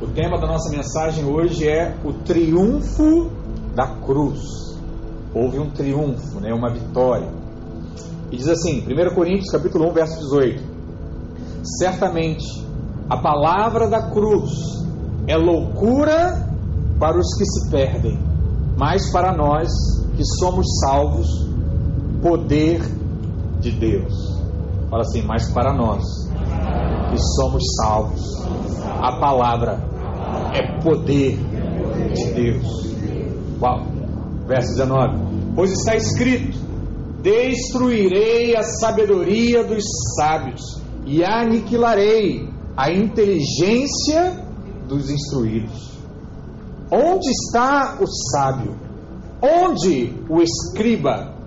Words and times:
O 0.00 0.06
tema 0.06 0.38
da 0.38 0.46
nossa 0.46 0.70
mensagem 0.70 1.24
hoje 1.24 1.66
é 1.68 1.92
o 2.04 2.12
triunfo 2.12 3.32
da 3.74 3.86
cruz. 3.96 4.40
Houve 5.34 5.58
um 5.58 5.70
triunfo, 5.70 6.38
né, 6.38 6.54
uma 6.54 6.72
vitória. 6.72 7.28
E 8.30 8.36
diz 8.36 8.46
assim, 8.46 8.84
1 8.86 9.14
Coríntios 9.14 9.50
capítulo 9.50 9.88
1, 9.90 9.92
verso 9.92 10.20
18: 10.20 10.62
Certamente 11.80 12.46
a 13.10 13.16
palavra 13.16 13.88
da 13.88 14.10
cruz 14.10 14.52
é 15.26 15.36
loucura 15.36 16.46
para 17.00 17.18
os 17.18 17.36
que 17.36 17.44
se 17.44 17.68
perdem, 17.68 18.18
mas 18.76 19.10
para 19.10 19.36
nós 19.36 19.68
que 20.16 20.24
somos 20.38 20.64
salvos, 20.80 21.26
poder 22.22 22.82
de 23.60 23.72
Deus. 23.72 24.14
Fala 24.88 25.02
assim, 25.02 25.22
mas 25.22 25.52
para 25.52 25.74
nós 25.74 26.02
que 27.10 27.18
somos 27.36 27.62
salvos, 27.76 28.47
a 29.00 29.18
palavra 29.18 29.80
é 30.54 30.80
poder 30.82 31.38
de 32.14 32.32
Deus. 32.32 32.96
Uau! 33.60 33.86
Verso 34.46 34.70
19: 34.74 35.54
Pois 35.54 35.72
está 35.72 35.96
escrito: 35.96 36.58
Destruirei 37.22 38.56
a 38.56 38.62
sabedoria 38.62 39.64
dos 39.64 39.84
sábios 40.16 40.62
e 41.06 41.24
aniquilarei 41.24 42.48
a 42.76 42.90
inteligência 42.92 44.44
dos 44.86 45.10
instruídos. 45.10 45.98
Onde 46.90 47.28
está 47.30 47.98
o 48.00 48.06
sábio? 48.06 48.76
Onde 49.42 50.14
o 50.28 50.40
escriba? 50.40 51.37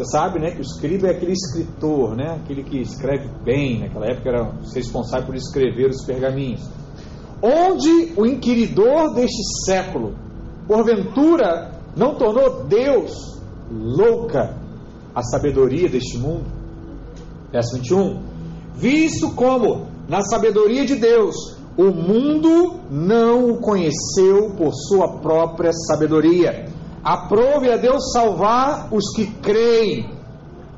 Você 0.00 0.12
sabe, 0.12 0.38
né, 0.38 0.52
que 0.52 0.60
o 0.60 0.62
escriba 0.62 1.08
é 1.08 1.10
aquele 1.10 1.32
escritor, 1.32 2.16
né, 2.16 2.40
aquele 2.42 2.64
que 2.64 2.80
escreve 2.80 3.28
bem. 3.44 3.80
Naquela 3.80 4.06
época 4.06 4.30
era 4.30 4.50
responsável 4.74 5.26
por 5.26 5.34
escrever 5.34 5.90
os 5.90 6.06
pergaminhos. 6.06 6.66
Onde 7.42 8.14
o 8.16 8.24
inquiridor 8.24 9.12
deste 9.12 9.42
século, 9.66 10.14
porventura, 10.66 11.72
não 11.94 12.14
tornou 12.14 12.64
Deus 12.64 13.12
louca 13.70 14.56
a 15.14 15.22
sabedoria 15.22 15.86
deste 15.86 16.16
mundo? 16.16 16.46
Verso 17.52 17.76
21. 17.76 18.22
Visto 18.76 19.34
como, 19.34 19.86
na 20.08 20.22
sabedoria 20.22 20.86
de 20.86 20.94
Deus, 20.94 21.36
o 21.76 21.90
mundo 21.90 22.80
não 22.90 23.50
o 23.50 23.58
conheceu 23.58 24.54
por 24.56 24.72
sua 24.72 25.18
própria 25.20 25.72
sabedoria. 25.74 26.79
Aprove 27.02 27.70
a 27.72 27.76
Deus 27.76 28.12
salvar 28.12 28.88
os 28.92 29.14
que 29.14 29.26
creem 29.26 30.10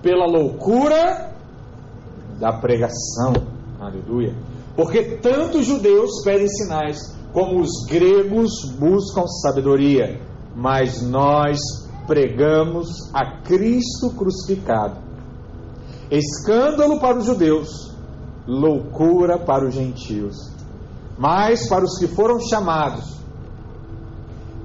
pela 0.00 0.26
loucura 0.26 1.34
da 2.38 2.52
pregação. 2.52 3.32
Aleluia. 3.80 4.34
Porque 4.76 5.18
tanto 5.18 5.58
os 5.58 5.66
judeus 5.66 6.22
pedem 6.24 6.48
sinais, 6.48 6.98
como 7.32 7.60
os 7.60 7.86
gregos 7.88 8.50
buscam 8.78 9.26
sabedoria. 9.26 10.20
Mas 10.54 11.02
nós 11.02 11.58
pregamos 12.06 12.88
a 13.12 13.42
Cristo 13.42 14.10
crucificado. 14.10 14.98
Escândalo 16.10 17.00
para 17.00 17.18
os 17.18 17.24
judeus, 17.24 17.92
loucura 18.46 19.38
para 19.38 19.66
os 19.66 19.74
gentios. 19.74 20.36
Mas 21.18 21.68
para 21.68 21.84
os 21.84 21.98
que 21.98 22.06
foram 22.06 22.38
chamados, 22.40 23.16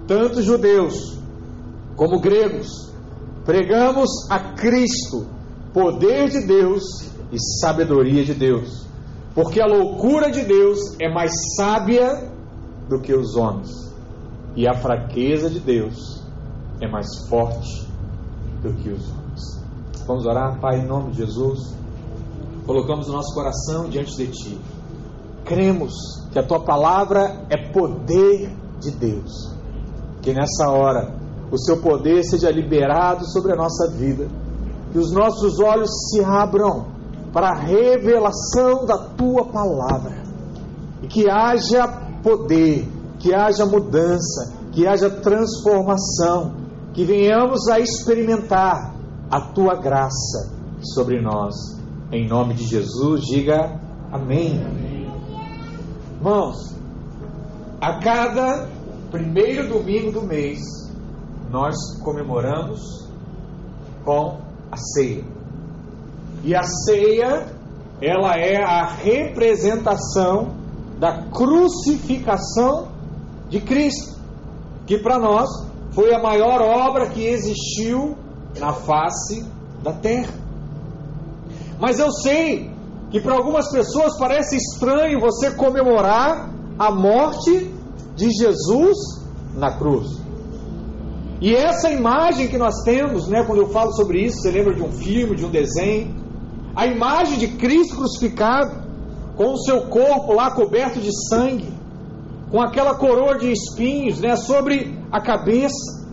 tanto 0.07 0.41
judeus 0.41 1.17
como 1.97 2.21
gregos, 2.21 2.93
pregamos 3.43 4.09
a 4.29 4.53
Cristo, 4.53 5.25
poder 5.73 6.29
de 6.29 6.45
Deus 6.45 6.83
e 7.31 7.37
sabedoria 7.59 8.23
de 8.23 8.35
Deus. 8.35 8.85
Porque 9.33 9.59
a 9.59 9.65
loucura 9.65 10.31
de 10.31 10.43
Deus 10.43 10.79
é 10.99 11.11
mais 11.11 11.31
sábia 11.57 12.31
do 12.87 13.01
que 13.01 13.13
os 13.13 13.35
homens, 13.35 13.69
e 14.55 14.67
a 14.67 14.75
fraqueza 14.75 15.49
de 15.49 15.59
Deus 15.59 16.23
é 16.79 16.87
mais 16.87 17.07
forte 17.27 17.87
do 18.61 18.73
que 18.73 18.89
os 18.89 19.09
homens. 19.09 19.17
Vamos 20.05 20.25
orar, 20.25 20.59
Pai, 20.61 20.79
em 20.79 20.85
nome 20.85 21.11
de 21.11 21.17
Jesus. 21.17 21.75
Colocamos 22.65 23.09
o 23.09 23.11
nosso 23.11 23.33
coração 23.33 23.89
diante 23.89 24.15
de 24.15 24.27
Ti. 24.27 24.61
Cremos 25.43 25.93
que 26.31 26.39
a 26.39 26.43
Tua 26.43 26.59
palavra 26.59 27.45
é 27.49 27.71
poder 27.71 28.55
de 28.79 28.91
Deus. 28.91 29.53
Que 30.21 30.33
nessa 30.33 30.69
hora 30.69 31.16
o 31.51 31.57
Seu 31.57 31.77
poder 31.77 32.23
seja 32.23 32.51
liberado 32.51 33.25
sobre 33.31 33.53
a 33.53 33.55
nossa 33.55 33.89
vida. 33.91 34.27
Que 34.91 34.99
os 34.99 35.11
nossos 35.11 35.59
olhos 35.59 35.89
se 36.09 36.23
abram 36.23 36.87
para 37.33 37.49
a 37.49 37.55
revelação 37.55 38.85
da 38.85 38.97
Tua 38.97 39.45
palavra. 39.45 40.23
E 41.01 41.07
que 41.07 41.29
haja 41.29 41.87
poder, 42.23 42.87
que 43.19 43.33
haja 43.33 43.65
mudança, 43.65 44.53
que 44.71 44.87
haja 44.87 45.09
transformação 45.09 46.67
que 46.97 47.05
venhamos 47.05 47.67
a 47.69 47.79
experimentar 47.79 48.95
a 49.29 49.39
tua 49.39 49.75
graça 49.75 50.51
sobre 50.81 51.21
nós. 51.21 51.53
Em 52.11 52.27
nome 52.27 52.55
de 52.55 52.63
Jesus, 52.63 53.21
diga 53.21 53.79
amém. 54.11 54.59
amém. 54.65 55.07
Irmãos, 56.15 56.75
a 57.79 57.99
cada 57.99 58.67
primeiro 59.11 59.69
domingo 59.69 60.11
do 60.11 60.23
mês, 60.23 60.59
nós 61.49 61.75
comemoramos 62.03 63.07
com 64.03 64.39
a 64.71 64.77
ceia. 64.77 65.23
E 66.43 66.55
a 66.55 66.63
ceia, 66.63 67.47
ela 68.01 68.35
é 68.37 68.63
a 68.63 68.85
representação 68.85 70.55
da 70.99 71.23
crucificação 71.29 72.89
de 73.49 73.61
Cristo, 73.61 74.17
que 74.85 74.97
para 74.97 75.19
nós 75.19 75.49
foi 75.91 76.13
a 76.13 76.21
maior 76.21 76.61
obra 76.61 77.07
que 77.07 77.25
existiu 77.25 78.17
na 78.59 78.73
face 78.73 79.45
da 79.83 79.93
terra. 79.93 80.33
Mas 81.79 81.99
eu 81.99 82.11
sei 82.11 82.71
que 83.09 83.21
para 83.21 83.35
algumas 83.35 83.71
pessoas 83.71 84.17
parece 84.17 84.57
estranho 84.57 85.19
você 85.19 85.51
comemorar 85.51 86.49
a 86.77 86.91
morte 86.91 87.73
de 88.15 88.29
Jesus 88.31 88.97
na 89.55 89.77
cruz. 89.77 90.26
E 91.39 91.55
essa 91.55 91.91
imagem 91.91 92.47
que 92.47 92.57
nós 92.57 92.83
temos, 92.83 93.27
né, 93.27 93.43
quando 93.45 93.59
eu 93.59 93.69
falo 93.69 93.91
sobre 93.93 94.25
isso, 94.25 94.41
você 94.41 94.51
lembra 94.51 94.73
de 94.73 94.81
um 94.81 94.91
filme, 94.91 95.35
de 95.35 95.45
um 95.45 95.51
desenho? 95.51 96.15
A 96.75 96.87
imagem 96.87 97.37
de 97.37 97.47
Cristo 97.49 97.95
crucificado, 97.95 98.87
com 99.35 99.53
o 99.53 99.57
seu 99.57 99.81
corpo 99.81 100.33
lá 100.33 100.49
coberto 100.51 100.99
de 100.99 101.11
sangue, 101.29 101.71
com 102.49 102.59
aquela 102.59 102.95
coroa 102.95 103.37
de 103.37 103.51
espinhos 103.51 104.19
né, 104.19 104.35
sobre 104.35 104.97
a 105.11 105.21
cabeça, 105.21 106.07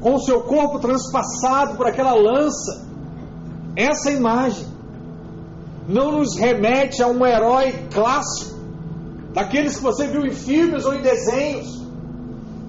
com 0.00 0.14
o 0.14 0.20
seu 0.20 0.42
corpo 0.42 0.78
transpassado 0.78 1.76
por 1.76 1.86
aquela 1.86 2.12
lança. 2.12 2.86
Essa 3.74 4.10
imagem 4.10 4.66
não 5.88 6.12
nos 6.12 6.36
remete 6.36 7.02
a 7.02 7.08
um 7.08 7.24
herói 7.24 7.72
clássico, 7.90 8.58
daqueles 9.32 9.76
que 9.76 9.82
você 9.82 10.08
viu 10.08 10.26
em 10.26 10.32
filmes 10.32 10.84
ou 10.84 10.94
em 10.94 11.00
desenhos, 11.00 11.86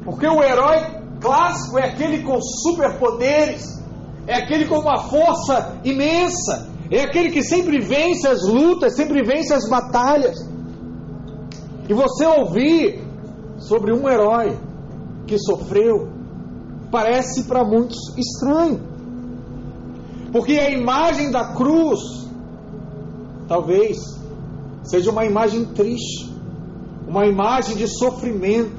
porque 0.05 0.25
o 0.25 0.41
herói 0.41 0.98
clássico 1.19 1.78
é 1.78 1.90
aquele 1.90 2.24
com 2.24 2.41
superpoderes, 2.41 3.63
é 4.28 4.35
aquele 4.35 4.66
com 4.66 4.80
uma 4.80 4.97
força 5.09 5.80
imensa, 5.84 6.69
é 6.91 7.02
aquele 7.02 7.30
que 7.31 7.44
sempre 7.44 7.80
vence 7.80 8.28
as 8.28 8.41
lutas, 8.47 8.96
sempre 8.96 9.24
vence 9.24 9.53
as 9.53 9.68
batalhas. 9.69 10.38
E 11.88 11.94
você 11.94 12.25
ouvir 12.25 13.03
sobre 13.58 13.94
um 13.94 14.08
herói 14.08 14.58
que 15.25 15.38
sofreu, 15.38 16.09
parece 16.91 17.44
para 17.44 17.63
muitos 17.63 17.97
estranho. 18.18 18.81
Porque 20.31 20.53
a 20.53 20.69
imagem 20.69 21.31
da 21.31 21.53
cruz, 21.53 22.00
talvez, 23.47 23.97
seja 24.84 25.12
uma 25.12 25.25
imagem 25.25 25.66
triste, 25.66 26.31
uma 27.08 27.25
imagem 27.25 27.76
de 27.76 27.88
sofrimento, 27.88 28.72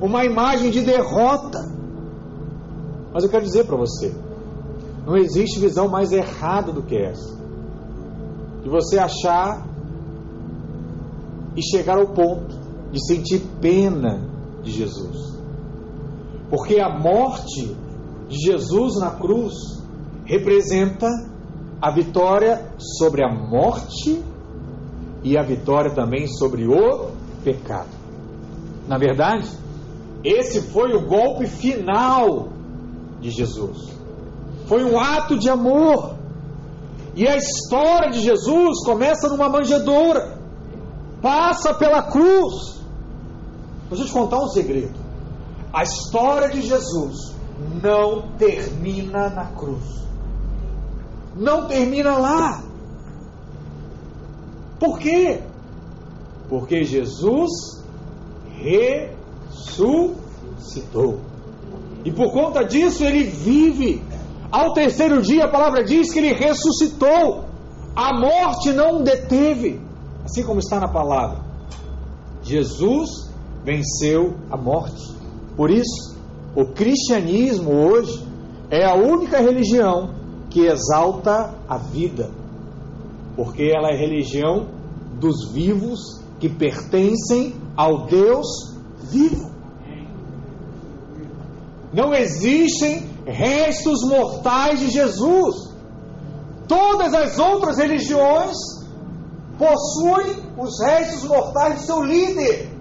uma 0.00 0.24
imagem 0.24 0.70
de 0.70 0.82
derrota. 0.82 1.70
Mas 3.12 3.24
eu 3.24 3.30
quero 3.30 3.44
dizer 3.44 3.66
para 3.66 3.76
você: 3.76 4.14
não 5.06 5.16
existe 5.16 5.60
visão 5.60 5.88
mais 5.88 6.12
errada 6.12 6.72
do 6.72 6.82
que 6.82 6.96
essa. 6.96 7.36
De 8.62 8.68
você 8.68 8.98
achar 8.98 9.66
e 11.56 11.62
chegar 11.62 11.98
ao 11.98 12.08
ponto 12.08 12.56
de 12.90 13.04
sentir 13.06 13.42
pena 13.60 14.20
de 14.62 14.70
Jesus. 14.70 15.38
Porque 16.48 16.78
a 16.80 16.88
morte 16.88 17.76
de 18.28 18.36
Jesus 18.38 18.98
na 19.00 19.10
cruz 19.10 19.54
representa 20.24 21.08
a 21.80 21.90
vitória 21.90 22.70
sobre 22.78 23.24
a 23.24 23.28
morte 23.28 24.22
e 25.24 25.36
a 25.36 25.42
vitória 25.42 25.90
também 25.90 26.26
sobre 26.26 26.66
o 26.66 27.10
pecado. 27.42 27.88
Na 28.86 28.98
verdade, 28.98 29.48
esse 30.22 30.62
foi 30.62 30.94
o 30.94 31.06
golpe 31.06 31.46
final 31.46 32.48
de 33.22 33.30
Jesus. 33.30 33.94
Foi 34.66 34.84
um 34.84 34.98
ato 34.98 35.38
de 35.38 35.48
amor. 35.48 36.16
E 37.14 37.26
a 37.26 37.36
história 37.36 38.10
de 38.10 38.20
Jesus 38.20 38.84
começa 38.84 39.28
numa 39.28 39.48
manjedoura, 39.48 40.38
passa 41.20 41.74
pela 41.74 42.02
cruz, 42.02 42.80
eu 43.90 43.96
te 44.06 44.10
contar 44.10 44.38
um 44.38 44.48
segredo. 44.48 44.98
A 45.72 45.82
história 45.82 46.48
de 46.48 46.62
Jesus 46.62 47.34
não 47.82 48.32
termina 48.38 49.28
na 49.28 49.46
cruz. 49.46 50.02
Não 51.36 51.66
termina 51.66 52.16
lá. 52.16 52.62
Por 54.78 54.98
quê? 54.98 55.42
Porque 56.48 56.84
Jesus 56.84 57.82
ressuscitou. 59.66 61.20
E 62.04 62.10
por 62.10 62.32
conta 62.32 62.64
disso 62.64 63.04
ele 63.04 63.24
vive. 63.24 64.02
Ao 64.50 64.72
terceiro 64.72 65.22
dia, 65.22 65.44
a 65.44 65.50
palavra 65.50 65.84
diz 65.84 66.12
que 66.12 66.18
ele 66.18 66.32
ressuscitou. 66.32 67.44
A 67.94 68.18
morte 68.18 68.72
não 68.72 69.00
o 69.00 69.02
deteve. 69.02 69.80
Assim 70.24 70.42
como 70.44 70.60
está 70.60 70.78
na 70.80 70.88
palavra. 70.88 71.38
Jesus 72.42 73.30
venceu 73.64 74.34
a 74.50 74.56
morte. 74.56 75.14
Por 75.56 75.70
isso, 75.70 76.16
o 76.56 76.66
cristianismo 76.66 77.70
hoje 77.72 78.26
é 78.70 78.84
a 78.84 78.94
única 78.94 79.38
religião 79.38 80.10
que 80.50 80.66
exalta 80.66 81.54
a 81.68 81.78
vida. 81.78 82.30
Porque 83.36 83.62
ela 83.62 83.88
é 83.88 83.96
religião 83.96 84.66
dos 85.20 85.52
vivos 85.52 86.20
que 86.40 86.48
pertencem 86.48 87.54
ao 87.76 88.06
Deus 88.06 88.46
vivo. 89.10 89.51
Não 91.92 92.14
existem 92.14 93.10
restos 93.26 94.02
mortais 94.08 94.80
de 94.80 94.90
Jesus. 94.90 95.72
Todas 96.66 97.12
as 97.12 97.38
outras 97.38 97.76
religiões 97.78 98.56
possuem 99.58 100.36
os 100.56 100.80
restos 100.84 101.28
mortais 101.28 101.80
de 101.80 101.86
seu 101.86 102.02
líder. 102.02 102.72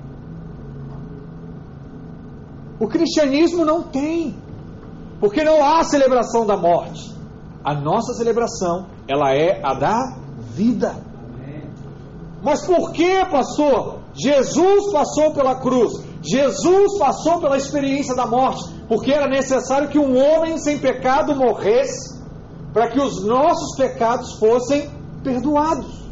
O 2.79 2.87
cristianismo 2.87 3.65
não 3.65 3.83
tem, 3.83 4.35
porque 5.19 5.43
não 5.43 5.63
há 5.63 5.83
celebração 5.83 6.45
da 6.45 6.57
morte. 6.57 7.11
A 7.63 7.75
nossa 7.75 8.13
celebração, 8.13 8.87
ela 9.07 9.35
é 9.35 9.61
a 9.63 9.73
da 9.73 10.15
vida. 10.55 10.95
Mas 12.41 12.65
por 12.65 12.91
que, 12.91 13.23
pastor? 13.25 13.99
Jesus 14.13 14.91
passou 14.91 15.31
pela 15.33 15.59
cruz. 15.59 15.91
Jesus 16.23 16.97
passou 16.97 17.39
pela 17.39 17.57
experiência 17.57 18.15
da 18.15 18.25
morte, 18.25 18.63
porque 18.91 19.09
era 19.09 19.25
necessário 19.25 19.87
que 19.87 19.97
um 19.97 20.17
homem 20.17 20.57
sem 20.57 20.77
pecado 20.77 21.33
morresse 21.33 22.21
para 22.73 22.89
que 22.89 22.99
os 22.99 23.23
nossos 23.23 23.77
pecados 23.77 24.37
fossem 24.37 24.91
perdoados. 25.23 26.09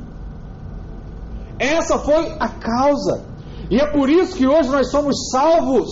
Essa 1.60 2.00
foi 2.00 2.38
a 2.40 2.48
causa. 2.48 3.26
E 3.70 3.81
é 3.81 3.92
por 3.92 4.10
isso 4.10 4.34
que 4.38 4.48
hoje 4.48 4.70
nós 4.70 4.90
somos 4.92 5.30
salvos, 5.30 5.90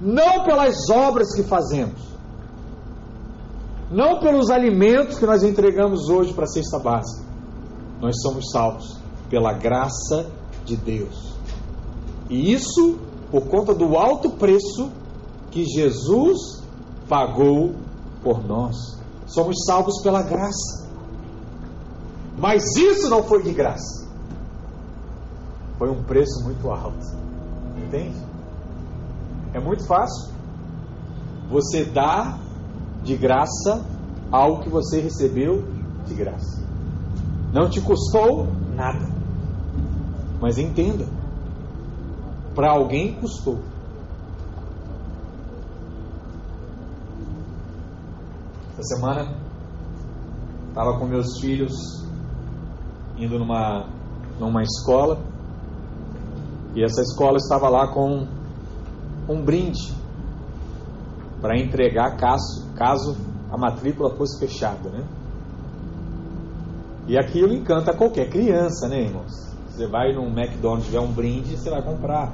não 0.00 0.42
pelas 0.42 0.90
obras 0.90 1.32
que 1.36 1.44
fazemos, 1.44 2.02
não 3.88 4.18
pelos 4.18 4.50
alimentos 4.50 5.20
que 5.20 5.26
nós 5.26 5.44
entregamos 5.44 6.08
hoje 6.08 6.34
para 6.34 6.46
a 6.46 6.48
cesta 6.48 6.80
básica. 6.80 7.24
Nós 8.00 8.20
somos 8.20 8.50
salvos 8.50 8.98
pela 9.30 9.52
graça 9.52 10.26
de 10.64 10.76
Deus. 10.76 11.32
E 12.28 12.52
isso 12.52 12.98
por 13.30 13.46
conta 13.46 13.72
do 13.72 13.96
alto 13.96 14.30
preço 14.30 14.90
que 15.54 15.64
Jesus 15.64 16.64
pagou 17.08 17.76
por 18.24 18.44
nós. 18.44 18.74
Somos 19.24 19.54
salvos 19.64 20.02
pela 20.02 20.20
graça. 20.20 20.90
Mas 22.36 22.64
isso 22.76 23.08
não 23.08 23.22
foi 23.22 23.40
de 23.44 23.52
graça. 23.52 24.04
Foi 25.78 25.88
um 25.88 26.02
preço 26.02 26.42
muito 26.42 26.68
alto. 26.68 27.06
Entende? 27.86 28.16
É 29.52 29.60
muito 29.60 29.86
fácil. 29.86 30.32
Você 31.48 31.84
dá 31.84 32.36
de 33.04 33.16
graça 33.16 33.86
algo 34.32 34.60
que 34.60 34.68
você 34.68 35.00
recebeu 35.00 35.62
de 36.04 36.14
graça. 36.14 36.60
Não 37.52 37.70
te 37.70 37.80
custou 37.80 38.48
nada. 38.74 39.06
Mas 40.40 40.58
entenda, 40.58 41.06
para 42.56 42.72
alguém 42.72 43.14
custou. 43.20 43.73
Essa 48.78 48.96
semana 48.96 49.32
estava 50.68 50.98
com 50.98 51.06
meus 51.06 51.38
filhos 51.40 51.72
indo 53.16 53.38
numa, 53.38 53.86
numa 54.40 54.62
escola 54.62 55.18
e 56.74 56.82
essa 56.82 57.00
escola 57.00 57.36
estava 57.36 57.68
lá 57.68 57.86
com 57.86 58.26
um 59.28 59.42
brinde 59.42 59.94
para 61.40 61.56
entregar 61.56 62.16
caso, 62.16 62.68
caso 62.74 63.16
a 63.50 63.56
matrícula 63.56 64.10
fosse 64.16 64.40
fechada, 64.40 64.90
né? 64.90 65.04
E 67.06 67.16
aquilo 67.16 67.52
encanta 67.52 67.94
qualquer 67.94 68.28
criança, 68.28 68.88
né, 68.88 69.02
irmãos? 69.02 69.54
Você 69.68 69.86
vai 69.86 70.12
num 70.12 70.26
McDonald's, 70.28 70.86
tiver 70.86 71.00
um 71.00 71.12
brinde, 71.12 71.56
você 71.56 71.70
vai 71.70 71.82
comprar. 71.82 72.32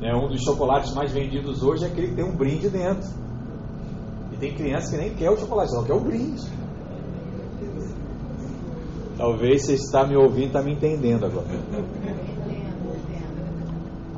É, 0.00 0.14
um 0.14 0.28
dos 0.28 0.42
chocolates 0.42 0.94
mais 0.94 1.10
vendidos 1.12 1.62
hoje 1.62 1.84
é 1.84 1.88
aquele 1.88 2.08
que 2.08 2.14
tem 2.14 2.24
um 2.24 2.36
brinde 2.36 2.68
dentro. 2.68 3.08
Tem 4.42 4.52
criança 4.56 4.90
que 4.90 4.96
nem 4.96 5.14
quer 5.14 5.30
o 5.30 5.36
chocolate, 5.36 5.70
só 5.70 5.84
quer 5.84 5.94
o 5.94 6.00
brinde. 6.00 6.42
Talvez 9.16 9.64
você 9.64 9.74
está 9.74 10.04
me 10.04 10.16
ouvindo, 10.16 10.48
está 10.48 10.60
me 10.60 10.72
entendendo 10.72 11.26
agora. 11.26 11.46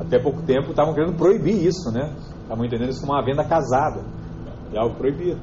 Até 0.01 0.19
pouco 0.19 0.41
tempo 0.45 0.71
estavam 0.71 0.95
querendo 0.95 1.15
proibir 1.19 1.67
isso, 1.67 1.91
né? 1.93 2.17
Estavam 2.41 2.65
entendendo 2.65 2.89
isso 2.89 3.03
como 3.03 3.13
uma 3.13 3.23
venda 3.23 3.45
casada. 3.45 4.03
É 4.73 4.79
algo 4.79 4.97
proibido. 4.97 5.41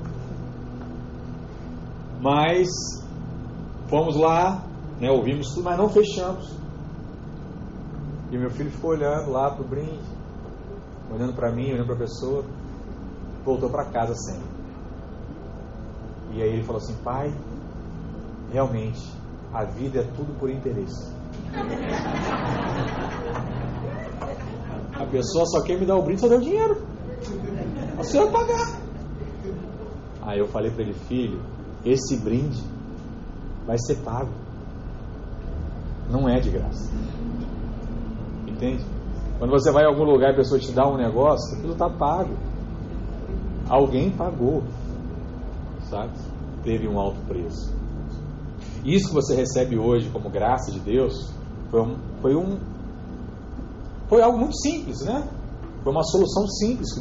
Mas 2.19 2.68
Fomos 3.92 4.16
lá, 4.16 4.63
né, 5.01 5.12
ouvimos 5.12 5.50
tudo, 5.50 5.66
mas 5.66 5.77
não 5.77 5.89
fechamos. 5.89 6.50
E 8.31 8.38
meu 8.38 8.50
filho 8.50 8.72
ficou 8.72 8.92
olhando 8.92 9.30
lá 9.30 9.51
para 9.51 9.63
o 9.63 9.68
brinde, 9.68 10.00
olhando 11.13 11.34
para 11.34 11.51
mim, 11.51 11.74
olhando 11.74 11.88
para 11.88 11.95
a 11.95 12.00
pessoa, 12.00 12.45
voltou 13.44 13.69
para 13.69 13.92
casa 13.92 14.16
sem. 14.16 14.50
E 16.33 16.42
aí 16.42 16.50
ele 16.54 16.63
falou 16.63 16.81
assim: 16.81 16.95
Pai, 17.04 17.33
realmente, 18.51 19.01
a 19.54 19.63
vida 19.63 20.00
é 20.00 20.04
tudo 20.16 20.38
por 20.39 20.50
interesse. 20.50 21.13
A 24.94 25.06
pessoa 25.06 25.45
só 25.48 25.62
quer 25.63 25.80
me 25.80 25.86
dar 25.86 25.98
o 25.98 26.03
brinde, 26.03 26.22
só 26.22 26.27
deu 26.27 26.39
dinheiro. 26.39 26.77
Você 27.98 28.17
vai 28.20 28.32
pagar. 28.32 28.82
Aí 30.22 30.39
eu 30.39 30.48
falei 30.48 30.72
para 30.72 30.84
ele, 30.84 30.94
filho, 30.94 31.41
esse 31.84 32.17
brinde 32.17 32.62
vai 33.65 33.77
ser 33.79 33.96
pago. 33.98 34.32
Não 36.10 36.29
é 36.29 36.39
de 36.39 36.50
graça. 36.50 36.91
Entende? 38.48 38.86
Quando 39.39 39.51
você 39.51 39.72
vai 39.72 39.84
em 39.84 39.88
algum 39.88 40.03
lugar 40.03 40.29
e 40.29 40.34
a 40.34 40.36
pessoa 40.36 40.60
te 40.60 40.72
dá 40.72 40.88
um 40.88 40.98
negócio, 40.98 41.58
aquilo 41.58 41.74
está 41.74 41.89
pago. 41.89 42.36
Alguém 43.67 44.12
pagou. 44.12 44.63
Sabe? 45.89 46.12
Teve 46.63 46.88
um 46.88 47.00
alto 47.00 47.20
preço. 47.27 47.74
Isso 48.84 49.10
que 49.10 49.13
você 49.13 49.36
recebe 49.36 49.77
hoje 49.77 50.10
como 50.10 50.30
graça 50.30 50.72
de 50.72 50.80
Deus 50.80 51.32
foi 51.70 51.82
um, 51.82 51.96
foi 52.22 52.36
um 52.36 52.60
foi 54.08 54.22
algo 54.22 54.38
muito 54.38 54.58
simples, 54.58 55.01
né? 55.01 55.27
Foi 55.84 55.91
uma 55.91 56.03
solução 56.03 56.48
simples 56.48 56.94
que 56.94 57.00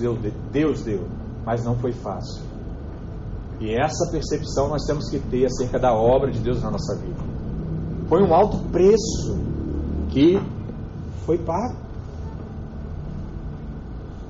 Deus 0.53 0.83
deu, 0.83 1.07
mas 1.45 1.65
não 1.65 1.75
foi 1.77 1.93
fácil. 1.93 2.43
E 3.61 3.75
essa 3.75 4.11
percepção 4.11 4.69
nós 4.69 4.85
temos 4.85 5.11
que 5.11 5.19
ter 5.19 5.45
acerca 5.45 5.79
da 5.79 5.93
obra 5.93 6.31
de 6.31 6.39
Deus 6.39 6.63
na 6.63 6.71
nossa 6.71 6.97
vida. 6.97 7.21
Foi 8.09 8.23
um 8.23 8.33
alto 8.35 8.59
preço 8.71 9.39
que 10.09 10.41
foi 11.27 11.37
pago. 11.39 11.77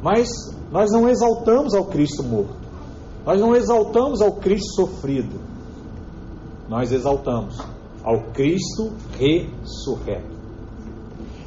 Mas 0.03 0.29
nós 0.73 0.91
não 0.91 1.09
exaltamos 1.09 1.75
ao 1.75 1.85
Cristo 1.85 2.23
morto. 2.23 2.60
Nós 3.25 3.41
não 3.41 3.55
exaltamos 3.55 4.21
ao 4.21 4.33
Cristo 4.33 4.75
sofrido. 4.75 5.41
Nós 6.69 6.93
exaltamos 6.93 7.59
ao 8.03 8.21
Cristo 8.33 8.93
ressurreto. 9.19 10.39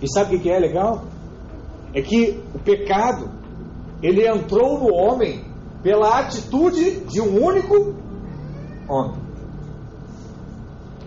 E 0.02 0.08
sabe 0.14 0.36
o 0.36 0.40
que 0.40 0.50
é 0.50 0.60
legal? 0.60 1.06
É 1.94 2.02
que 2.02 2.44
o 2.54 2.60
pecado 2.60 3.30
ele 4.02 4.28
entrou 4.28 4.80
no 4.80 4.94
homem 4.94 5.46
pela 5.82 6.20
atitude 6.20 7.00
de 7.06 7.22
um 7.22 7.44
único 7.44 7.96
homem. 8.88 9.22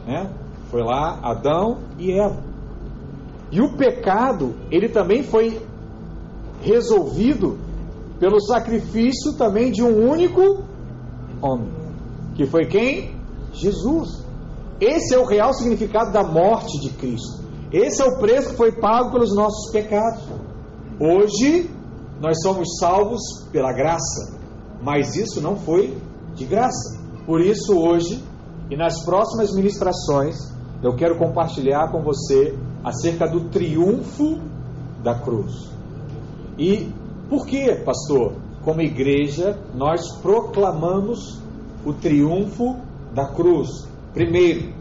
É? 0.08 0.30
Foi 0.70 0.82
lá 0.82 1.18
Adão 1.22 1.78
e 1.98 2.12
Eva. 2.12 2.42
E 3.50 3.60
o 3.60 3.76
pecado, 3.76 4.54
ele 4.70 4.88
também 4.88 5.22
foi 5.22 5.60
resolvido 6.62 7.58
pelo 8.18 8.40
sacrifício 8.40 9.34
também 9.36 9.70
de 9.70 9.82
um 9.82 10.10
único 10.10 10.64
homem. 11.40 11.70
Que 12.34 12.46
foi 12.46 12.66
quem? 12.66 13.14
Jesus. 13.52 14.24
Esse 14.80 15.14
é 15.14 15.18
o 15.18 15.24
real 15.24 15.52
significado 15.54 16.12
da 16.12 16.22
morte 16.22 16.80
de 16.80 16.90
Cristo. 16.90 17.44
Esse 17.72 18.02
é 18.02 18.04
o 18.04 18.18
preço 18.18 18.50
que 18.50 18.56
foi 18.56 18.72
pago 18.72 19.10
pelos 19.10 19.34
nossos 19.34 19.72
pecados. 19.72 20.22
Hoje, 21.00 21.70
nós 22.20 22.40
somos 22.42 22.78
salvos 22.78 23.20
pela 23.52 23.72
graça, 23.72 24.38
mas 24.82 25.16
isso 25.16 25.40
não 25.40 25.56
foi 25.56 25.96
de 26.34 26.44
graça. 26.44 26.98
Por 27.26 27.40
isso, 27.40 27.76
hoje 27.76 28.22
e 28.70 28.76
nas 28.76 29.04
próximas 29.04 29.54
ministrações, 29.54 30.36
eu 30.82 30.94
quero 30.94 31.16
compartilhar 31.18 31.90
com 31.90 32.02
você 32.02 32.56
acerca 32.84 33.26
do 33.26 33.48
triunfo 33.48 34.40
da 35.02 35.14
cruz. 35.18 35.70
E 36.58 36.92
por 37.28 37.46
que, 37.46 37.74
pastor, 37.76 38.34
como 38.64 38.80
igreja, 38.80 39.58
nós 39.74 40.00
proclamamos 40.22 41.40
o 41.84 41.92
triunfo 41.92 42.76
da 43.14 43.26
cruz? 43.26 43.68
Primeiro, 44.12 44.72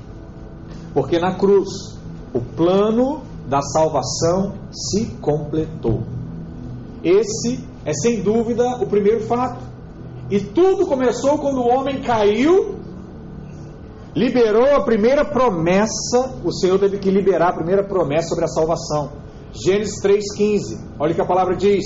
porque 0.94 1.20
na 1.20 1.36
cruz 1.36 1.98
o 2.34 2.40
plano 2.40 3.22
da 3.48 3.62
salvação 3.62 4.54
se 4.72 5.06
completou. 5.22 6.04
Esse 7.04 7.64
é 7.86 7.94
sem 7.94 8.22
dúvida 8.22 8.78
o 8.82 8.88
primeiro 8.88 9.22
fato. 9.22 9.64
E 10.30 10.40
tudo 10.40 10.88
começou 10.88 11.38
quando 11.38 11.60
o 11.60 11.68
homem 11.68 12.02
caiu, 12.02 12.76
liberou 14.16 14.76
a 14.76 14.84
primeira 14.84 15.24
promessa, 15.24 16.40
o 16.44 16.52
Senhor 16.52 16.80
teve 16.80 16.98
que 16.98 17.12
liberar 17.12 17.50
a 17.50 17.56
primeira 17.56 17.84
promessa 17.84 18.30
sobre 18.30 18.46
a 18.46 18.48
salvação. 18.48 19.12
Gênesis 19.54 20.02
3,15. 20.02 20.80
Olha 21.00 21.12
o 21.12 21.16
que 21.16 21.22
a 21.22 21.26
palavra 21.26 21.56
diz: 21.56 21.86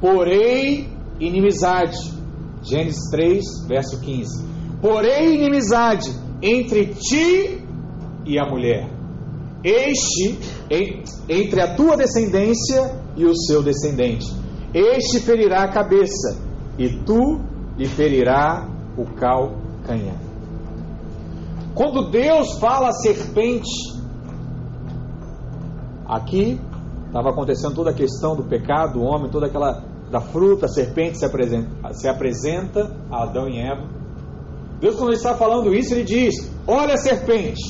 Porém, 0.00 0.88
inimizade. 1.18 1.96
Gênesis 2.62 3.10
3, 3.10 3.44
verso 3.68 4.00
15. 4.00 4.44
Porém, 4.80 5.34
inimizade 5.34 6.10
entre 6.42 6.86
ti 6.94 7.64
e 8.24 8.38
a 8.38 8.46
mulher. 8.46 8.90
Este, 9.62 10.38
entre 11.28 11.60
a 11.60 11.74
tua 11.74 11.96
descendência 11.96 13.00
e 13.16 13.24
o 13.24 13.34
seu 13.34 13.62
descendente. 13.62 14.26
Este 14.74 15.20
ferirá 15.20 15.62
a 15.62 15.68
cabeça, 15.68 16.38
e 16.78 16.88
tu 17.04 17.40
lhe 17.76 17.86
ferirá 17.86 18.68
o 18.96 19.04
calcanhar. 19.14 20.20
Quando 21.74 22.10
Deus 22.10 22.58
fala 22.58 22.88
a 22.88 22.92
serpente, 22.92 23.70
aqui 26.06 26.60
estava 27.06 27.30
acontecendo 27.30 27.74
toda 27.74 27.90
a 27.90 27.94
questão 27.94 28.36
do 28.36 28.44
pecado, 28.44 28.94
do 28.94 29.02
homem, 29.02 29.30
toda 29.30 29.46
aquela 29.46 29.82
da 30.10 30.20
fruta, 30.20 30.66
a 30.66 30.68
serpente 30.68 31.18
se 31.18 31.24
apresenta, 31.24 31.92
se 31.92 32.08
apresenta 32.08 32.96
a 33.10 33.24
Adão 33.24 33.48
e 33.48 33.58
Eva. 33.58 33.88
Deus, 34.80 34.94
quando 34.94 35.08
ele 35.08 35.16
está 35.16 35.34
falando 35.34 35.74
isso, 35.74 35.94
ele 35.94 36.04
diz: 36.04 36.34
Olha, 36.66 36.96
serpente, 36.96 37.62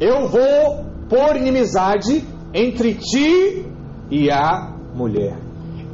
eu 0.00 0.28
vou 0.28 0.84
pôr 1.08 1.36
inimizade 1.36 2.24
entre 2.52 2.94
ti 2.94 3.66
e 4.10 4.30
a 4.30 4.74
mulher, 4.94 5.38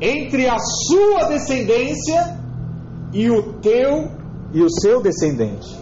entre 0.01 0.49
a 0.49 0.59
sua 0.59 1.29
descendência 1.29 2.39
e 3.13 3.31
o 3.31 3.55
teu 3.55 4.11
e 4.53 4.63
o 4.63 4.71
seu 4.71 5.03
descendente. 5.03 5.79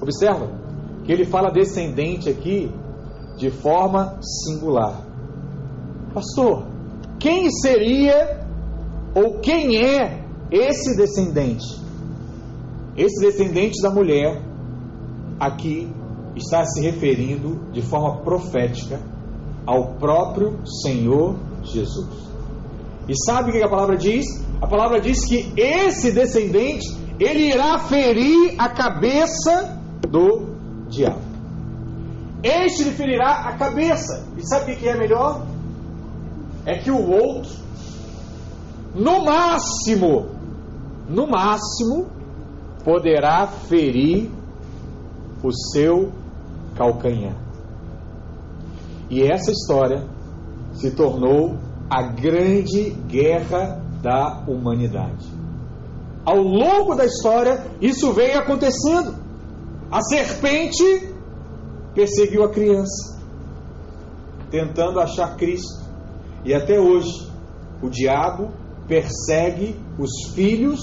Observa 0.00 0.48
que 1.04 1.12
ele 1.12 1.24
fala 1.24 1.50
descendente 1.50 2.30
aqui 2.30 2.70
de 3.36 3.50
forma 3.50 4.18
singular. 4.22 5.02
Pastor, 6.14 6.66
quem 7.18 7.50
seria 7.50 8.43
ou 9.14 9.40
quem 9.40 9.76
é 9.76 10.24
esse 10.50 10.96
descendente? 10.96 11.64
Esse 12.96 13.20
descendente 13.20 13.80
da 13.82 13.90
mulher 13.90 14.42
aqui 15.38 15.88
está 16.36 16.64
se 16.64 16.80
referindo 16.80 17.70
de 17.72 17.82
forma 17.82 18.22
profética 18.22 19.00
ao 19.66 19.94
próprio 19.94 20.60
Senhor 20.82 21.36
Jesus. 21.62 22.24
E 23.08 23.14
sabe 23.26 23.50
o 23.50 23.52
que 23.52 23.62
a 23.62 23.68
palavra 23.68 23.96
diz? 23.96 24.24
A 24.60 24.66
palavra 24.66 25.00
diz 25.00 25.24
que 25.24 25.52
esse 25.56 26.12
descendente 26.12 26.86
ele 27.18 27.52
irá 27.52 27.78
ferir 27.78 28.54
a 28.58 28.68
cabeça 28.68 29.78
do 30.08 30.54
diabo. 30.88 31.22
Este 32.42 32.84
lhe 32.84 32.90
ferirá 32.90 33.48
a 33.48 33.56
cabeça. 33.56 34.26
E 34.36 34.46
sabe 34.46 34.72
o 34.72 34.76
que 34.76 34.88
é 34.88 34.96
melhor? 34.96 35.46
É 36.66 36.78
que 36.78 36.90
o 36.90 37.10
outro, 37.10 37.50
no 38.94 39.24
máximo, 39.24 40.26
no 41.08 41.26
máximo, 41.26 42.06
poderá 42.84 43.46
ferir 43.46 44.30
o 45.42 45.52
seu 45.52 46.12
calcanhar. 46.76 47.36
E 49.10 49.22
essa 49.22 49.50
história 49.50 50.04
se 50.74 50.90
tornou 50.92 51.56
a 51.90 52.02
grande 52.02 52.90
guerra 53.08 53.82
da 54.02 54.44
humanidade. 54.46 55.26
Ao 56.24 56.38
longo 56.38 56.94
da 56.94 57.04
história, 57.04 57.66
isso 57.80 58.12
vem 58.12 58.32
acontecendo. 58.34 59.14
A 59.90 60.00
serpente 60.00 61.12
perseguiu 61.94 62.44
a 62.44 62.50
criança, 62.50 63.20
tentando 64.50 65.00
achar 65.00 65.36
Cristo. 65.36 65.84
E 66.44 66.54
até 66.54 66.80
hoje, 66.80 67.30
o 67.82 67.88
diabo 67.88 68.50
persegue 68.86 69.78
os 69.98 70.34
filhos 70.34 70.80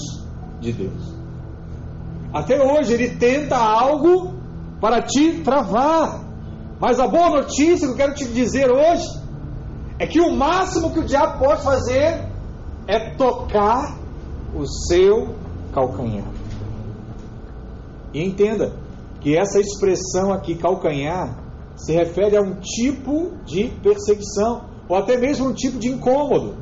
de 0.60 0.72
Deus. 0.72 1.14
Até 2.32 2.60
hoje, 2.62 2.94
ele 2.94 3.16
tenta 3.16 3.56
algo 3.56 4.34
para 4.80 5.02
te 5.02 5.42
travar. 5.42 6.24
Mas 6.80 6.98
a 6.98 7.06
boa 7.06 7.30
notícia 7.30 7.86
que 7.86 7.92
eu 7.92 7.96
quero 7.96 8.14
te 8.14 8.24
dizer 8.24 8.70
hoje 8.70 9.06
é 9.98 10.06
que 10.06 10.20
o 10.20 10.34
máximo 10.34 10.92
que 10.92 10.98
o 10.98 11.04
diabo 11.04 11.38
pode 11.38 11.62
fazer 11.62 12.26
é 12.88 13.10
tocar 13.14 13.96
o 14.54 14.66
seu 14.66 15.34
calcanhar. 15.72 16.26
E 18.12 18.22
entenda 18.22 18.72
que 19.20 19.36
essa 19.36 19.60
expressão 19.60 20.32
aqui, 20.32 20.56
calcanhar, 20.56 21.38
se 21.76 21.92
refere 21.92 22.36
a 22.36 22.42
um 22.42 22.56
tipo 22.56 23.32
de 23.44 23.68
perseguição, 23.82 24.64
ou 24.88 24.96
até 24.96 25.16
mesmo 25.16 25.48
um 25.48 25.54
tipo 25.54 25.78
de 25.78 25.88
incômodo. 25.88 26.56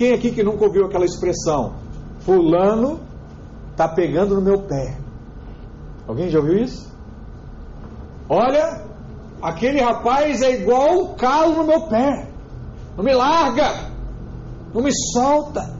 Quem 0.00 0.14
aqui 0.14 0.32
que 0.32 0.42
nunca 0.42 0.64
ouviu 0.64 0.86
aquela 0.86 1.04
expressão? 1.04 1.74
Fulano 2.20 3.00
está 3.70 3.86
pegando 3.86 4.34
no 4.34 4.40
meu 4.40 4.62
pé. 4.62 4.96
Alguém 6.08 6.30
já 6.30 6.38
ouviu 6.38 6.56
isso? 6.56 6.90
Olha, 8.26 8.82
aquele 9.42 9.78
rapaz 9.78 10.40
é 10.40 10.54
igual 10.54 11.02
o 11.02 11.14
calo 11.16 11.56
no 11.56 11.66
meu 11.66 11.82
pé. 11.82 12.30
Não 12.96 13.04
me 13.04 13.12
larga, 13.12 13.90
não 14.72 14.82
me 14.82 14.90
solta. 15.12 15.70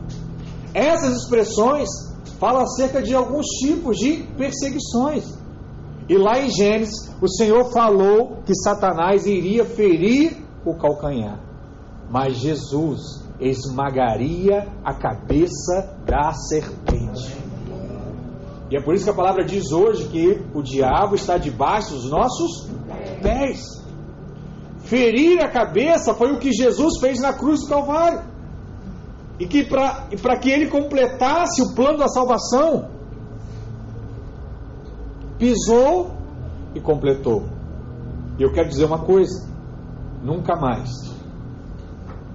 Essas 0.74 1.22
expressões 1.22 1.88
falam 2.38 2.60
acerca 2.60 3.00
de 3.00 3.14
alguns 3.14 3.46
tipos 3.46 3.96
de 3.96 4.22
perseguições. 4.36 5.34
E 6.10 6.18
lá 6.18 6.38
em 6.38 6.50
Gênesis, 6.50 7.10
o 7.22 7.26
Senhor 7.26 7.72
falou 7.72 8.42
que 8.44 8.54
Satanás 8.54 9.24
iria 9.24 9.64
ferir 9.64 10.36
o 10.62 10.74
calcanhar, 10.74 11.40
mas 12.10 12.36
Jesus 12.36 13.29
esmagaria 13.40 14.68
a 14.85 14.92
cabeça 14.94 15.97
da 16.04 16.32
serpente. 16.32 17.35
E 18.70 18.76
é 18.76 18.82
por 18.82 18.94
isso 18.94 19.04
que 19.04 19.11
a 19.11 19.14
palavra 19.14 19.44
diz 19.44 19.73
hoje 19.73 20.06
que 20.09 20.47
o 20.54 20.62
diabo 20.62 21.14
está 21.14 21.38
debaixo 21.38 21.94
dos 21.94 22.09
nossos 22.09 22.68
pés. 23.20 23.64
Ferir 24.85 25.42
a 25.42 25.49
cabeça 25.49 26.14
foi 26.14 26.32
o 26.32 26.38
que 26.38 26.52
Jesus 26.52 27.00
fez 27.00 27.20
na 27.20 27.32
cruz 27.32 27.62
do 27.62 27.68
Calvário. 27.68 28.23
E 29.40 29.47
que 29.47 29.64
para 29.64 30.38
que 30.38 30.50
ele 30.50 30.68
completasse 30.68 31.62
o 31.62 31.75
plano 31.75 31.99
da 31.99 32.09
salvação, 32.09 32.90
pisou 35.38 36.12
e 36.75 36.80
completou. 36.80 37.44
E 38.38 38.42
eu 38.42 38.52
quero 38.52 38.68
dizer 38.68 38.85
uma 38.85 39.00
coisa: 39.00 39.49
nunca 40.23 40.54
mais 40.54 41.09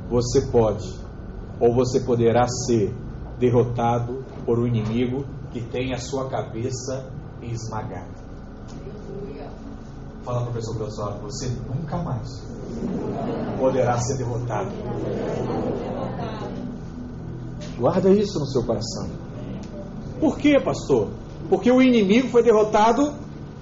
você 0.10 0.42
pode 0.52 0.88
ou 1.60 1.74
você 1.74 2.00
poderá 2.02 2.48
ser 2.48 2.94
derrotado 3.40 4.24
por 4.46 4.60
um 4.60 4.68
inimigo 4.68 5.26
que 5.52 5.62
tem 5.62 5.94
a 5.94 5.98
sua 5.98 6.30
cabeça 6.30 7.10
esmagada. 7.42 8.26
Fala 10.24 10.42
para 10.42 10.50
o 10.50 10.52
professor 10.52 10.74
do 10.78 10.92
seu 10.92 11.06
você 11.22 11.50
nunca 11.68 11.98
mais 11.98 12.28
poderá 13.60 13.98
ser 14.00 14.18
derrotado. 14.18 14.72
Guarda 17.78 18.10
isso 18.10 18.40
no 18.40 18.48
seu 18.48 18.64
coração. 18.64 19.10
Por 20.20 20.38
quê, 20.38 20.60
pastor? 20.60 21.10
Porque 21.50 21.72
o 21.72 21.82
inimigo 21.82 22.30
foi 22.30 22.42
derrotado 22.42 23.14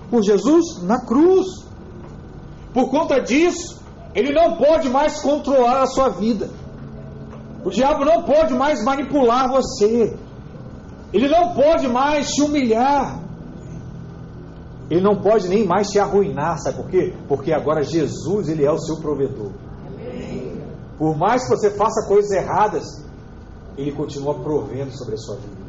por 0.10 0.24
Jesus 0.24 0.82
na 0.84 1.04
cruz. 1.06 1.48
Por 2.74 2.90
conta 2.90 3.20
disso, 3.20 3.83
ele 4.14 4.32
não 4.32 4.58
pode 4.58 4.90
mais 4.90 5.22
controlar 5.22 5.82
a 5.82 5.88
sua 5.88 6.10
vida. 6.10 6.50
O 7.64 7.70
diabo 7.70 8.06
não 8.06 8.24
pode 8.24 8.54
mais 8.54 8.84
manipular 8.84 9.50
você. 9.50 10.16
Ele 11.12 11.28
não 11.30 11.54
pode 11.54 11.88
mais 11.88 12.28
te 12.28 12.42
humilhar. 12.42 13.20
Ele 14.90 15.02
não 15.02 15.16
pode 15.16 15.48
nem 15.48 15.66
mais 15.66 15.90
te 15.90 15.98
arruinar, 15.98 16.60
sabe 16.60 16.78
por 16.78 16.90
quê? 16.90 17.14
Porque 17.28 17.54
agora 17.54 17.82
Jesus, 17.84 18.50
ele 18.50 18.66
é 18.66 18.72
o 18.72 18.78
seu 18.78 18.98
provedor. 18.98 19.52
Por 20.98 21.18
mais 21.18 21.44
que 21.44 21.50
você 21.50 21.72
faça 21.72 22.08
coisas 22.08 22.32
erradas, 22.32 23.04
Ele 23.78 23.92
continua 23.92 24.36
provendo 24.36 24.92
sobre 24.92 25.16
a 25.16 25.18
sua 25.18 25.36
vida. 25.36 25.64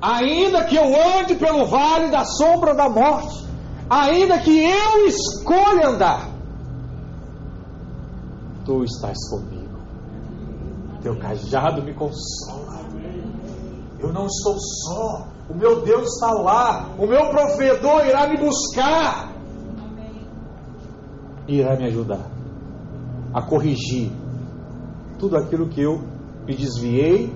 Ainda 0.00 0.64
que 0.64 0.76
eu 0.76 0.84
ande 1.18 1.34
pelo 1.34 1.66
vale 1.66 2.10
da 2.10 2.24
sombra 2.24 2.74
da 2.74 2.88
morte, 2.88 3.44
ainda 4.02 4.38
que 4.38 4.50
eu 4.50 5.06
escolha 5.06 5.88
andar, 5.88 6.28
tu 8.64 8.84
estás 8.84 9.16
comigo. 9.30 9.78
Teu 11.02 11.16
cajado 11.18 11.82
me 11.82 11.92
consola. 11.94 12.80
Eu 14.00 14.12
não 14.12 14.26
estou 14.26 14.56
só. 14.58 15.26
O 15.48 15.54
meu 15.54 15.82
Deus 15.82 16.14
está 16.14 16.32
lá. 16.32 16.88
O 16.98 17.06
meu 17.06 17.28
provedor 17.28 18.06
irá 18.06 18.26
me 18.26 18.38
buscar. 18.38 19.32
Irá 21.46 21.76
me 21.76 21.86
ajudar 21.86 22.30
a 23.34 23.42
corrigir 23.42 24.10
tudo 25.18 25.36
aquilo 25.36 25.68
que 25.68 25.82
eu 25.82 26.00
me 26.46 26.54
desviei 26.54 27.34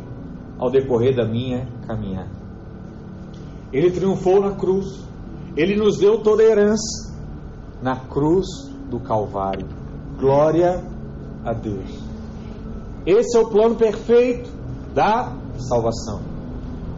ao 0.58 0.70
decorrer 0.70 1.14
da 1.14 1.26
minha 1.26 1.66
caminhada. 1.86 2.30
Ele 3.72 3.90
triunfou 3.90 4.40
na 4.40 4.52
cruz. 4.52 5.06
Ele 5.58 5.74
nos 5.74 5.98
deu 5.98 6.22
toda 6.22 6.40
a 6.40 6.46
herança 6.46 7.12
na 7.82 7.96
cruz 7.96 8.46
do 8.88 9.00
Calvário. 9.00 9.66
Glória 10.16 10.84
a 11.44 11.52
Deus. 11.52 11.98
Esse 13.04 13.36
é 13.36 13.40
o 13.40 13.48
plano 13.48 13.74
perfeito 13.74 14.48
da 14.94 15.36
salvação. 15.58 16.20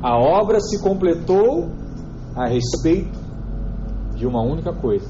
A 0.02 0.14
obra 0.14 0.61
se 0.61 0.79
completou 0.83 1.71
a 2.37 2.47
respeito 2.47 3.19
de 4.14 4.26
uma 4.26 4.43
única 4.43 4.75
coisa. 4.75 5.09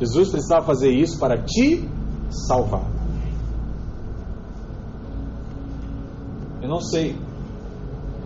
Jesus 0.00 0.30
precisava 0.30 0.66
fazer 0.66 0.90
isso 0.90 1.20
para 1.20 1.40
te 1.40 1.88
salvar. 2.48 2.84
Eu 6.60 6.68
não 6.68 6.80
sei 6.80 7.16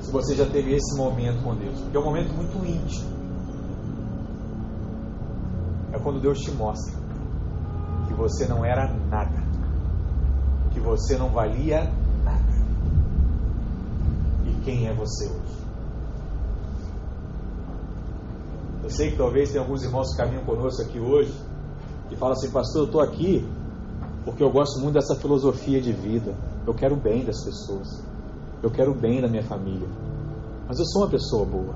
se 0.00 0.10
você 0.10 0.34
já 0.34 0.46
teve 0.46 0.74
esse 0.74 0.96
momento 0.96 1.42
com 1.42 1.54
Deus, 1.54 1.78
porque 1.78 1.96
é 1.96 2.00
um 2.00 2.04
momento 2.04 2.32
muito 2.32 2.56
íntimo. 2.64 3.13
Quando 6.04 6.20
Deus 6.20 6.38
te 6.38 6.50
mostra 6.52 6.92
que 8.06 8.12
você 8.12 8.46
não 8.46 8.62
era 8.62 8.92
nada, 9.10 9.42
que 10.70 10.78
você 10.78 11.16
não 11.16 11.30
valia 11.30 11.90
nada. 12.22 12.54
E 14.44 14.64
quem 14.64 14.86
é 14.86 14.94
você 14.94 15.24
hoje? 15.24 15.64
Eu 18.82 18.90
sei 18.90 19.12
que 19.12 19.16
talvez 19.16 19.50
tem 19.50 19.58
alguns 19.58 19.82
irmãos 19.82 20.10
que 20.10 20.18
caminham 20.18 20.44
conosco 20.44 20.82
aqui 20.82 21.00
hoje 21.00 21.32
e 22.10 22.16
falam 22.16 22.34
assim, 22.34 22.50
pastor, 22.50 22.82
eu 22.82 22.86
estou 22.86 23.00
aqui 23.00 23.42
porque 24.26 24.42
eu 24.42 24.50
gosto 24.50 24.78
muito 24.80 24.94
dessa 24.94 25.14
filosofia 25.14 25.80
de 25.80 25.92
vida. 25.92 26.34
Eu 26.66 26.74
quero 26.74 26.94
o 26.94 27.00
bem 27.00 27.24
das 27.24 27.42
pessoas. 27.42 28.04
Eu 28.62 28.70
quero 28.70 28.92
o 28.92 28.94
bem 28.94 29.22
da 29.22 29.28
minha 29.28 29.42
família. 29.42 29.88
Mas 30.68 30.78
eu 30.78 30.84
sou 30.84 31.02
uma 31.02 31.10
pessoa 31.10 31.46
boa. 31.46 31.74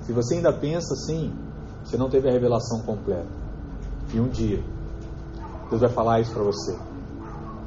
Se 0.00 0.12
você 0.12 0.36
ainda 0.36 0.52
pensa 0.52 0.94
assim, 0.94 1.32
você 1.88 1.96
não 1.96 2.10
teve 2.10 2.28
a 2.28 2.32
revelação 2.32 2.82
completa. 2.82 3.26
E 4.12 4.20
um 4.20 4.28
dia, 4.28 4.62
Deus 5.70 5.80
vai 5.80 5.90
falar 5.90 6.20
isso 6.20 6.32
para 6.32 6.42
você. 6.42 6.76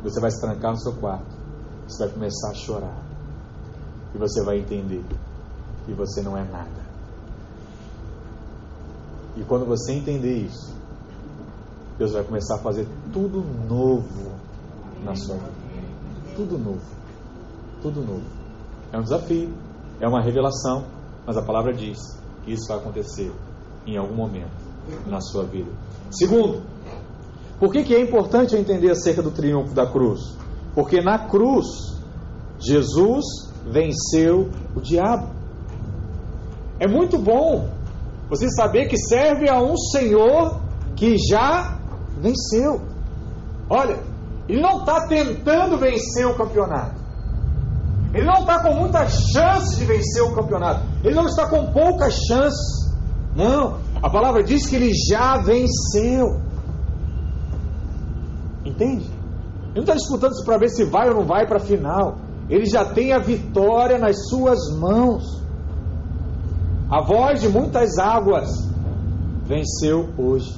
Você 0.04 0.20
vai 0.20 0.30
se 0.32 0.40
trancar 0.40 0.72
no 0.72 0.78
seu 0.78 0.94
quarto. 0.94 1.26
Você 1.88 2.06
vai 2.06 2.14
começar 2.14 2.50
a 2.50 2.54
chorar. 2.54 3.04
E 4.14 4.18
você 4.18 4.44
vai 4.44 4.60
entender 4.60 5.04
que 5.86 5.94
você 5.94 6.22
não 6.22 6.38
é 6.38 6.44
nada. 6.44 6.92
E 9.38 9.44
quando 9.44 9.66
você 9.66 9.94
entender 9.94 10.38
isso, 10.40 10.74
Deus 11.98 12.12
vai 12.12 12.24
começar 12.24 12.56
a 12.56 12.60
fazer 12.60 12.88
tudo 13.14 13.44
novo 13.68 14.32
na 15.04 15.16
sua 15.16 15.36
vida. 15.36 15.52
Tudo 16.36 16.58
novo 16.58 17.02
tudo 17.82 18.02
novo. 18.02 18.24
É 18.92 18.98
um 18.98 19.02
desafio, 19.02 19.54
é 20.00 20.08
uma 20.08 20.22
revelação, 20.22 20.86
mas 21.26 21.36
a 21.38 21.42
palavra 21.42 21.74
diz 21.74 21.98
que 22.44 22.54
isso 22.54 22.68
vai 22.68 22.78
acontecer 22.78 23.32
em 23.86 23.98
algum 23.98 24.16
momento 24.16 24.52
na 25.06 25.22
sua 25.22 25.44
vida. 25.44 25.70
Segundo, 26.10 26.62
por 27.60 27.72
que, 27.72 27.84
que 27.84 27.96
é 27.96 28.02
importante 28.02 28.56
entender 28.56 28.90
acerca 28.90 29.22
do 29.22 29.32
triunfo 29.32 29.74
da 29.74 29.86
cruz? 29.86 30.20
Porque 30.74 31.02
na 31.02 31.28
cruz, 31.28 31.68
Jesus 32.60 33.26
venceu 33.66 34.50
o 34.76 34.82
diabo. 34.82 35.30
É 36.80 36.88
muito 36.88 37.18
bom 37.20 37.70
você 38.30 38.50
saber 38.50 38.88
que 38.88 38.98
serve 38.98 39.50
a 39.50 39.62
um 39.62 39.78
Senhor 39.78 40.60
que 40.96 41.18
já 41.18 41.78
venceu. 42.18 42.82
Olha, 43.70 44.00
ele 44.48 44.62
não 44.62 44.80
está 44.80 45.08
tentando 45.08 45.78
vencer 45.78 46.26
o 46.26 46.36
campeonato. 46.36 47.00
Ele 48.14 48.26
não 48.26 48.42
está 48.42 48.62
com 48.62 48.74
muita 48.74 49.08
chance 49.08 49.78
de 49.78 49.86
vencer 49.86 50.22
o 50.24 50.34
campeonato. 50.34 50.82
Ele 51.04 51.16
não 51.16 51.26
está 51.26 51.48
com 51.48 51.72
poucas 51.72 52.14
chances. 52.28 52.81
Não. 53.36 53.78
A 54.02 54.10
palavra 54.10 54.44
diz 54.44 54.68
que 54.68 54.76
ele 54.76 54.92
já 55.10 55.38
venceu. 55.38 56.42
Entende? 58.66 59.06
Ele 59.06 59.76
não 59.76 59.82
está 59.82 59.96
disputando 59.96 60.32
isso 60.32 60.46
para 60.46 60.58
ver 60.58 60.70
se 60.70 60.84
vai 60.84 61.10
ou 61.10 61.16
não 61.16 61.26
vai 61.26 61.48
para 61.48 61.58
a 61.58 61.62
final. 61.62 62.18
Ele 62.50 62.66
já 62.66 62.86
tem 62.86 63.14
a 63.14 63.20
vitória 63.20 63.98
nas 63.98 64.28
suas 64.28 64.60
mãos. 64.78 65.42
A 66.90 67.02
voz 67.02 67.42
de 67.42 67.48
muitas 67.48 67.98
águas 67.98 68.50
venceu 69.46 70.10
hoje. 70.18 70.54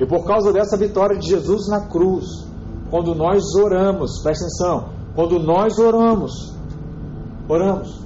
E 0.00 0.04
por 0.04 0.24
causa 0.26 0.52
dessa 0.52 0.76
vitória 0.76 1.16
de 1.16 1.28
Jesus 1.28 1.68
na 1.68 1.86
cruz, 1.86 2.26
quando 2.90 3.14
nós 3.14 3.42
oramos, 3.54 4.20
presta 4.22 4.44
atenção, 4.44 4.88
quando 5.14 5.38
nós 5.38 5.78
oramos, 5.78 6.54
Oramos. 7.48 8.02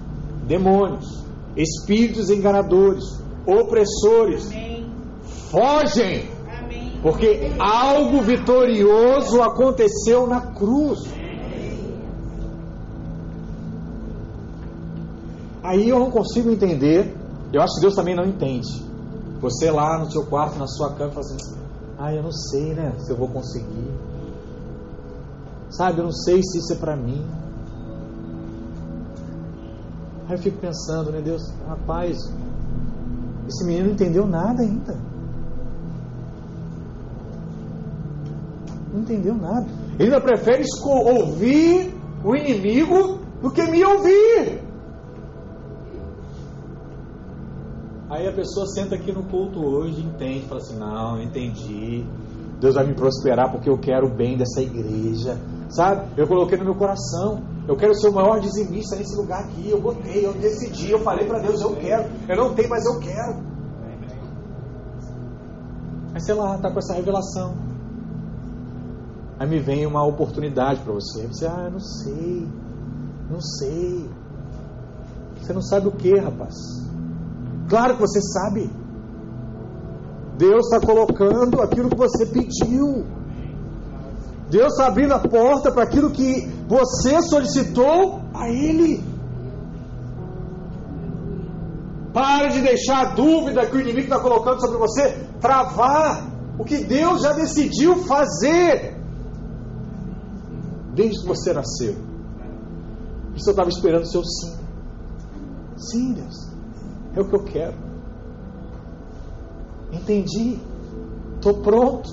Demônios, 0.46 1.24
espíritos 1.56 2.30
enganadores, 2.30 3.04
opressores, 3.48 4.46
Amém. 4.48 4.86
fogem. 5.50 6.28
Amém. 6.46 6.98
Porque 7.02 7.50
algo 7.58 8.20
vitorioso 8.20 9.40
aconteceu 9.40 10.26
na 10.26 10.52
cruz. 10.52 10.98
Aí 15.62 15.88
eu 15.88 15.98
não 15.98 16.10
consigo 16.10 16.50
entender. 16.50 17.16
Eu 17.52 17.62
acho 17.62 17.74
que 17.76 17.80
Deus 17.80 17.94
também 17.94 18.14
não 18.14 18.24
entende. 18.24 18.68
Você 19.40 19.70
lá 19.70 19.98
no 19.98 20.10
seu 20.10 20.26
quarto, 20.26 20.58
na 20.58 20.66
sua 20.66 20.92
cama, 20.94 21.12
fazendo 21.12 21.40
assim: 21.40 21.56
Ah, 21.98 22.12
eu 22.12 22.22
não 22.22 22.32
sei, 22.32 22.74
né? 22.74 22.92
Se 22.98 23.10
eu 23.10 23.16
vou 23.16 23.28
conseguir. 23.28 23.90
Sabe, 25.70 25.98
eu 26.00 26.04
não 26.04 26.12
sei 26.12 26.42
se 26.42 26.58
isso 26.58 26.72
é 26.72 26.76
para 26.76 26.96
mim. 26.96 27.24
Aí 30.28 30.34
eu 30.34 30.38
fico 30.38 30.58
pensando, 30.58 31.10
né, 31.10 31.22
Deus, 31.22 31.42
rapaz, 31.66 32.18
esse 33.48 33.64
menino 33.64 33.86
não 33.86 33.92
entendeu 33.92 34.26
nada 34.26 34.62
ainda. 34.62 34.96
Não 38.92 39.00
entendeu 39.00 39.34
nada. 39.34 39.66
Ele 39.94 40.04
ainda 40.04 40.20
prefere 40.20 40.64
ouvir 40.84 41.94
o 42.24 42.36
inimigo 42.36 43.20
do 43.42 43.50
que 43.50 43.62
me 43.70 43.84
ouvir. 43.84 44.62
Aí 48.10 48.26
a 48.26 48.32
pessoa 48.32 48.66
senta 48.66 48.94
aqui 48.94 49.12
no 49.12 49.22
culto 49.24 49.60
hoje 49.60 50.00
entende, 50.00 50.46
fala 50.46 50.60
assim: 50.60 50.78
não, 50.78 51.20
entendi. 51.20 52.04
Deus 52.60 52.74
vai 52.74 52.86
me 52.86 52.94
prosperar 52.94 53.52
porque 53.52 53.68
eu 53.68 53.78
quero 53.78 54.06
o 54.06 54.10
bem 54.10 54.36
dessa 54.36 54.60
igreja. 54.60 55.38
Sabe? 55.68 56.08
Eu 56.16 56.26
coloquei 56.26 56.58
no 56.58 56.64
meu 56.64 56.74
coração. 56.74 57.42
Eu 57.68 57.76
quero 57.76 57.94
ser 57.94 58.08
o 58.08 58.14
maior 58.14 58.40
dizimista 58.40 58.96
nesse 58.96 59.14
lugar 59.14 59.44
aqui. 59.44 59.68
Eu 59.68 59.78
botei, 59.78 60.24
eu 60.24 60.32
decidi, 60.32 60.90
eu 60.90 61.00
falei 61.00 61.26
para 61.26 61.38
Deus, 61.38 61.60
eu 61.60 61.76
quero. 61.76 62.08
Eu 62.26 62.36
não 62.36 62.54
tenho, 62.54 62.70
mas 62.70 62.82
eu 62.86 62.98
quero. 62.98 63.42
Aí 66.14 66.20
sei 66.22 66.34
lá, 66.34 66.56
tá 66.56 66.72
com 66.72 66.78
essa 66.78 66.94
revelação. 66.94 67.54
Aí 69.38 69.46
me 69.46 69.60
vem 69.60 69.84
uma 69.84 70.02
oportunidade 70.02 70.80
para 70.80 70.94
você. 70.94 71.26
Você, 71.26 71.46
ah, 71.46 71.64
eu 71.66 71.72
não 71.72 71.80
sei. 71.80 72.48
Não 73.30 73.40
sei. 73.42 74.10
Você 75.36 75.52
não 75.52 75.62
sabe 75.62 75.88
o 75.88 75.92
que, 75.92 76.18
rapaz? 76.18 76.54
Claro 77.68 77.96
que 77.96 78.00
você 78.00 78.20
sabe. 78.22 78.70
Deus 80.38 80.64
está 80.72 80.80
colocando 80.80 81.60
aquilo 81.60 81.90
que 81.90 81.96
você 81.96 82.24
pediu. 82.24 83.04
Deus 84.50 84.72
está 84.72 84.86
abrindo 84.86 85.12
a 85.12 85.18
porta 85.18 85.70
para 85.70 85.84
aquilo 85.84 86.10
que 86.10 86.46
você 86.66 87.20
solicitou 87.22 88.20
a 88.34 88.48
Ele. 88.48 89.04
Pare 92.12 92.48
de 92.52 92.62
deixar 92.62 93.06
a 93.06 93.14
dúvida 93.14 93.66
que 93.66 93.76
o 93.76 93.80
inimigo 93.80 94.04
está 94.04 94.18
colocando 94.18 94.60
sobre 94.60 94.78
você 94.78 95.28
travar 95.40 96.26
o 96.58 96.64
que 96.64 96.78
Deus 96.78 97.22
já 97.22 97.32
decidiu 97.32 97.96
fazer 98.04 98.96
desde 100.94 101.20
que 101.20 101.28
você 101.28 101.52
nasceu. 101.52 101.94
Isso 103.36 103.50
eu 103.50 103.52
estava 103.52 103.68
esperando 103.68 104.02
o 104.02 104.06
seu 104.06 104.24
sim. 104.24 104.58
Sim, 105.76 106.12
Deus. 106.14 106.52
É 107.14 107.20
o 107.20 107.28
que 107.28 107.36
eu 107.36 107.44
quero. 107.44 107.76
Entendi. 109.92 110.58
Estou 111.36 111.62
pronto. 111.62 112.10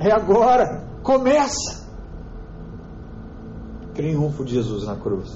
É 0.00 0.10
agora. 0.10 0.82
Começa. 1.04 1.84
triunfo 3.94 4.42
de 4.42 4.54
Jesus 4.54 4.86
na 4.86 4.96
cruz. 4.96 5.30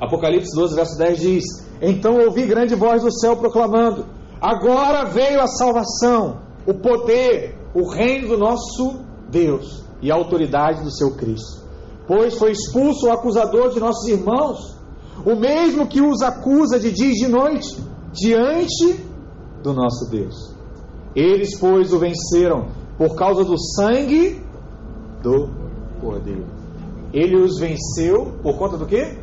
Apocalipse 0.00 0.54
12, 0.54 0.74
verso 0.76 0.96
10 0.96 1.20
diz: 1.20 1.44
Então 1.82 2.16
ouvi 2.24 2.46
grande 2.46 2.76
voz 2.76 3.02
do 3.02 3.12
céu 3.12 3.36
proclamando: 3.36 4.06
Agora 4.40 5.04
veio 5.04 5.40
a 5.40 5.48
salvação, 5.48 6.38
o 6.64 6.74
poder, 6.74 7.58
o 7.74 7.90
reino 7.90 8.28
do 8.28 8.38
nosso 8.38 9.00
Deus 9.28 9.82
e 10.00 10.12
a 10.12 10.14
autoridade 10.14 10.84
do 10.84 10.92
seu 10.92 11.16
Cristo. 11.16 11.62
Pois 12.06 12.38
foi 12.38 12.52
expulso 12.52 13.06
o 13.06 13.12
acusador 13.12 13.70
de 13.70 13.80
nossos 13.80 14.08
irmãos, 14.08 14.76
o 15.26 15.34
mesmo 15.34 15.88
que 15.88 16.00
os 16.00 16.22
acusa 16.22 16.78
de 16.78 16.92
dia 16.92 17.10
e 17.10 17.14
de 17.14 17.28
noite, 17.28 17.76
diante 18.12 19.04
do 19.60 19.72
nosso 19.72 20.08
Deus. 20.08 20.54
Eles, 21.16 21.58
pois, 21.58 21.92
o 21.92 21.98
venceram 21.98 22.68
por 22.96 23.16
causa 23.16 23.44
do 23.44 23.58
sangue 23.58 24.51
do 25.22 25.48
Cordeiro. 26.00 26.46
Ele 27.12 27.36
os 27.36 27.58
venceu 27.58 28.38
por 28.42 28.58
conta 28.58 28.76
do 28.76 28.86
quê? 28.86 29.18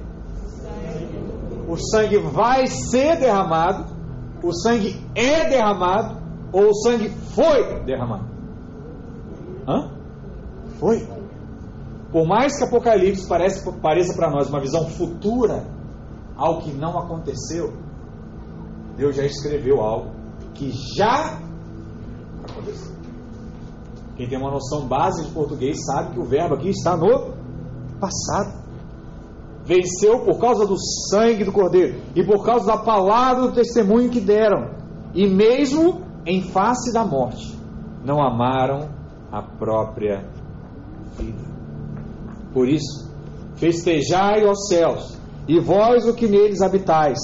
O 1.67 1.75
sangue 1.77 2.17
vai 2.17 2.67
ser 2.67 3.17
derramado, 3.17 3.93
o 4.41 4.51
sangue 4.53 4.99
é 5.13 5.49
derramado, 5.49 6.19
ou 6.51 6.69
o 6.69 6.73
sangue 6.73 7.09
foi 7.09 7.83
derramado? 7.83 8.25
Hã? 9.67 9.91
Foi. 10.79 11.07
Por 12.11 12.25
mais 12.25 12.57
que 12.57 12.63
Apocalipse 12.63 13.27
pareça, 13.27 13.71
pareça 13.73 14.15
para 14.15 14.31
nós 14.31 14.49
uma 14.49 14.59
visão 14.59 14.87
futura, 14.89 15.63
algo 16.35 16.61
que 16.61 16.71
não 16.71 16.97
aconteceu, 16.97 17.73
Deus 18.97 19.15
já 19.15 19.23
escreveu 19.23 19.79
algo 19.81 20.11
que 20.55 20.71
já 20.97 21.39
aconteceu. 22.49 22.98
Quem 24.19 24.27
tem 24.27 24.37
uma 24.37 24.51
noção 24.51 24.85
base 24.85 25.25
de 25.25 25.31
português 25.31 25.77
sabe 25.85 26.11
que 26.11 26.19
o 26.19 26.25
verbo 26.25 26.55
aqui 26.55 26.67
está 26.71 26.97
no 26.97 27.31
passado. 28.01 28.53
Venceu 29.63 30.25
por 30.25 30.37
causa 30.41 30.67
do 30.67 30.75
sangue 31.09 31.45
do 31.45 31.53
Cordeiro 31.53 32.01
e 32.13 32.21
por 32.21 32.43
causa 32.43 32.65
da 32.65 32.77
palavra 32.79 33.47
do 33.47 33.53
testemunho 33.53 34.09
que 34.09 34.19
deram, 34.19 34.71
e 35.15 35.25
mesmo 35.25 36.01
em 36.25 36.41
face 36.41 36.91
da 36.91 37.05
morte, 37.05 37.57
não 38.03 38.21
amaram 38.21 38.89
a 39.31 39.41
própria 39.41 40.25
vida. 41.17 41.39
Por 42.53 42.67
isso, 42.67 43.09
festejai 43.55 44.45
aos 44.45 44.67
céus, 44.67 45.17
e 45.47 45.61
vós 45.61 46.05
o 46.05 46.13
que 46.13 46.27
neles 46.27 46.61
habitais, 46.61 47.19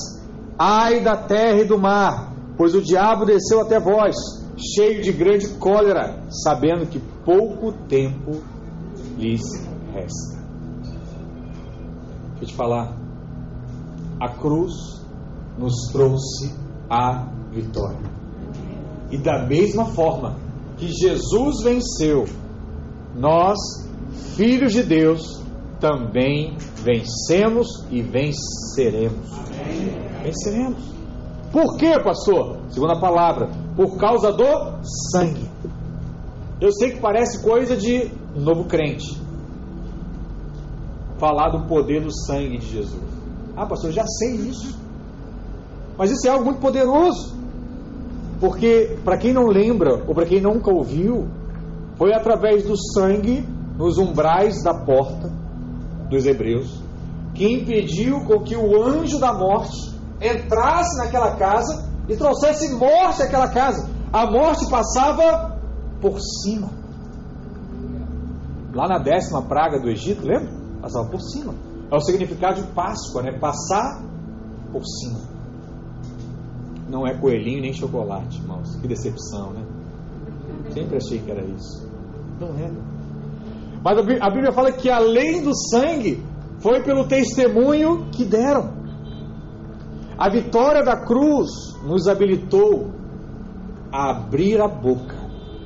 ai 0.57 1.01
da 1.01 1.17
terra 1.17 1.59
e 1.59 1.65
do 1.65 1.77
mar, 1.77 2.31
pois 2.55 2.73
o 2.73 2.81
diabo 2.81 3.25
desceu 3.25 3.59
até 3.59 3.81
vós 3.81 4.44
cheio 4.57 5.01
de 5.01 5.11
grande 5.11 5.49
cólera, 5.57 6.23
sabendo 6.29 6.85
que 6.85 6.99
pouco 7.23 7.73
tempo 7.87 8.41
lhes 9.17 9.41
resta. 9.93 10.35
Deixa 12.31 12.43
eu 12.43 12.47
te 12.47 12.53
falar, 12.53 12.97
a 14.19 14.29
cruz 14.29 14.73
nos 15.57 15.73
trouxe 15.91 16.53
a 16.89 17.27
vitória. 17.51 17.97
E 19.11 19.17
da 19.17 19.45
mesma 19.45 19.85
forma 19.85 20.37
que 20.77 20.87
Jesus 20.87 21.63
venceu, 21.63 22.25
nós, 23.15 23.57
filhos 24.35 24.73
de 24.73 24.83
Deus, 24.83 25.41
também 25.79 26.57
vencemos 26.83 27.85
e 27.89 28.01
venceremos. 28.01 29.31
Amém. 29.33 30.23
Venceremos. 30.23 30.83
Por 31.51 31.77
quê, 31.77 31.99
pastor? 32.03 32.57
Segunda 32.69 32.99
palavra, 32.99 33.49
por 33.75 33.97
causa 33.97 34.31
do 34.31 34.83
sangue. 35.11 35.49
Eu 36.61 36.71
sei 36.71 36.91
que 36.91 36.99
parece 36.99 37.43
coisa 37.43 37.75
de 37.75 38.09
novo 38.35 38.65
crente. 38.65 39.21
Falar 41.17 41.49
do 41.49 41.67
poder 41.67 42.01
do 42.01 42.11
sangue 42.25 42.57
de 42.57 42.67
Jesus. 42.67 43.03
Ah, 43.55 43.65
pastor, 43.65 43.89
eu 43.89 43.93
já 43.93 44.05
sei 44.05 44.35
isso. 44.35 44.77
Mas 45.97 46.11
isso 46.11 46.27
é 46.27 46.29
algo 46.29 46.45
muito 46.45 46.59
poderoso. 46.59 47.35
Porque, 48.39 48.97
para 49.03 49.17
quem 49.17 49.33
não 49.33 49.47
lembra, 49.47 50.03
ou 50.07 50.13
para 50.13 50.25
quem 50.25 50.41
nunca 50.41 50.69
ouviu, 50.71 51.27
foi 51.95 52.13
através 52.13 52.65
do 52.65 52.75
sangue 52.93 53.47
nos 53.77 53.97
umbrais 53.97 54.61
da 54.63 54.73
porta 54.73 55.31
dos 56.09 56.25
hebreus 56.25 56.83
que 57.33 57.45
impediu 57.45 58.21
com 58.21 58.39
que 58.39 58.55
o 58.55 58.81
anjo 58.81 59.19
da 59.19 59.33
morte 59.33 59.93
entrasse 60.21 60.97
naquela 60.97 61.35
casa 61.35 61.85
e 62.07 62.15
trouxesse 62.15 62.73
morte 62.75 63.21
àquela 63.21 63.49
casa. 63.49 63.89
A 64.11 64.29
morte 64.29 64.69
passava 64.69 65.59
por 66.01 66.19
cima. 66.19 66.69
Lá 68.73 68.87
na 68.87 68.99
décima 68.99 69.41
praga 69.41 69.79
do 69.79 69.89
Egito, 69.89 70.25
lembra? 70.25 70.51
Passava 70.81 71.07
por 71.09 71.21
cima. 71.21 71.53
É 71.91 71.95
o 71.95 71.99
significado 72.01 72.61
de 72.61 72.67
Páscoa, 72.73 73.21
né? 73.21 73.31
Passar 73.39 74.03
por 74.71 74.83
cima. 74.85 75.19
Não 76.89 77.07
é 77.07 77.13
coelhinho 77.13 77.61
nem 77.61 77.73
chocolate, 77.73 78.39
irmãos. 78.39 78.75
Que 78.75 78.87
decepção, 78.87 79.51
né? 79.51 79.65
Sempre 80.71 80.97
achei 80.97 81.19
que 81.19 81.31
era 81.31 81.43
isso. 81.43 81.89
Não 82.39 82.49
é. 82.49 82.71
Mas 83.83 83.97
a 84.21 84.29
Bíblia 84.29 84.51
fala 84.51 84.71
que 84.71 84.89
além 84.89 85.43
do 85.43 85.55
sangue, 85.55 86.23
foi 86.59 86.81
pelo 86.83 87.07
testemunho 87.07 88.09
que 88.11 88.25
deram. 88.25 88.73
A 90.17 90.29
vitória 90.29 90.81
da 90.83 90.95
cruz 90.95 91.49
nos 91.83 92.07
habilitou 92.07 92.91
a 93.91 94.11
abrir 94.11 94.61
a 94.61 94.67
boca 94.67 95.17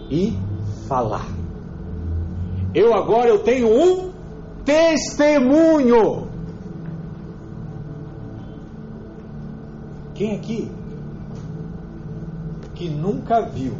e 0.09 0.35
falar. 0.87 1.27
Eu 2.73 2.95
agora 2.95 3.29
eu 3.29 3.39
tenho 3.43 3.67
um 3.67 4.11
testemunho. 4.65 6.27
Quem 10.15 10.35
aqui 10.35 10.69
que 12.73 12.89
nunca 12.89 13.41
viu 13.41 13.73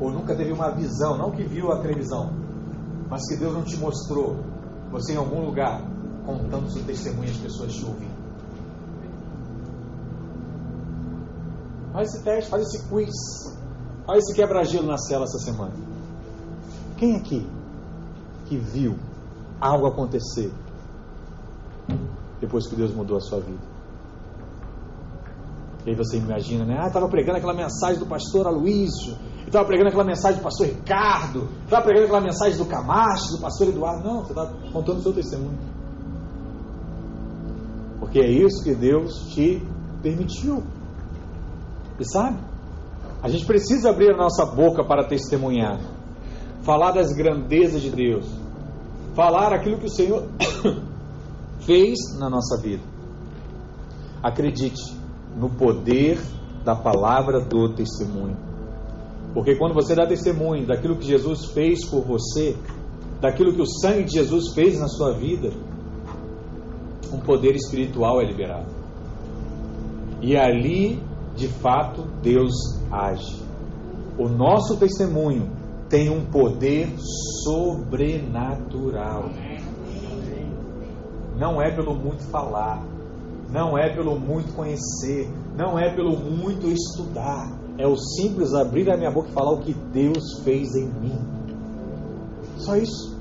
ou 0.00 0.10
nunca 0.10 0.34
teve 0.34 0.52
uma 0.52 0.70
visão, 0.70 1.18
não 1.18 1.30
que 1.30 1.42
viu 1.42 1.70
a 1.70 1.80
televisão, 1.80 2.30
mas 3.10 3.28
que 3.28 3.36
Deus 3.36 3.52
não 3.52 3.62
te 3.62 3.76
mostrou, 3.76 4.36
você 4.90 5.12
em 5.12 5.16
algum 5.16 5.44
lugar 5.44 5.82
contando 6.24 6.70
seu 6.70 6.82
testemunho 6.84 7.30
as 7.30 7.36
pessoas 7.36 7.74
te 7.74 7.84
ouvindo? 7.84 8.13
Faz 11.94 12.12
esse 12.12 12.24
teste, 12.24 12.50
faz 12.50 12.62
esse 12.64 12.88
quiz. 12.88 13.14
Faz 14.04 14.18
esse 14.24 14.34
quebra-gelo 14.34 14.88
na 14.88 14.98
cela 14.98 15.24
essa 15.24 15.38
semana. 15.38 15.72
Quem 16.96 17.16
aqui 17.16 17.46
que 18.46 18.58
viu 18.58 18.96
algo 19.60 19.86
acontecer 19.86 20.52
depois 22.40 22.66
que 22.66 22.74
Deus 22.74 22.92
mudou 22.92 23.16
a 23.16 23.20
sua 23.20 23.38
vida? 23.38 23.62
E 25.86 25.90
aí 25.90 25.94
você 25.94 26.16
imagina, 26.16 26.64
né? 26.64 26.78
Ah, 26.80 26.88
estava 26.88 27.08
pregando 27.08 27.38
aquela 27.38 27.54
mensagem 27.54 28.00
do 28.00 28.06
pastor 28.06 28.48
Aloysio, 28.48 29.16
estava 29.46 29.64
pregando 29.64 29.88
aquela 29.88 30.04
mensagem 30.04 30.40
do 30.40 30.42
pastor 30.42 30.66
Ricardo, 30.66 31.48
estava 31.62 31.84
pregando 31.84 32.06
aquela 32.06 32.20
mensagem 32.22 32.58
do 32.58 32.64
Camacho, 32.64 33.36
do 33.36 33.40
pastor 33.40 33.68
Eduardo. 33.68 34.02
Não, 34.02 34.24
você 34.24 34.32
está 34.32 34.52
contando 34.72 34.98
o 34.98 35.02
seu 35.02 35.12
testemunho. 35.12 35.58
Porque 38.00 38.18
é 38.18 38.28
isso 38.28 38.64
que 38.64 38.74
Deus 38.74 39.12
te 39.32 39.62
permitiu. 40.02 40.64
E 41.98 42.04
sabe? 42.04 42.38
A 43.22 43.28
gente 43.28 43.46
precisa 43.46 43.90
abrir 43.90 44.12
a 44.12 44.16
nossa 44.16 44.44
boca 44.44 44.84
para 44.84 45.04
testemunhar, 45.04 45.80
falar 46.62 46.92
das 46.92 47.12
grandezas 47.12 47.80
de 47.80 47.90
Deus, 47.90 48.26
falar 49.14 49.52
aquilo 49.52 49.78
que 49.78 49.86
o 49.86 49.90
Senhor 49.90 50.28
fez 51.60 51.98
na 52.18 52.28
nossa 52.28 52.60
vida. 52.60 52.82
Acredite 54.22 54.94
no 55.36 55.48
poder 55.50 56.18
da 56.64 56.74
palavra 56.74 57.40
do 57.40 57.74
testemunho. 57.74 58.36
Porque 59.32 59.56
quando 59.56 59.74
você 59.74 59.94
dá 59.94 60.06
testemunho 60.06 60.66
daquilo 60.66 60.96
que 60.96 61.06
Jesus 61.06 61.46
fez 61.46 61.84
por 61.86 62.02
você, 62.02 62.56
daquilo 63.20 63.52
que 63.52 63.62
o 63.62 63.66
sangue 63.66 64.04
de 64.04 64.12
Jesus 64.12 64.54
fez 64.54 64.78
na 64.78 64.86
sua 64.86 65.12
vida, 65.12 65.50
um 67.12 67.20
poder 67.20 67.54
espiritual 67.54 68.20
é 68.20 68.24
liberado. 68.24 68.66
E 70.20 70.36
ali 70.36 71.02
de 71.34 71.48
fato 71.48 72.02
Deus 72.22 72.52
age. 72.90 73.42
O 74.18 74.28
nosso 74.28 74.76
testemunho 74.76 75.50
tem 75.88 76.08
um 76.08 76.24
poder 76.26 76.88
sobrenatural. 77.44 79.30
Não 81.36 81.60
é 81.60 81.74
pelo 81.74 81.94
muito 81.94 82.22
falar, 82.30 82.84
não 83.50 83.76
é 83.76 83.92
pelo 83.92 84.18
muito 84.18 84.54
conhecer, 84.54 85.28
não 85.56 85.78
é 85.78 85.92
pelo 85.94 86.16
muito 86.16 86.68
estudar. 86.68 87.52
É 87.76 87.86
o 87.86 87.96
simples 87.96 88.54
abrir 88.54 88.88
a 88.90 88.96
minha 88.96 89.10
boca 89.10 89.28
e 89.28 89.32
falar 89.32 89.52
o 89.52 89.60
que 89.60 89.74
Deus 89.74 90.40
fez 90.44 90.74
em 90.76 90.86
mim. 90.86 91.18
Só 92.56 92.76
isso. 92.76 93.14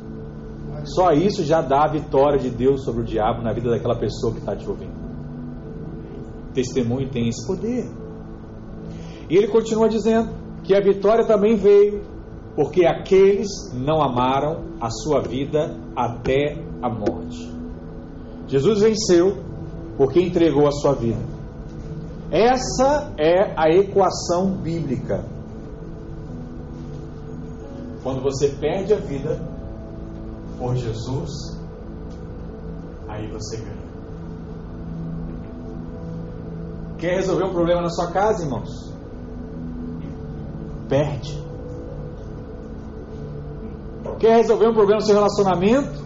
Só 0.85 1.11
isso 1.11 1.43
já 1.43 1.61
dá 1.61 1.85
a 1.85 1.91
vitória 1.91 2.37
de 2.37 2.51
Deus 2.51 2.83
sobre 2.83 3.01
o 3.01 3.05
diabo 3.05 3.41
na 3.41 3.51
vida 3.51 3.69
daquela 3.69 3.97
pessoa 3.97 4.31
que 4.33 4.39
está 4.39 4.55
te 4.55 4.69
ouvindo. 4.69 4.93
Testemunho 6.53 7.09
tem 7.09 7.27
esse 7.29 7.47
poder. 7.47 7.89
E 9.29 9.35
ele 9.35 9.47
continua 9.47 9.87
dizendo 9.89 10.29
que 10.63 10.75
a 10.75 10.81
vitória 10.81 11.25
também 11.25 11.55
veio 11.55 12.03
porque 12.55 12.85
aqueles 12.85 13.49
não 13.73 14.01
amaram 14.01 14.63
a 14.79 14.89
sua 14.89 15.21
vida 15.21 15.75
até 15.95 16.57
a 16.81 16.89
morte. 16.89 17.51
Jesus 18.47 18.81
venceu 18.81 19.37
porque 19.97 20.21
entregou 20.21 20.67
a 20.67 20.71
sua 20.71 20.93
vida. 20.93 21.21
Essa 22.31 23.13
é 23.17 23.53
a 23.55 23.69
equação 23.69 24.55
bíblica. 24.55 25.23
Quando 28.03 28.21
você 28.21 28.49
perde 28.49 28.93
a 28.93 28.97
vida 28.97 29.39
por 30.59 30.75
Jesus, 30.75 31.31
aí 33.07 33.27
você 33.31 33.57
ganha. 33.57 33.83
Quer 36.97 37.15
resolver 37.15 37.45
um 37.45 37.53
problema 37.53 37.81
na 37.81 37.89
sua 37.89 38.11
casa, 38.11 38.43
irmãos? 38.43 38.92
Perde. 40.93 41.43
Quer 44.19 44.37
resolver 44.37 44.67
um 44.67 44.73
problema 44.73 44.99
no 44.99 45.05
seu 45.05 45.15
relacionamento? 45.15 46.03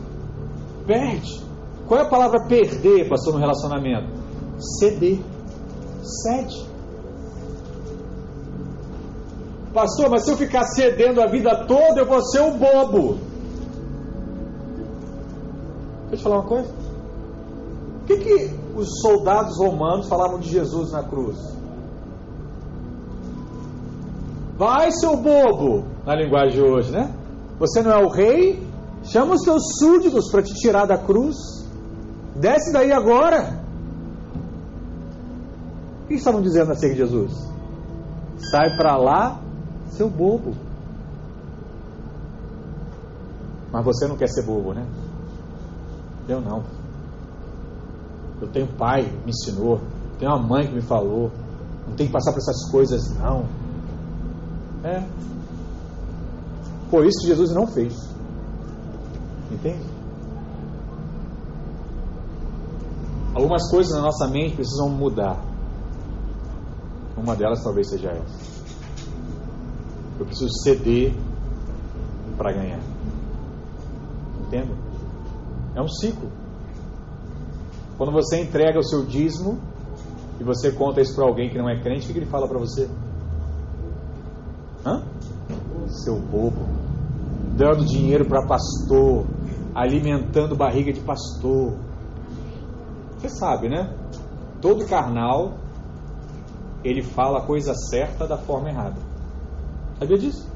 Perde. 0.85 1.43
Qual 1.89 1.99
é 1.99 2.03
a 2.03 2.09
palavra 2.09 2.47
perder, 2.47 3.09
pastor, 3.09 3.33
no 3.33 3.39
relacionamento? 3.39 4.07
Ceder. 4.79 5.19
Cede. 6.01 6.65
Pastor, 9.73 10.09
mas 10.09 10.23
se 10.23 10.31
eu 10.31 10.37
ficar 10.37 10.63
cedendo 10.63 11.21
a 11.21 11.27
vida 11.27 11.65
toda, 11.65 11.99
eu 11.99 12.05
vou 12.05 12.21
ser 12.21 12.39
um 12.43 12.57
bobo. 12.57 13.17
Deixa 16.09 16.13
eu 16.13 16.17
te 16.17 16.23
falar 16.23 16.35
uma 16.37 16.47
coisa. 16.47 16.73
O 18.03 18.05
que, 18.05 18.17
que 18.19 18.55
os 18.73 19.01
soldados 19.01 19.57
romanos 19.57 20.07
falavam 20.07 20.39
de 20.39 20.47
Jesus 20.47 20.93
na 20.93 21.03
cruz? 21.03 21.56
Vai, 24.57 24.91
seu 24.91 25.15
bobo, 25.15 25.85
na 26.03 26.15
linguagem 26.15 26.53
de 26.53 26.61
hoje, 26.61 26.91
né? 26.91 27.13
Você 27.59 27.83
não 27.83 27.91
é 27.91 28.03
o 28.03 28.09
rei? 28.09 28.67
Chama 29.03 29.35
os 29.35 29.43
teus 29.43 29.61
súditos 29.77 30.31
para 30.31 30.41
te 30.41 30.53
tirar 30.55 30.87
da 30.87 30.97
cruz. 30.97 31.35
Desce 32.35 32.73
daí 32.73 32.91
agora. 32.91 33.61
O 36.03 36.07
que 36.07 36.15
estavam 36.15 36.41
dizendo 36.41 36.71
acerca 36.71 36.95
de 36.95 37.01
Jesus? 37.01 37.31
Sai 38.49 38.75
para 38.75 38.97
lá, 38.97 39.39
seu 39.91 40.09
bobo. 40.09 40.53
Mas 43.71 43.85
você 43.85 44.07
não 44.07 44.17
quer 44.17 44.27
ser 44.27 44.43
bobo, 44.43 44.73
né? 44.73 44.87
Eu 46.27 46.41
não. 46.41 46.63
Eu 48.41 48.47
tenho 48.47 48.65
um 48.65 48.75
pai 48.75 49.03
que 49.03 49.25
me 49.25 49.29
ensinou, 49.29 49.81
tenho 50.17 50.31
uma 50.31 50.41
mãe 50.41 50.65
que 50.65 50.73
me 50.73 50.81
falou. 50.81 51.31
Não 51.87 51.95
tem 51.95 52.07
que 52.07 52.13
passar 52.13 52.31
por 52.31 52.39
essas 52.39 52.71
coisas, 52.71 53.15
não. 53.19 53.45
É. 54.87 55.03
Por 56.89 57.05
isso 57.05 57.27
Jesus 57.27 57.51
não 57.53 57.67
fez. 57.67 57.93
Entende? 59.51 59.85
Algumas 63.35 63.69
coisas 63.69 63.93
na 63.93 64.01
nossa 64.01 64.27
mente 64.27 64.55
precisam 64.55 64.89
mudar. 64.89 65.37
Uma 67.17 67.35
delas 67.35 67.61
talvez 67.63 67.89
seja 67.89 68.11
essa. 68.11 68.57
Eu 70.19 70.25
preciso 70.25 70.49
ceder 70.63 71.13
para 72.37 72.53
ganhar. 72.53 72.79
Entende? 74.45 74.71
É 75.75 75.81
um 75.81 75.87
ciclo. 75.87 76.31
Quando 77.97 78.11
você 78.11 78.41
entrega 78.41 78.79
o 78.79 78.83
seu 78.83 79.05
dízimo 79.05 79.59
e 80.39 80.43
você 80.43 80.71
conta 80.71 81.01
isso 81.01 81.13
para 81.15 81.25
alguém 81.25 81.49
que 81.49 81.57
não 81.57 81.69
é 81.69 81.81
crente, 81.81 82.09
o 82.09 82.13
que 82.13 82.19
ele 82.19 82.25
fala 82.27 82.47
para 82.47 82.59
você? 82.59 82.89
Hã? 84.85 85.03
Seu 85.87 86.19
bobo. 86.19 86.67
Dando 87.55 87.85
dinheiro 87.85 88.25
para 88.25 88.45
pastor, 88.45 89.25
alimentando 89.73 90.55
barriga 90.55 90.93
de 90.93 90.99
pastor. 91.01 91.75
Você 93.17 93.29
sabe, 93.29 93.69
né? 93.69 93.93
Todo 94.61 94.85
carnal 94.85 95.53
ele 96.83 97.01
fala 97.01 97.39
a 97.39 97.45
coisa 97.45 97.73
certa 97.73 98.27
da 98.27 98.37
forma 98.37 98.69
errada. 98.69 98.95
Sabia 99.99 100.17
disso? 100.17 100.47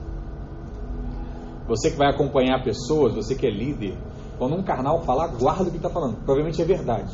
Você 1.68 1.92
que 1.92 1.98
vai 1.98 2.10
acompanhar 2.10 2.64
pessoas, 2.64 3.14
você 3.16 3.36
que 3.36 3.46
é 3.46 3.50
líder, 3.50 3.98
quando 4.38 4.56
um 4.56 4.64
carnal 4.64 5.02
falar, 5.04 5.28
guarda 5.28 5.64
o 5.64 5.72
que 5.72 5.78
está 5.78 5.90
falando. 5.90 6.16
Provavelmente 6.18 6.62
é 6.62 6.66
verdade. 6.66 7.14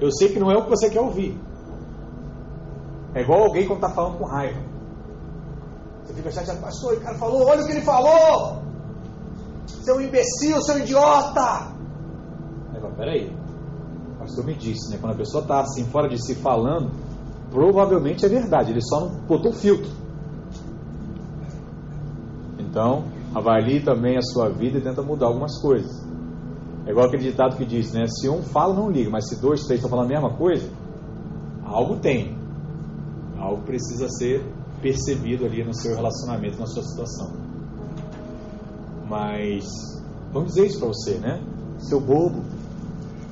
Eu 0.00 0.10
sei 0.12 0.28
que 0.32 0.38
não 0.38 0.50
é 0.50 0.56
o 0.56 0.64
que 0.64 0.70
você 0.70 0.90
quer 0.90 1.00
ouvir. 1.00 1.38
É 3.14 3.22
igual 3.22 3.42
alguém 3.42 3.66
quando 3.66 3.84
está 3.84 3.94
falando 3.94 4.18
com 4.18 4.24
raiva. 4.24 4.71
Você 6.04 6.14
fica 6.14 6.30
chateado, 6.30 6.60
pastor, 6.60 6.94
o 6.94 7.00
cara 7.00 7.16
falou, 7.16 7.46
olha 7.46 7.62
o 7.62 7.66
que 7.66 7.72
ele 7.72 7.82
falou! 7.82 8.62
Seu 9.66 10.00
imbecil, 10.00 10.60
seu 10.62 10.78
idiota! 10.78 11.72
Aí, 12.74 12.80
peraí. 12.96 13.36
O 14.14 14.18
pastor 14.18 14.44
me 14.44 14.54
disse, 14.54 14.90
né? 14.90 14.98
Quando 15.00 15.14
a 15.14 15.16
pessoa 15.16 15.42
está 15.42 15.60
assim, 15.60 15.84
fora 15.86 16.08
de 16.08 16.22
si 16.22 16.34
falando, 16.34 16.90
provavelmente 17.50 18.24
é 18.24 18.28
verdade, 18.28 18.72
ele 18.72 18.82
só 18.82 19.00
não 19.00 19.20
botou 19.26 19.52
filtro. 19.52 19.90
Então, 22.58 23.04
avalie 23.34 23.80
também 23.80 24.16
a 24.16 24.22
sua 24.22 24.48
vida 24.48 24.78
e 24.78 24.80
tenta 24.80 25.02
mudar 25.02 25.26
algumas 25.26 25.60
coisas. 25.60 25.90
É 26.86 26.90
igual 26.90 27.06
aquele 27.06 27.24
ditado 27.24 27.56
que 27.56 27.64
diz, 27.64 27.92
né? 27.92 28.06
Se 28.06 28.28
um 28.28 28.42
fala, 28.42 28.74
não 28.74 28.90
liga, 28.90 29.10
mas 29.10 29.28
se 29.28 29.40
dois, 29.40 29.64
três 29.64 29.78
estão 29.78 29.90
falando 29.90 30.06
a 30.06 30.14
mesma 30.14 30.36
coisa, 30.36 30.68
algo 31.64 31.96
tem. 31.96 32.36
Algo 33.38 33.62
precisa 33.62 34.08
ser 34.08 34.44
percebido 34.82 35.46
ali 35.46 35.64
no 35.64 35.72
seu 35.72 35.94
relacionamento, 35.94 36.58
na 36.58 36.66
sua 36.66 36.82
situação. 36.82 37.32
Mas, 39.08 39.64
vamos 40.32 40.48
dizer 40.48 40.66
isso 40.66 40.80
para 40.80 40.88
você, 40.88 41.18
né? 41.18 41.40
Seu 41.78 42.00
bobo, 42.00 42.42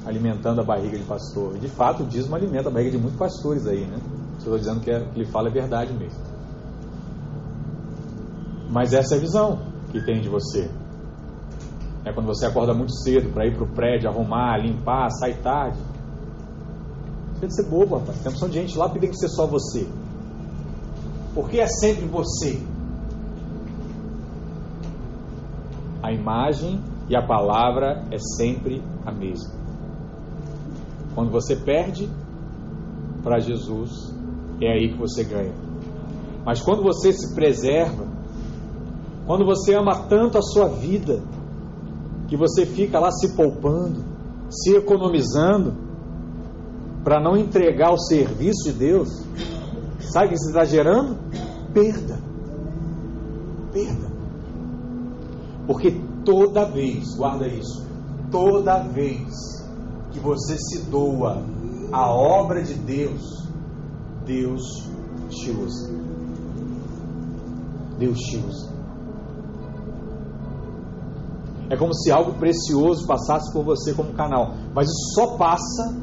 alimentando 0.07 0.61
a 0.61 0.65
barriga 0.65 0.97
de 0.97 1.05
pastor. 1.05 1.59
De 1.59 1.69
fato, 1.69 2.05
o 2.05 2.07
dízimo 2.07 2.37
alimenta 2.37 2.69
a 2.69 2.73
barriga 2.73 2.93
de 2.93 2.99
muitos 2.99 3.19
pastores 3.19 3.67
aí, 3.67 3.85
né? 3.85 3.99
Estou 4.39 4.57
dizendo 4.57 4.81
que, 4.81 4.91
é, 4.91 5.01
que 5.01 5.21
ele 5.21 5.31
fala 5.31 5.49
é 5.49 5.53
verdade 5.53 5.93
mesmo. 5.93 6.19
Mas 8.71 8.93
essa 8.93 9.17
é 9.17 9.19
a 9.19 9.21
visão 9.21 9.59
que 9.91 10.01
tem 10.05 10.21
de 10.21 10.29
você. 10.29 10.71
É 12.05 12.13
quando 12.13 12.27
você 12.27 12.47
acorda 12.47 12.73
muito 12.73 12.95
cedo 13.03 13.31
para 13.33 13.47
ir 13.47 13.55
para 13.55 13.65
o 13.65 13.69
prédio, 13.69 14.09
arrumar, 14.09 14.57
limpar, 14.59 15.11
sai 15.11 15.35
tarde. 15.35 15.79
Tem 17.41 17.49
que 17.49 17.55
ser 17.55 17.69
bobo, 17.69 17.97
rapaz. 17.99 18.19
Tem 18.21 18.33
opção 18.33 18.49
de 18.49 18.55
gente 18.55 18.79
lá 18.79 18.89
que 18.89 18.99
tem 18.99 19.11
que 19.11 19.17
ser 19.17 19.29
só 19.29 19.47
você. 19.47 19.87
Porque 21.35 21.59
é 21.59 21.67
sempre 21.67 22.07
você. 22.07 22.61
A 26.03 26.13
imagem 26.13 26.81
e 27.09 27.17
a 27.17 27.27
palavra 27.27 28.05
é 28.11 28.19
sempre 28.37 28.83
a 29.05 29.13
mesma. 29.13 29.53
Quando 31.15 31.31
você 31.31 31.57
perde 31.57 32.09
para 33.23 33.39
Jesus, 33.39 34.15
é 34.61 34.73
aí 34.73 34.93
que 34.93 34.99
você 34.99 35.25
ganha. 35.25 35.53
Mas 36.45 36.61
quando 36.63 36.83
você 36.83 37.13
se 37.13 37.35
preserva, 37.35 38.07
quando 39.27 39.45
você 39.45 39.75
ama 39.75 40.07
tanto 40.09 40.39
a 40.39 40.43
sua 40.43 40.69
vida, 40.69 41.23
que 42.29 42.37
você 42.37 42.65
fica 42.65 42.99
lá 42.99 43.11
se 43.11 43.37
poupando, 43.37 44.05
se 44.49 44.75
economizando, 44.77 45.75
para 47.03 47.21
não 47.21 47.37
entregar 47.37 47.93
o 47.93 47.99
serviço 47.99 48.65
de 48.65 48.73
Deus, 48.73 49.09
sabe 50.13 50.27
o 50.27 50.29
que 50.31 50.35
está 50.35 50.65
gerando? 50.65 51.17
Perda. 51.73 52.19
Perda. 53.73 54.11
Porque 55.67 56.01
toda 56.25 56.65
vez, 56.65 57.15
guarda 57.17 57.47
isso, 57.47 57.87
toda 58.31 58.83
vez 58.83 59.29
que 60.11 60.19
você 60.19 60.57
se 60.59 60.83
doa 60.91 61.43
à 61.93 62.13
obra 62.13 62.63
de 62.63 62.75
Deus, 62.75 63.49
Deus 64.27 64.63
te 65.29 65.51
usa. 65.51 65.91
Deus 67.99 68.19
te 68.19 68.37
usa. 68.39 68.71
É 71.69 71.77
como 71.77 71.95
se 71.95 72.11
algo 72.11 72.33
precioso 72.35 73.07
passasse 73.07 73.53
por 73.53 73.65
você 73.65 73.95
como 73.95 74.13
canal. 74.13 74.55
Mas 74.75 74.89
isso 74.89 75.15
só 75.15 75.37
passa 75.37 75.95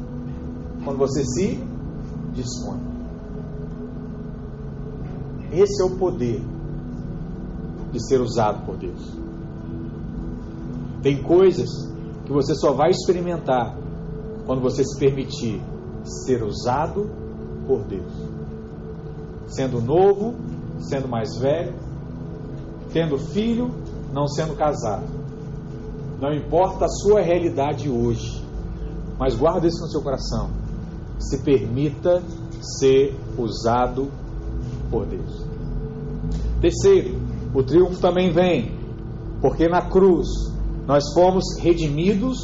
quando 0.82 0.96
você 0.96 1.22
se 1.26 1.62
dispõe. 2.32 2.87
Esse 5.52 5.82
é 5.82 5.84
o 5.84 5.96
poder 5.96 6.42
de 7.92 8.06
ser 8.06 8.20
usado 8.20 8.64
por 8.66 8.76
Deus. 8.76 9.16
Tem 11.02 11.22
coisas 11.22 11.68
que 12.24 12.32
você 12.32 12.54
só 12.54 12.72
vai 12.72 12.90
experimentar 12.90 13.76
quando 14.46 14.60
você 14.60 14.84
se 14.84 14.98
permitir 14.98 15.60
ser 16.24 16.42
usado 16.42 17.10
por 17.66 17.84
Deus. 17.84 18.12
Sendo 19.46 19.80
novo, 19.80 20.34
sendo 20.80 21.08
mais 21.08 21.36
velho, 21.38 21.74
tendo 22.92 23.18
filho, 23.18 23.70
não 24.12 24.26
sendo 24.26 24.54
casado. 24.54 25.06
Não 26.20 26.34
importa 26.34 26.86
a 26.86 26.88
sua 26.88 27.20
realidade 27.20 27.88
hoje, 27.88 28.44
mas 29.18 29.34
guarda 29.34 29.66
isso 29.66 29.80
no 29.80 29.88
seu 29.88 30.02
coração. 30.02 30.50
Se 31.18 31.42
permita 31.42 32.22
ser 32.60 33.16
usado 33.36 34.10
por 34.90 35.06
Deus. 35.06 35.46
Terceiro, 36.60 37.20
o 37.54 37.62
triunfo 37.62 38.00
também 38.00 38.32
vem, 38.32 38.76
porque 39.40 39.68
na 39.68 39.82
cruz 39.82 40.26
nós 40.86 41.04
fomos 41.14 41.44
redimidos 41.60 42.38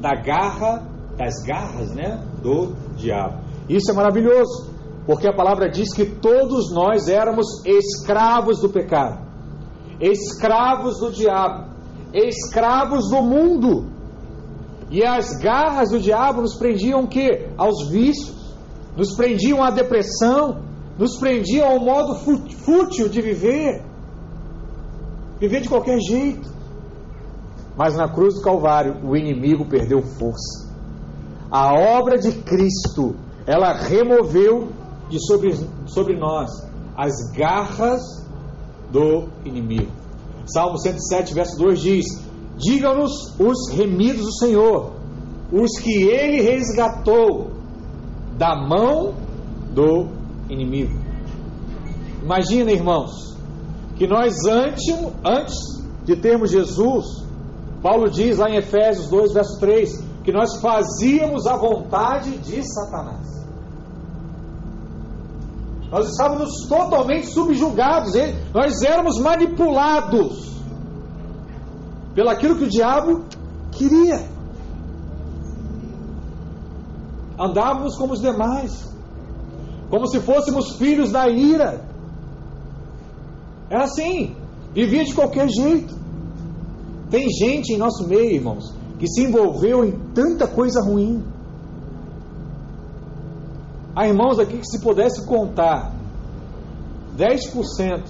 da 0.00 0.14
garra, 0.14 0.88
das 1.16 1.42
garras, 1.46 1.94
né, 1.94 2.22
do 2.42 2.72
diabo. 2.96 3.42
Isso 3.68 3.90
é 3.90 3.94
maravilhoso, 3.94 4.70
porque 5.06 5.28
a 5.28 5.32
palavra 5.32 5.70
diz 5.70 5.92
que 5.94 6.04
todos 6.04 6.72
nós 6.72 7.08
éramos 7.08 7.46
escravos 7.64 8.60
do 8.60 8.68
pecado, 8.68 9.20
escravos 10.00 10.98
do 10.98 11.12
diabo, 11.12 11.70
escravos 12.12 13.08
do 13.08 13.22
mundo. 13.22 13.92
E 14.90 15.04
as 15.04 15.38
garras 15.38 15.90
do 15.90 15.98
diabo 15.98 16.42
nos 16.42 16.56
prendiam 16.56 17.04
o 17.04 17.08
quê? 17.08 17.48
Aos 17.56 17.88
vícios, 17.88 18.54
nos 18.96 19.14
prendiam 19.16 19.62
à 19.62 19.70
depressão, 19.70 20.60
nos 20.98 21.18
prendiam 21.18 21.68
ao 21.68 21.80
modo 21.80 22.14
fútil 22.14 23.08
de 23.08 23.20
viver. 23.20 23.82
Viver 25.40 25.60
de 25.60 25.68
qualquer 25.68 25.98
jeito. 26.00 26.50
Mas 27.76 27.96
na 27.96 28.08
cruz 28.08 28.34
do 28.34 28.42
Calvário, 28.42 28.96
o 29.02 29.16
inimigo 29.16 29.64
perdeu 29.64 30.02
força. 30.02 30.70
A 31.50 31.72
obra 31.72 32.18
de 32.18 32.32
Cristo, 32.32 33.16
ela 33.46 33.72
removeu 33.72 34.68
de 35.08 35.18
sobre, 35.26 35.54
sobre 35.86 36.16
nós 36.16 36.50
as 36.96 37.12
garras 37.34 38.02
do 38.90 39.28
inimigo. 39.44 39.90
Salmo 40.46 40.78
107, 40.78 41.34
verso 41.34 41.58
2 41.58 41.80
diz: 41.80 42.06
Digam-nos 42.58 43.12
os 43.38 43.70
remidos 43.72 44.24
do 44.24 44.32
Senhor, 44.38 44.92
os 45.50 45.78
que 45.80 46.02
ele 46.02 46.42
resgatou 46.42 47.50
da 48.36 48.54
mão 48.54 49.14
do 49.74 50.21
inimigo. 50.52 50.98
Imagina, 52.22 52.70
irmãos, 52.70 53.36
que 53.96 54.06
nós 54.06 54.34
antes, 54.46 54.84
antes 55.24 55.54
de 56.04 56.16
termos 56.16 56.50
Jesus, 56.50 57.24
Paulo 57.82 58.10
diz 58.10 58.38
lá 58.38 58.48
em 58.48 58.56
Efésios 58.56 59.08
2, 59.08 59.32
verso 59.32 59.58
3, 59.60 60.04
que 60.24 60.32
nós 60.32 60.60
fazíamos 60.60 61.46
a 61.46 61.56
vontade 61.56 62.38
de 62.38 62.62
Satanás. 62.62 63.32
Nós 65.90 66.08
estávamos 66.08 66.66
totalmente 66.68 67.26
subjugados, 67.26 68.12
nós 68.54 68.82
éramos 68.82 69.18
manipulados 69.18 70.52
pelaquilo 72.14 72.56
que 72.56 72.64
o 72.64 72.68
diabo 72.68 73.24
queria. 73.72 74.26
Andávamos 77.38 77.96
como 77.96 78.12
os 78.12 78.20
demais, 78.20 78.91
como 79.92 80.06
se 80.06 80.20
fôssemos 80.20 80.78
filhos 80.78 81.12
da 81.12 81.28
ira. 81.28 81.84
Era 83.68 83.84
assim, 83.84 84.34
vivia 84.72 85.04
de 85.04 85.14
qualquer 85.14 85.46
jeito. 85.50 85.94
Tem 87.10 87.28
gente 87.28 87.74
em 87.74 87.76
nosso 87.76 88.08
meio, 88.08 88.36
irmãos, 88.36 88.74
que 88.98 89.06
se 89.06 89.24
envolveu 89.24 89.84
em 89.84 89.92
tanta 90.14 90.48
coisa 90.48 90.82
ruim. 90.82 91.22
Há 93.94 94.08
irmãos 94.08 94.38
aqui 94.38 94.56
que, 94.56 94.66
se 94.66 94.80
pudesse 94.80 95.26
contar 95.26 95.94
10% 97.18 98.02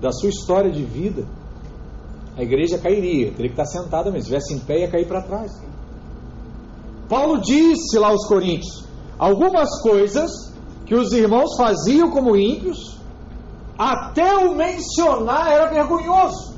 da 0.00 0.12
sua 0.12 0.28
história 0.28 0.70
de 0.70 0.84
vida, 0.84 1.26
a 2.36 2.42
igreja 2.44 2.78
cairia, 2.78 3.32
teria 3.32 3.52
que 3.52 3.60
estar 3.60 3.66
sentada 3.66 4.12
mesmo. 4.12 4.28
Se 4.28 4.36
estivesse 4.36 4.54
em 4.54 4.64
pé, 4.64 4.82
ia 4.82 4.88
cair 4.88 5.08
para 5.08 5.22
trás. 5.22 5.50
Paulo 7.08 7.40
disse 7.40 7.98
lá 7.98 8.10
aos 8.10 8.28
Coríntios: 8.28 8.86
algumas 9.18 9.82
coisas 9.82 10.54
que 10.86 10.94
os 10.94 11.12
irmãos 11.12 11.56
faziam 11.56 12.10
como 12.10 12.36
ímpios, 12.36 12.96
até 13.76 14.36
o 14.36 14.54
mencionar 14.54 15.50
era 15.50 15.66
vergonhoso. 15.66 16.56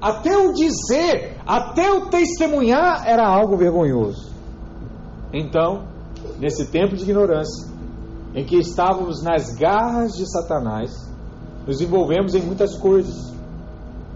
Até 0.00 0.36
o 0.36 0.52
dizer, 0.52 1.38
até 1.46 1.90
o 1.90 2.10
testemunhar 2.10 3.08
era 3.08 3.26
algo 3.26 3.56
vergonhoso. 3.56 4.30
Então, 5.32 5.84
nesse 6.38 6.66
tempo 6.70 6.96
de 6.96 7.04
ignorância, 7.04 7.72
em 8.34 8.44
que 8.44 8.56
estávamos 8.56 9.22
nas 9.22 9.54
garras 9.54 10.12
de 10.12 10.30
Satanás, 10.30 10.90
nos 11.66 11.80
envolvemos 11.80 12.34
em 12.34 12.42
muitas 12.42 12.76
coisas 12.76 13.32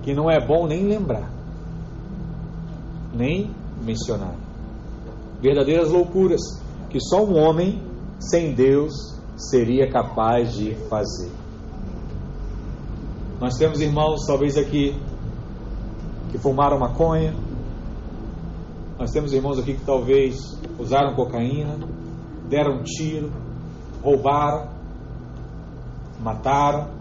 que 0.03 0.13
não 0.13 0.31
é 0.31 0.45
bom 0.45 0.67
nem 0.67 0.87
lembrar, 0.87 1.31
nem 3.15 3.51
mencionar. 3.83 4.35
Verdadeiras 5.41 5.91
loucuras 5.91 6.41
que 6.91 7.01
só 7.01 7.25
um 7.25 7.39
homem 7.39 7.88
sem 8.19 8.55
Deus 8.55 8.93
seria 9.37 9.91
capaz 9.91 10.55
de 10.55 10.75
fazer. 10.89 11.31
Nós 13.41 13.55
temos 13.57 13.81
irmãos, 13.81 14.27
talvez 14.27 14.57
aqui, 14.57 15.01
que 16.31 16.39
fumaram 16.39 16.79
maconha. 16.79 17.35
Nós 18.99 19.11
temos 19.13 19.33
irmãos 19.33 19.59
aqui 19.59 19.75
que 19.75 19.85
talvez 19.85 20.59
usaram 20.79 21.15
cocaína, 21.15 21.79
deram 22.49 22.81
um 22.81 22.83
tiro, 22.83 23.31
roubaram, 24.03 24.69
mataram, 26.21 26.99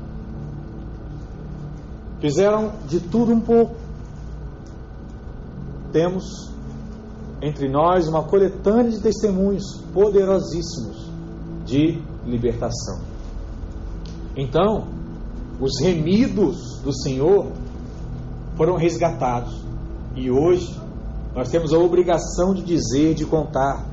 Fizeram 2.19 2.73
de 2.87 2.99
tudo 2.99 3.31
um 3.31 3.39
pouco. 3.39 3.75
Temos 5.91 6.51
entre 7.41 7.69
nós 7.69 8.07
uma 8.07 8.23
coletânea 8.23 8.89
de 8.89 8.99
testemunhos 8.99 9.63
poderosíssimos 9.93 11.06
de 11.67 12.01
libertação. 12.25 13.01
Então, 14.35 14.87
os 15.59 15.79
remidos 15.81 16.81
do 16.83 16.93
Senhor 16.93 17.51
foram 18.55 18.75
resgatados. 18.75 19.63
E 20.15 20.31
hoje 20.31 20.75
nós 21.35 21.49
temos 21.49 21.73
a 21.73 21.77
obrigação 21.77 22.53
de 22.53 22.63
dizer, 22.63 23.13
de 23.13 23.25
contar. 23.25 23.85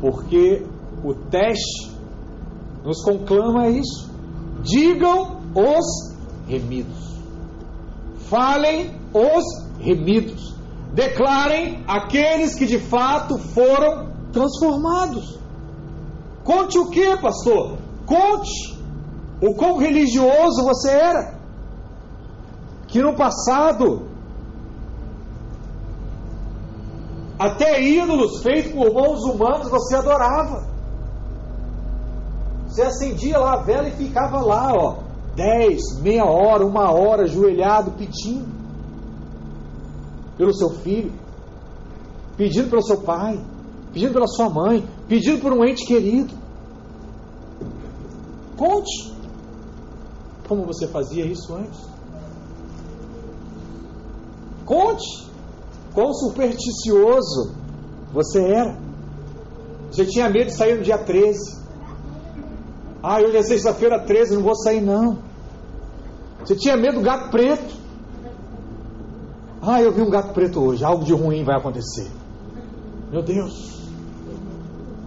Porque 0.00 0.64
o 1.04 1.14
teste 1.14 1.90
nos 2.84 3.02
conclama 3.02 3.68
isso. 3.68 4.08
Digam 4.62 5.40
os 5.54 6.16
remidos. 6.46 7.18
Falem 8.28 8.94
os 9.12 9.44
remidos. 9.80 10.54
Declarem 10.94 11.82
aqueles 11.86 12.54
que 12.54 12.66
de 12.66 12.78
fato 12.78 13.38
foram 13.38 14.08
transformados. 14.32 15.38
Conte 16.48 16.78
o 16.78 16.88
que, 16.88 17.14
pastor? 17.18 17.76
Conte 18.06 18.74
o 19.42 19.54
quão 19.54 19.76
religioso 19.76 20.64
você 20.64 20.88
era. 20.88 21.34
Que 22.86 23.02
no 23.02 23.14
passado, 23.14 24.08
até 27.38 27.82
ídolos 27.82 28.42
feitos 28.42 28.72
por 28.72 28.94
mãos 28.94 29.22
humanas 29.24 29.68
você 29.68 29.96
adorava. 29.96 30.66
Você 32.66 32.80
acendia 32.80 33.38
lá 33.38 33.52
a 33.52 33.62
vela 33.62 33.88
e 33.88 33.92
ficava 33.92 34.40
lá, 34.40 34.72
ó, 34.72 35.00
dez, 35.36 36.00
meia 36.00 36.24
hora, 36.24 36.64
uma 36.64 36.90
hora, 36.90 37.24
ajoelhado, 37.24 37.90
pedindo 37.90 38.48
pelo 40.38 40.54
seu 40.54 40.70
filho, 40.70 41.12
pedindo 42.38 42.70
pelo 42.70 42.82
seu 42.82 43.02
pai, 43.02 43.38
pedindo 43.92 44.12
pela 44.12 44.26
sua 44.26 44.48
mãe, 44.48 44.86
pedindo 45.08 45.40
por 45.40 45.52
um 45.52 45.64
ente 45.64 45.84
querido. 45.86 46.34
Conte 48.56 49.12
como 50.48 50.64
você 50.64 50.88
fazia 50.88 51.24
isso 51.24 51.54
antes. 51.54 51.80
Conte 54.64 55.28
quão 55.94 56.12
supersticioso 56.12 57.54
você 58.12 58.40
era. 58.42 58.78
Você 59.90 60.04
tinha 60.04 60.28
medo 60.28 60.46
de 60.46 60.54
sair 60.54 60.76
no 60.76 60.82
dia 60.82 60.98
13. 60.98 61.58
Ah, 63.02 63.20
hoje 63.20 63.36
é 63.36 63.42
sexta-feira 63.42 64.00
13, 64.00 64.34
não 64.34 64.42
vou 64.42 64.56
sair 64.56 64.80
não. 64.80 65.18
Você 66.40 66.56
tinha 66.56 66.76
medo 66.76 66.98
do 66.98 67.04
gato 67.04 67.30
preto. 67.30 67.76
Ah, 69.62 69.82
eu 69.82 69.92
vi 69.92 70.02
um 70.02 70.10
gato 70.10 70.32
preto 70.32 70.60
hoje, 70.60 70.84
algo 70.84 71.04
de 71.04 71.12
ruim 71.12 71.44
vai 71.44 71.56
acontecer. 71.56 72.10
Meu 73.10 73.22
Deus. 73.22 73.78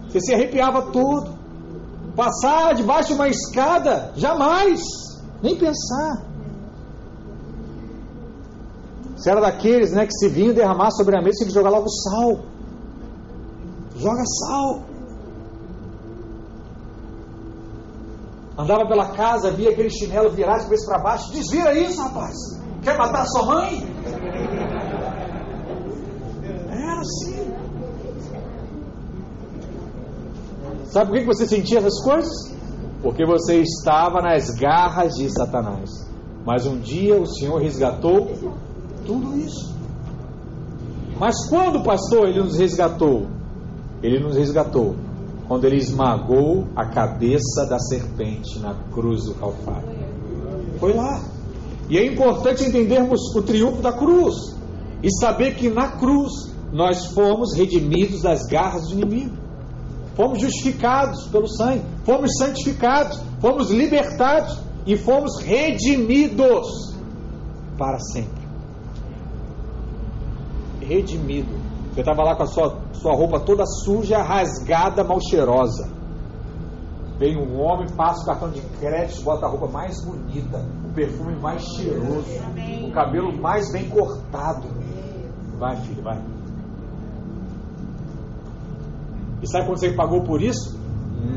Você 0.08 0.20
se 0.20 0.34
arrepiava 0.34 0.90
todo. 0.90 1.32
Passar 2.16 2.74
debaixo 2.74 3.08
de 3.08 3.14
uma 3.14 3.28
escada, 3.28 4.12
jamais. 4.16 4.80
Nem 5.42 5.56
pensar. 5.56 6.22
Você 9.16 9.30
era 9.30 9.40
daqueles 9.40 9.92
né, 9.92 10.04
que 10.04 10.12
se 10.12 10.28
vinha 10.28 10.52
derramar 10.52 10.90
sobre 10.90 11.16
a 11.16 11.22
mesa, 11.22 11.38
tinha 11.38 11.48
que 11.48 11.54
jogar 11.54 11.70
logo 11.70 11.88
sal. 11.88 12.40
Joga 13.96 14.24
sal. 14.26 14.82
Andava 18.58 18.86
pela 18.86 19.08
casa, 19.12 19.50
via 19.50 19.70
aquele 19.70 19.90
chinelo 19.90 20.30
virado 20.30 20.58
de 20.58 20.64
cabeça 20.64 20.86
para 20.86 21.02
baixo. 21.02 21.32
Desvira 21.32 21.72
isso, 21.78 22.02
rapaz. 22.02 22.34
Quer 22.82 22.98
matar 22.98 23.24
sua 23.26 23.46
mãe? 23.46 23.86
Era 26.68 27.00
assim. 27.00 27.51
Sabe 30.92 31.10
por 31.10 31.18
que 31.18 31.26
você 31.26 31.46
sentia 31.46 31.78
essas 31.78 32.00
coisas? 32.04 32.52
porque 33.02 33.26
você 33.26 33.60
estava 33.60 34.22
nas 34.22 34.50
garras 34.50 35.14
de 35.14 35.28
Satanás. 35.28 35.90
Mas 36.46 36.66
um 36.66 36.78
dia 36.78 37.20
o 37.20 37.26
Senhor 37.26 37.60
resgatou 37.60 38.30
tudo 39.04 39.36
isso. 39.36 39.72
Mas 41.18 41.48
quando, 41.48 41.82
pastor, 41.82 42.28
ele 42.28 42.40
nos 42.40 42.56
resgatou? 42.56 43.26
Ele 44.02 44.20
nos 44.20 44.36
resgatou 44.36 44.94
quando 45.46 45.64
ele 45.64 45.76
esmagou 45.76 46.68
a 46.74 46.86
cabeça 46.86 47.66
da 47.68 47.78
serpente 47.78 48.58
na 48.60 48.74
cruz 48.92 49.24
do 49.24 49.34
Calvário. 49.34 49.88
Foi 50.78 50.94
lá. 50.94 51.20
E 51.90 51.98
é 51.98 52.06
importante 52.06 52.64
entendermos 52.64 53.20
o 53.34 53.42
triunfo 53.42 53.82
da 53.82 53.92
cruz 53.92 54.34
e 55.02 55.12
saber 55.18 55.56
que 55.56 55.68
na 55.68 55.88
cruz 55.88 56.32
nós 56.72 57.06
fomos 57.06 57.54
redimidos 57.54 58.22
das 58.22 58.46
garras 58.46 58.88
do 58.88 58.94
inimigo. 58.94 59.36
Fomos 60.14 60.40
justificados 60.40 61.26
pelo 61.28 61.48
sangue, 61.48 61.82
fomos 62.04 62.30
santificados, 62.36 63.20
fomos 63.40 63.70
libertados 63.70 64.60
e 64.86 64.96
fomos 64.96 65.40
redimidos 65.40 66.96
para 67.78 67.98
sempre. 67.98 68.42
Redimido. 70.80 71.62
Você 71.92 72.00
estava 72.00 72.22
lá 72.22 72.34
com 72.34 72.42
a 72.42 72.46
sua, 72.46 72.78
sua 72.92 73.14
roupa 73.14 73.40
toda 73.40 73.64
suja, 73.66 74.22
rasgada, 74.22 75.04
mal 75.04 75.20
cheirosa. 75.20 75.90
Vem 77.18 77.36
um 77.36 77.60
homem, 77.60 77.86
passa 77.94 78.22
o 78.22 78.26
cartão 78.26 78.50
de 78.50 78.60
crédito, 78.80 79.22
bota 79.22 79.46
a 79.46 79.48
roupa 79.48 79.68
mais 79.68 80.04
bonita, 80.04 80.58
o 80.84 80.92
perfume 80.92 81.36
mais 81.36 81.62
cheiroso, 81.62 82.26
o 82.86 82.90
cabelo 82.90 83.32
mais 83.40 83.70
bem 83.72 83.88
cortado. 83.88 84.66
Vai, 85.58 85.76
filho, 85.82 86.02
vai. 86.02 86.18
E 89.42 89.46
sabe 89.48 89.66
quanto 89.66 89.80
você 89.80 89.92
pagou 89.92 90.22
por 90.22 90.40
isso? 90.40 90.78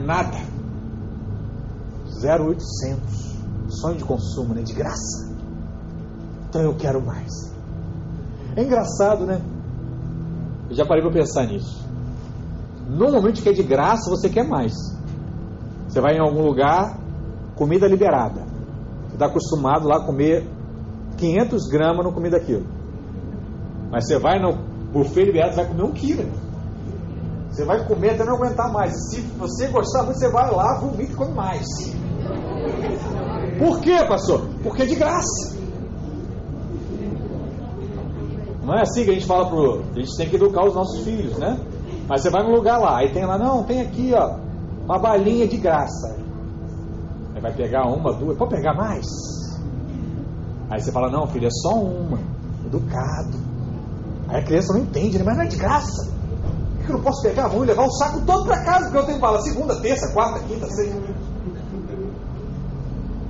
Nada. 0.05 0.37
0,800. 2.21 3.35
Sonho 3.69 3.97
de 3.97 4.03
consumo, 4.03 4.53
né? 4.53 4.61
De 4.61 4.73
graça. 4.73 5.35
Então 6.47 6.61
eu 6.61 6.75
quero 6.75 7.03
mais. 7.03 7.31
É 8.55 8.63
engraçado, 8.63 9.25
né? 9.25 9.41
Eu 10.69 10.75
já 10.75 10.85
parei 10.85 11.03
para 11.03 11.11
pensar 11.11 11.45
nisso. 11.47 11.83
Normalmente 12.87 13.41
que 13.41 13.49
é 13.49 13.53
de 13.53 13.63
graça, 13.63 14.09
você 14.09 14.29
quer 14.29 14.47
mais. 14.47 14.73
Você 15.87 15.99
vai 15.99 16.15
em 16.15 16.19
algum 16.19 16.43
lugar, 16.43 16.99
comida 17.55 17.87
liberada. 17.87 18.41
Você 19.07 19.15
está 19.15 19.25
acostumado 19.25 19.87
lá 19.87 19.97
a 19.97 20.05
comer 20.05 20.47
500 21.17 21.67
gramas, 21.69 22.05
não 22.05 22.13
comer 22.13 22.31
daquilo. 22.31 22.65
Mas 23.91 24.05
você 24.05 24.19
vai 24.19 24.39
no 24.39 24.53
buffet 24.91 25.25
liberado, 25.25 25.55
você 25.55 25.61
vai 25.61 25.71
comer 25.71 25.83
um 25.83 25.91
quilo. 25.91 26.44
Você 27.55 27.63
vai 27.63 27.87
comer 27.87 28.09
até 28.09 28.25
não 28.25 28.35
aguentar 28.35 28.69
mais. 28.69 28.93
E 28.93 29.15
se 29.15 29.21
você 29.21 29.67
gostar 29.67 30.03
muito, 30.03 30.19
você 30.19 30.29
vai 30.29 30.51
lá, 30.51 30.77
vomita 30.77 31.13
e 31.13 31.15
come 31.15 31.33
mais. 31.33 31.65
Por 33.57 33.79
quê, 33.79 34.03
pastor? 34.09 34.45
Porque 34.61 34.83
é 34.83 34.85
de 34.85 34.95
graça. 34.95 35.55
Não 38.61 38.73
é 38.73 38.81
assim 38.81 39.05
que 39.05 39.11
a 39.11 39.13
gente 39.13 39.25
fala 39.25 39.47
pro. 39.47 39.83
A 39.95 39.99
gente 39.99 40.17
tem 40.17 40.27
que 40.27 40.35
educar 40.35 40.65
os 40.65 40.75
nossos 40.75 41.01
filhos, 41.05 41.37
né? 41.37 41.57
Mas 42.09 42.23
você 42.23 42.29
vai 42.29 42.43
num 42.43 42.53
lugar 42.55 42.77
lá, 42.77 42.97
aí 42.97 43.13
tem 43.13 43.25
lá, 43.25 43.37
não, 43.37 43.63
tem 43.63 43.79
aqui, 43.79 44.11
ó, 44.13 44.35
uma 44.83 44.99
balinha 44.99 45.47
de 45.47 45.55
graça. 45.55 46.13
Aí 47.33 47.41
vai 47.41 47.53
pegar 47.53 47.87
uma, 47.87 48.11
duas, 48.13 48.37
pode 48.37 48.53
pegar 48.53 48.73
mais? 48.73 49.05
Aí 50.69 50.81
você 50.81 50.91
fala, 50.91 51.09
não, 51.09 51.25
filho, 51.27 51.47
é 51.47 51.51
só 51.51 51.73
uma. 51.73 52.19
Educado. 52.65 53.37
Aí 54.27 54.41
a 54.41 54.43
criança 54.43 54.73
não 54.73 54.81
entende, 54.81 55.17
né? 55.17 55.23
Mas 55.23 55.37
não 55.37 55.43
é 55.45 55.47
de 55.47 55.55
graça 55.55 56.14
que 56.85 56.91
eu 56.91 56.97
não 56.97 57.03
posso 57.03 57.21
pegar 57.21 57.45
a 57.45 57.49
mão 57.49 57.63
e 57.63 57.67
levar 57.67 57.85
o 57.85 57.91
saco 57.91 58.21
todo 58.21 58.45
para 58.45 58.63
casa? 58.63 58.85
Porque 58.85 58.97
eu 58.97 59.05
tenho 59.05 59.19
bala 59.19 59.41
segunda, 59.41 59.75
terça, 59.81 60.11
quarta, 60.13 60.39
quinta, 60.39 60.67
sexta. 60.67 61.01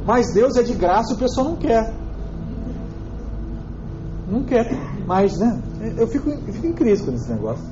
Mas 0.06 0.34
Deus 0.34 0.56
é 0.56 0.64
de 0.64 0.74
graça 0.74 1.14
e 1.14 1.16
o 1.16 1.20
pessoal 1.20 1.48
não 1.48 1.56
quer. 1.56 1.94
Não 4.30 4.44
quer. 4.44 4.72
Mas, 5.06 5.38
né? 5.38 5.62
Eu 5.98 6.08
fico, 6.08 6.30
eu 6.30 6.54
fico 6.54 6.68
em 6.68 6.74
crise 6.74 7.04
com 7.04 7.12
esse 7.12 7.32
negócio. 7.32 7.64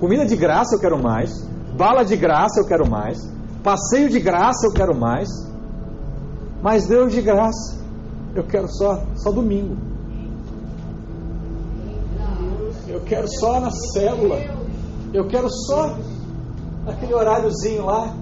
Comida 0.00 0.24
de 0.24 0.36
graça 0.36 0.74
eu 0.74 0.80
quero 0.80 1.00
mais. 1.00 1.30
Bala 1.76 2.04
de 2.04 2.16
graça 2.16 2.60
eu 2.60 2.66
quero 2.66 2.88
mais. 2.88 3.18
Passeio 3.62 4.08
de 4.08 4.18
graça 4.18 4.66
eu 4.66 4.72
quero 4.72 4.94
mais. 4.94 5.28
Mas 6.62 6.86
Deus 6.86 7.12
de 7.12 7.20
graça 7.20 7.78
eu 8.34 8.44
quero 8.44 8.68
só, 8.68 9.04
só 9.16 9.30
domingo. 9.30 9.89
Quero 13.10 13.26
só 13.40 13.58
na 13.60 13.70
célula. 13.92 14.36
Eu 15.12 15.26
quero 15.26 15.50
só 15.50 15.98
naquele 16.84 17.12
horáriozinho 17.12 17.84
lá. 17.84 18.16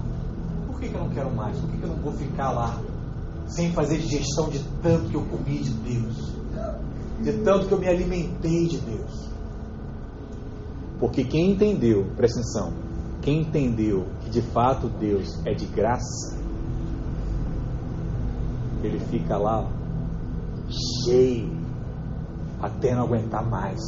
Por 0.65 0.79
que, 0.79 0.89
que 0.89 0.95
eu 0.95 1.01
não 1.01 1.09
quero 1.09 1.31
mais? 1.35 1.55
Por 1.59 1.69
que, 1.69 1.77
que 1.77 1.83
eu 1.83 1.89
não 1.89 1.97
vou 1.97 2.13
ficar 2.13 2.51
lá 2.51 2.81
sem 3.45 3.71
fazer 3.71 3.99
digestão 3.99 4.49
de 4.49 4.59
tanto 4.81 5.09
que 5.09 5.15
eu 5.15 5.25
comi 5.25 5.59
de 5.59 5.69
Deus? 5.71 6.33
De 7.21 7.33
tanto 7.43 7.67
que 7.67 7.71
eu 7.71 7.79
me 7.79 7.87
alimentei 7.87 8.67
de 8.67 8.79
Deus? 8.79 9.29
Porque 10.99 11.23
quem 11.23 11.51
entendeu, 11.51 12.07
presta 12.17 12.39
atenção, 12.39 12.73
quem 13.21 13.41
entendeu 13.41 14.07
que 14.21 14.29
de 14.29 14.41
fato 14.41 14.89
Deus 14.89 15.39
é 15.45 15.53
de 15.53 15.65
graça, 15.67 16.37
ele 18.83 18.99
fica 18.99 19.37
lá 19.37 19.69
cheio 21.05 21.51
até 22.61 22.95
não 22.95 23.03
aguentar 23.03 23.47
mais. 23.47 23.79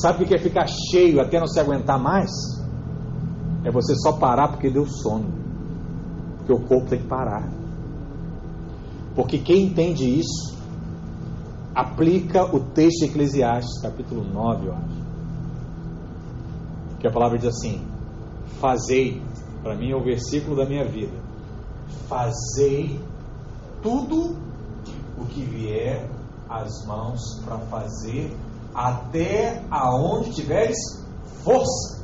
Sabe 0.00 0.24
o 0.24 0.26
que 0.26 0.34
é 0.34 0.38
ficar 0.38 0.66
cheio 0.66 1.20
até 1.20 1.38
não 1.38 1.46
se 1.46 1.60
aguentar 1.60 1.98
mais? 1.98 2.30
É 3.62 3.70
você 3.70 3.94
só 3.96 4.12
parar 4.12 4.48
porque 4.48 4.70
deu 4.70 4.86
sono. 4.86 5.30
Porque 6.38 6.52
o 6.52 6.60
corpo 6.60 6.88
tem 6.88 7.00
que 7.00 7.06
parar. 7.06 7.46
Porque 9.14 9.38
quem 9.38 9.66
entende 9.66 10.08
isso, 10.18 10.56
aplica 11.74 12.44
o 12.44 12.60
texto 12.60 13.00
de 13.00 13.04
Eclesiastes, 13.10 13.82
capítulo 13.82 14.24
9, 14.24 14.66
eu 14.66 14.72
acho. 14.72 15.02
Que 16.98 17.06
a 17.06 17.10
palavra 17.10 17.36
diz 17.36 17.48
assim: 17.48 17.82
Fazei, 18.58 19.20
para 19.62 19.76
mim 19.76 19.90
é 19.90 19.96
o 19.96 20.02
versículo 20.02 20.56
da 20.56 20.64
minha 20.64 20.84
vida, 20.84 21.12
fazei 22.08 22.98
tudo 23.82 24.36
o 25.18 25.26
que 25.26 25.42
vier 25.42 26.08
às 26.48 26.86
mãos 26.86 27.20
para 27.44 27.58
fazer 27.58 28.34
até 28.74 29.62
aonde 29.70 30.32
tiveres 30.32 30.76
força. 31.44 32.02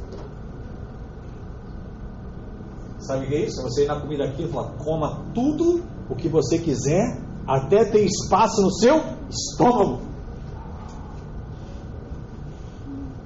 Sabe 2.99 3.25
o 3.25 3.29
que 3.29 3.35
é 3.35 3.47
isso? 3.47 3.63
Você 3.63 3.85
ir 3.85 3.87
na 3.87 4.01
comida 4.01 4.25
aqui 4.25 4.43
e 4.43 4.49
falar, 4.49 4.73
coma 4.73 5.25
tudo 5.35 5.83
o 6.11 6.15
que 6.15 6.29
você 6.29 6.59
quiser, 6.59 7.19
até 7.47 7.85
ter 7.85 8.05
espaço 8.05 8.61
no 8.61 8.71
seu 8.73 9.03
estômago. 9.31 10.03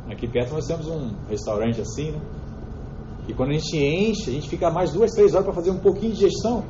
Aqui 0.09 0.29
perto 0.29 0.55
nós 0.55 0.67
temos 0.67 0.87
um 0.87 1.15
restaurante 1.29 1.81
assim, 1.81 2.13
né? 2.13 2.21
E 3.27 3.35
quando 3.35 3.51
a 3.51 3.55
gente 3.55 3.77
enche, 3.77 4.31
a 4.31 4.33
gente 4.33 4.49
fica 4.49 4.71
mais 4.71 4.93
duas, 4.93 5.13
três 5.13 5.33
horas 5.33 5.47
para 5.47 5.55
fazer 5.55 5.71
um 5.71 5.79
pouquinho 5.79 6.13
de 6.13 6.19
digestão. 6.19 6.65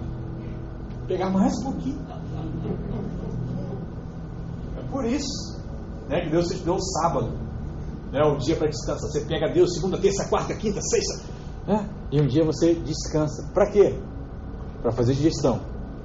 Pegar 1.07 1.31
mais 1.31 1.53
um 1.59 1.65
pouquinho. 1.65 1.99
É 4.79 4.83
por 4.91 5.05
isso 5.05 5.52
né, 6.09 6.23
que 6.23 6.31
Deus 6.31 6.49
te 6.49 6.59
deu 6.63 6.75
o 6.75 6.81
sábado, 6.81 7.33
né, 8.13 8.23
o 8.23 8.37
dia 8.37 8.57
para 8.57 8.69
descansar. 8.69 9.11
Você 9.11 9.21
pega 9.23 9.53
Deus 9.53 9.75
segunda, 9.75 9.99
terça, 9.99 10.29
quarta, 10.29 10.55
quinta, 10.55 10.81
sexta, 10.81 11.25
né, 11.67 11.89
e 12.11 12.21
um 12.21 12.27
dia 12.27 12.45
você 12.45 12.75
descansa. 12.75 13.51
Para 13.53 13.71
quê? 13.71 13.99
Para 14.83 14.93
fazer 14.93 15.15
digestão 15.15 15.61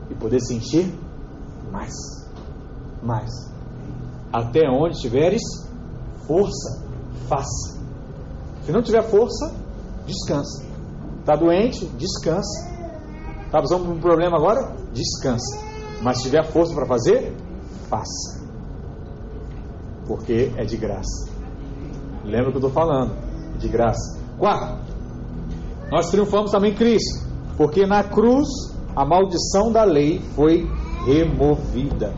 e 0.09 0.15
poder 0.15 0.39
se 0.39 0.55
encher 0.55 0.93
mais, 1.71 1.93
mais. 3.01 3.31
Até 4.31 4.69
onde 4.69 4.99
tiveres 4.99 5.41
força, 6.25 6.83
faça. 7.27 7.77
Se 8.63 8.71
não 8.71 8.81
tiver 8.81 9.03
força, 9.03 9.53
descansa. 10.05 10.63
Está 11.19 11.35
doente? 11.35 11.85
Descansa. 11.97 12.67
Está 13.45 13.61
passando 13.61 13.85
por 13.85 13.93
um 13.93 13.99
problema 13.99 14.37
agora? 14.37 14.75
Descansa. 14.93 15.57
Mas 16.01 16.17
se 16.17 16.23
tiver 16.23 16.45
força 16.51 16.73
para 16.73 16.85
fazer, 16.85 17.35
faça 17.89 18.46
porque 20.07 20.51
é 20.55 20.63
de 20.63 20.77
graça. 20.77 21.29
Lembra 22.23 22.49
o 22.49 22.51
que 22.51 22.57
eu 22.57 22.67
estou 22.67 22.71
falando? 22.71 23.13
É 23.55 23.57
de 23.57 23.67
graça. 23.67 24.19
Quarto, 24.37 24.79
nós 25.91 26.09
triunfamos 26.09 26.51
também 26.51 26.73
Cristo, 26.73 27.27
porque 27.57 27.85
na 27.85 28.03
cruz 28.03 28.47
a 28.95 29.05
maldição 29.05 29.71
da 29.71 29.83
lei 29.83 30.19
foi 30.35 30.67
removida. 31.05 32.13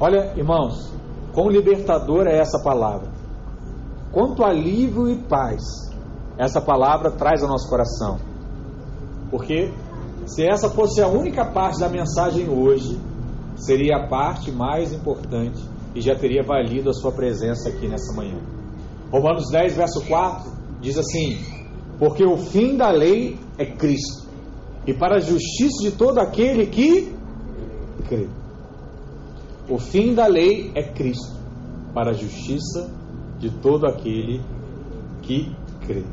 Olha, 0.00 0.32
irmãos, 0.36 0.92
quão 1.32 1.48
libertadora 1.48 2.30
é 2.30 2.38
essa 2.38 2.62
palavra. 2.62 3.10
Quanto 4.10 4.44
alívio 4.44 5.08
e 5.08 5.16
paz 5.16 5.62
essa 6.36 6.60
palavra 6.60 7.10
traz 7.10 7.42
ao 7.42 7.48
nosso 7.48 7.68
coração. 7.68 8.18
Porque 9.30 9.72
se 10.26 10.46
essa 10.46 10.68
fosse 10.68 11.00
a 11.00 11.08
única 11.08 11.44
parte 11.44 11.80
da 11.80 11.88
mensagem 11.88 12.48
hoje, 12.48 13.00
seria 13.56 13.96
a 13.96 14.08
parte 14.08 14.50
mais 14.50 14.92
importante 14.92 15.71
e 15.94 16.00
já 16.00 16.14
teria 16.14 16.42
valido 16.42 16.90
a 16.90 16.92
sua 16.92 17.12
presença 17.12 17.68
aqui 17.68 17.88
nessa 17.88 18.12
manhã. 18.14 18.38
Romanos 19.10 19.50
10, 19.50 19.76
verso 19.76 20.06
4 20.06 20.50
diz 20.80 20.98
assim: 20.98 21.38
Porque 21.98 22.24
o 22.24 22.36
fim 22.36 22.76
da 22.76 22.90
lei 22.90 23.38
é 23.58 23.66
Cristo, 23.66 24.28
e 24.86 24.94
para 24.94 25.16
a 25.16 25.20
justiça 25.20 25.82
de 25.82 25.92
todo 25.92 26.18
aquele 26.18 26.66
que 26.66 27.12
crê. 28.08 28.28
O 29.68 29.78
fim 29.78 30.14
da 30.14 30.26
lei 30.26 30.72
é 30.74 30.82
Cristo, 30.82 31.36
para 31.94 32.10
a 32.10 32.14
justiça 32.14 32.90
de 33.38 33.50
todo 33.50 33.86
aquele 33.86 34.42
que 35.22 35.54
crê. 35.86 36.04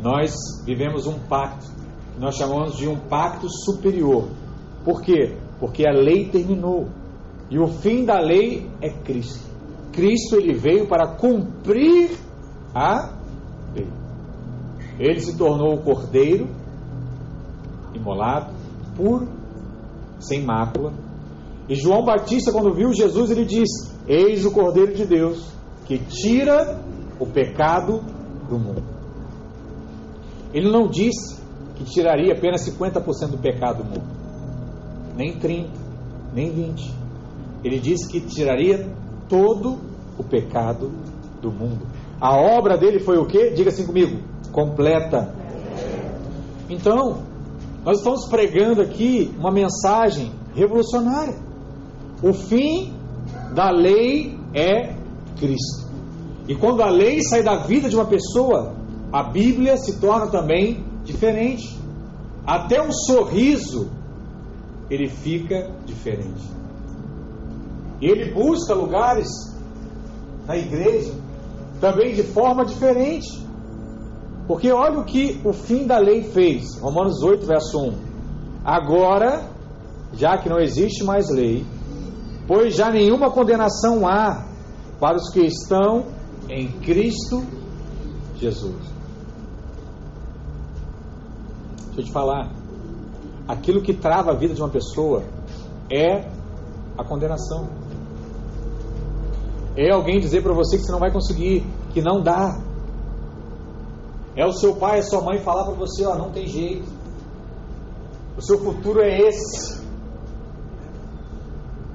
Nós 0.00 0.34
vivemos 0.64 1.06
um 1.06 1.18
pacto, 1.18 1.66
nós 2.18 2.36
chamamos 2.36 2.76
de 2.76 2.88
um 2.88 2.96
pacto 2.96 3.48
superior. 3.50 4.28
Por 4.84 5.02
quê? 5.02 5.36
Porque 5.58 5.86
a 5.86 5.92
lei 5.92 6.28
terminou. 6.28 6.88
E 7.50 7.58
o 7.58 7.66
fim 7.68 8.04
da 8.04 8.18
lei 8.18 8.68
é 8.80 8.90
Cristo. 8.90 9.46
Cristo 9.92 10.36
ele 10.36 10.54
veio 10.54 10.86
para 10.86 11.16
cumprir 11.16 12.10
a 12.74 13.12
lei. 13.74 13.88
Ele 14.98 15.20
se 15.20 15.36
tornou 15.36 15.74
o 15.74 15.82
cordeiro 15.82 16.48
imolado, 17.94 18.52
puro, 18.96 19.28
sem 20.18 20.42
mácula. 20.42 20.92
E 21.68 21.74
João 21.74 22.04
Batista, 22.04 22.52
quando 22.52 22.74
viu 22.74 22.92
Jesus, 22.92 23.30
ele 23.30 23.44
diz: 23.44 23.68
Eis 24.06 24.44
o 24.44 24.50
cordeiro 24.50 24.94
de 24.94 25.04
Deus 25.04 25.50
que 25.86 25.98
tira 25.98 26.80
o 27.18 27.26
pecado 27.26 28.02
do 28.48 28.58
mundo. 28.58 28.82
Ele 30.52 30.70
não 30.70 30.88
disse 30.88 31.40
que 31.76 31.84
tiraria 31.84 32.32
apenas 32.32 32.68
50% 32.68 33.30
do 33.30 33.38
pecado 33.38 33.82
do 33.82 33.84
mundo, 33.84 34.06
nem 35.16 35.38
30, 35.38 35.70
nem 36.34 36.50
20. 36.50 37.05
Ele 37.66 37.80
disse 37.80 38.08
que 38.08 38.20
tiraria 38.20 38.88
todo 39.28 39.76
o 40.16 40.22
pecado 40.22 40.92
do 41.42 41.50
mundo. 41.50 41.84
A 42.20 42.36
obra 42.36 42.78
dele 42.78 43.00
foi 43.00 43.18
o 43.18 43.26
que? 43.26 43.50
Diga 43.50 43.70
assim 43.70 43.84
comigo: 43.84 44.22
completa. 44.52 45.34
Então, 46.70 47.24
nós 47.84 47.98
estamos 47.98 48.28
pregando 48.28 48.82
aqui 48.82 49.34
uma 49.36 49.50
mensagem 49.50 50.30
revolucionária. 50.54 51.34
O 52.22 52.32
fim 52.32 52.94
da 53.52 53.68
lei 53.70 54.38
é 54.54 54.94
Cristo. 55.36 55.90
E 56.46 56.54
quando 56.54 56.82
a 56.82 56.88
lei 56.88 57.20
sai 57.24 57.42
da 57.42 57.56
vida 57.56 57.88
de 57.88 57.96
uma 57.96 58.06
pessoa, 58.06 58.76
a 59.12 59.24
Bíblia 59.24 59.76
se 59.76 60.00
torna 60.00 60.28
também 60.28 60.84
diferente. 61.02 61.76
Até 62.46 62.80
um 62.80 62.92
sorriso 62.92 63.90
ele 64.88 65.08
fica 65.08 65.68
diferente. 65.84 66.55
Ele 68.00 68.32
busca 68.32 68.74
lugares 68.74 69.28
na 70.46 70.56
igreja 70.56 71.12
também 71.80 72.14
de 72.14 72.22
forma 72.22 72.64
diferente. 72.64 73.44
Porque 74.46 74.70
olha 74.70 75.00
o 75.00 75.04
que 75.04 75.40
o 75.44 75.52
fim 75.52 75.86
da 75.86 75.98
lei 75.98 76.22
fez. 76.22 76.78
Romanos 76.78 77.22
8, 77.22 77.46
verso 77.46 77.78
1. 77.78 77.94
Agora, 78.64 79.50
já 80.12 80.38
que 80.38 80.48
não 80.48 80.58
existe 80.58 81.04
mais 81.04 81.28
lei, 81.30 81.64
pois 82.46 82.74
já 82.74 82.90
nenhuma 82.90 83.30
condenação 83.30 84.06
há 84.06 84.46
para 85.00 85.16
os 85.16 85.30
que 85.30 85.40
estão 85.40 86.06
em 86.48 86.68
Cristo 86.80 87.44
Jesus. 88.36 88.96
Deixa 91.86 92.00
eu 92.00 92.04
te 92.04 92.12
falar. 92.12 92.52
Aquilo 93.48 93.82
que 93.82 93.94
trava 93.94 94.32
a 94.32 94.34
vida 94.34 94.54
de 94.54 94.60
uma 94.60 94.68
pessoa 94.68 95.24
é 95.90 96.28
a 96.96 97.04
condenação. 97.04 97.68
É 99.76 99.90
alguém 99.92 100.18
dizer 100.18 100.42
para 100.42 100.54
você 100.54 100.78
que 100.78 100.84
você 100.84 100.92
não 100.92 100.98
vai 100.98 101.12
conseguir, 101.12 101.66
que 101.92 102.00
não 102.00 102.22
dá. 102.22 102.58
É 104.34 104.46
o 104.46 104.52
seu 104.52 104.76
pai, 104.76 105.00
a 105.00 105.02
sua 105.02 105.20
mãe 105.22 105.38
falar 105.40 105.64
para 105.64 105.74
você, 105.74 106.04
ó, 106.06 106.16
não 106.16 106.30
tem 106.30 106.46
jeito. 106.46 106.88
O 108.36 108.42
seu 108.42 108.58
futuro 108.58 109.00
é 109.00 109.18
esse. 109.18 109.84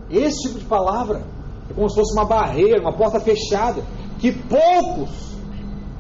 Esse 0.09 0.47
tipo 0.47 0.59
de 0.59 0.65
palavra 0.65 1.23
é 1.69 1.73
como 1.73 1.89
se 1.89 1.95
fosse 1.95 2.13
uma 2.13 2.25
barreira, 2.25 2.82
uma 2.82 2.93
porta 2.93 3.19
fechada, 3.19 3.82
que 4.19 4.32
poucos 4.32 5.36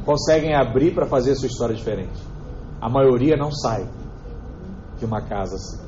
conseguem 0.05 0.55
abrir 0.55 0.93
para 0.93 1.05
fazer 1.05 1.31
a 1.31 1.35
sua 1.35 1.47
história 1.47 1.75
diferente. 1.75 2.21
A 2.79 2.89
maioria 2.89 3.37
não 3.37 3.51
sai 3.51 3.87
de 4.97 5.05
uma 5.05 5.21
casa 5.21 5.55
assim. 5.55 5.79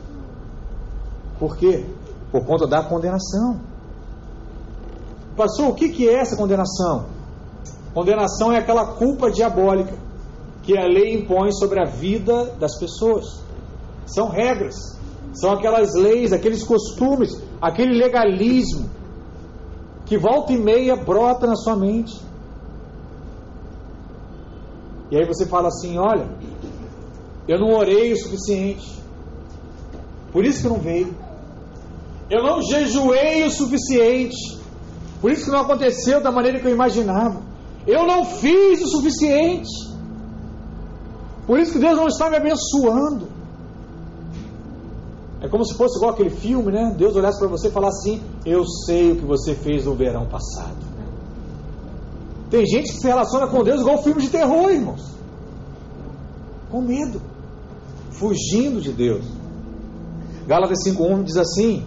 Por 1.40 1.58
quê? 1.58 1.86
Por 2.32 2.46
conta 2.46 2.68
da 2.68 2.84
condenação. 2.84 3.73
Passou, 5.36 5.70
o 5.70 5.74
que, 5.74 6.08
é 6.08 6.14
essa 6.14 6.36
condenação? 6.36 7.06
Condenação 7.94 8.52
é 8.52 8.58
aquela 8.58 8.86
culpa 8.86 9.32
diabólica 9.32 9.94
que 10.64 10.78
a 10.78 10.86
lei 10.86 11.16
impõe 11.16 11.52
sobre 11.52 11.80
a 11.80 11.86
vida 11.86 12.56
das 12.60 12.78
pessoas. 12.80 13.42
São 14.06 14.30
regras, 14.30 14.76
são 15.34 15.52
aquelas 15.52 15.94
leis, 15.96 16.32
aqueles 16.32 16.64
costumes, 16.64 17.42
aquele 17.62 17.98
legalismo 17.98 18.90
que 20.06 20.18
volta 20.18 20.54
e 20.54 20.58
meia 20.58 20.96
brota 20.96 21.48
na 21.48 21.56
sua 21.56 21.76
mente. 21.76 22.20
E 25.10 25.18
aí 25.18 25.26
você 25.28 25.46
fala 25.46 25.68
assim: 25.68 25.98
olha, 25.98 26.28
eu 27.48 27.60
não 27.60 27.76
orei 27.76 28.14
o 28.14 28.18
suficiente, 28.18 29.02
por 30.32 30.46
isso 30.46 30.62
que 30.62 30.70
não 30.70 30.80
veio. 30.80 31.14
Eu 32.30 32.42
não 32.42 32.62
jejuei 32.62 33.44
o 33.44 33.52
suficiente, 33.52 34.60
por 35.24 35.32
isso 35.32 35.46
que 35.46 35.52
não 35.52 35.62
aconteceu 35.62 36.22
da 36.22 36.34
maneira 36.34 36.60
que 36.60 36.68
eu 36.68 36.72
imaginava. 36.74 37.42
Eu 37.88 38.06
não 38.06 38.26
fiz 38.26 38.82
o 38.82 38.88
suficiente, 38.90 39.72
por 41.48 41.58
isso 41.58 41.72
que 41.72 41.80
Deus 41.80 41.96
não 41.96 42.08
está 42.08 42.30
me 42.30 42.36
abençoando. 42.36 43.30
É 45.40 45.48
como 45.48 45.64
se 45.64 45.78
fosse 45.78 45.96
igual 45.96 46.12
aquele 46.12 46.30
filme, 46.30 46.74
né? 46.74 46.94
Deus 46.98 47.16
olhasse 47.16 47.40
para 47.40 47.48
você 47.48 47.70
e 47.70 47.72
falasse 47.72 48.10
assim: 48.10 48.24
Eu 48.46 48.66
sei 48.66 49.14
o 49.14 49.16
que 49.16 49.26
você 49.26 49.56
fez 49.56 49.86
no 49.86 49.96
verão 49.96 50.26
passado. 50.26 50.76
Tem 52.50 52.66
gente 52.66 52.92
que 52.92 52.98
se 52.98 53.08
relaciona 53.08 53.48
com 53.48 53.64
Deus 53.64 53.80
igual 53.80 54.04
filme 54.04 54.22
de 54.22 54.30
terror, 54.30 54.70
irmãos. 54.70 55.10
Com 56.70 56.82
medo, 56.82 57.22
fugindo 58.12 58.82
de 58.82 58.92
Deus. 58.92 59.24
Gálatas 60.46 60.80
5:1 60.86 61.24
diz 61.24 61.38
assim: 61.38 61.86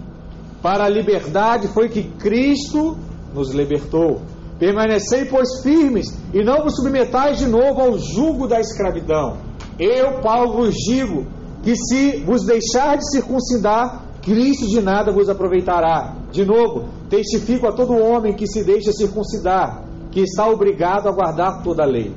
Para 0.63 0.87
a 0.87 0.89
liberdade 0.89 1.69
foi 1.69 1.91
que 1.91 2.03
Cristo 2.03 2.97
nos 3.37 3.53
libertou. 3.53 4.21
Permanecei, 4.59 5.27
pois, 5.27 5.63
firmes 5.63 6.07
e 6.33 6.43
não 6.43 6.63
vos 6.63 6.75
submetais 6.77 7.39
de 7.39 7.47
novo 7.47 7.81
ao 7.81 7.99
jugo 7.99 8.49
da 8.49 8.59
escravidão. 8.59 9.37
Eu, 9.79 10.21
Paulo, 10.23 10.55
vos 10.55 10.75
digo 10.75 11.27
que 11.63 11.77
se 11.77 12.23
vos 12.25 12.45
deixar 12.45 12.97
de 12.97 13.11
circuncidar, 13.11 14.07
Cristo 14.23 14.67
de 14.67 14.81
nada 14.81 15.13
vos 15.13 15.29
aproveitará. 15.29 16.17
De 16.33 16.45
novo, 16.45 16.89
testifico 17.09 17.69
a 17.69 17.73
todo 17.73 17.97
homem 17.97 18.35
que 18.35 18.47
se 18.47 18.65
deixa 18.65 18.91
circuncidar, 18.93 19.85
que 20.11 20.21
está 20.21 20.49
obrigado 20.49 21.09
a 21.09 21.13
guardar 21.13 21.63
toda 21.63 21.83
a 21.83 21.87
lei. 21.87 22.15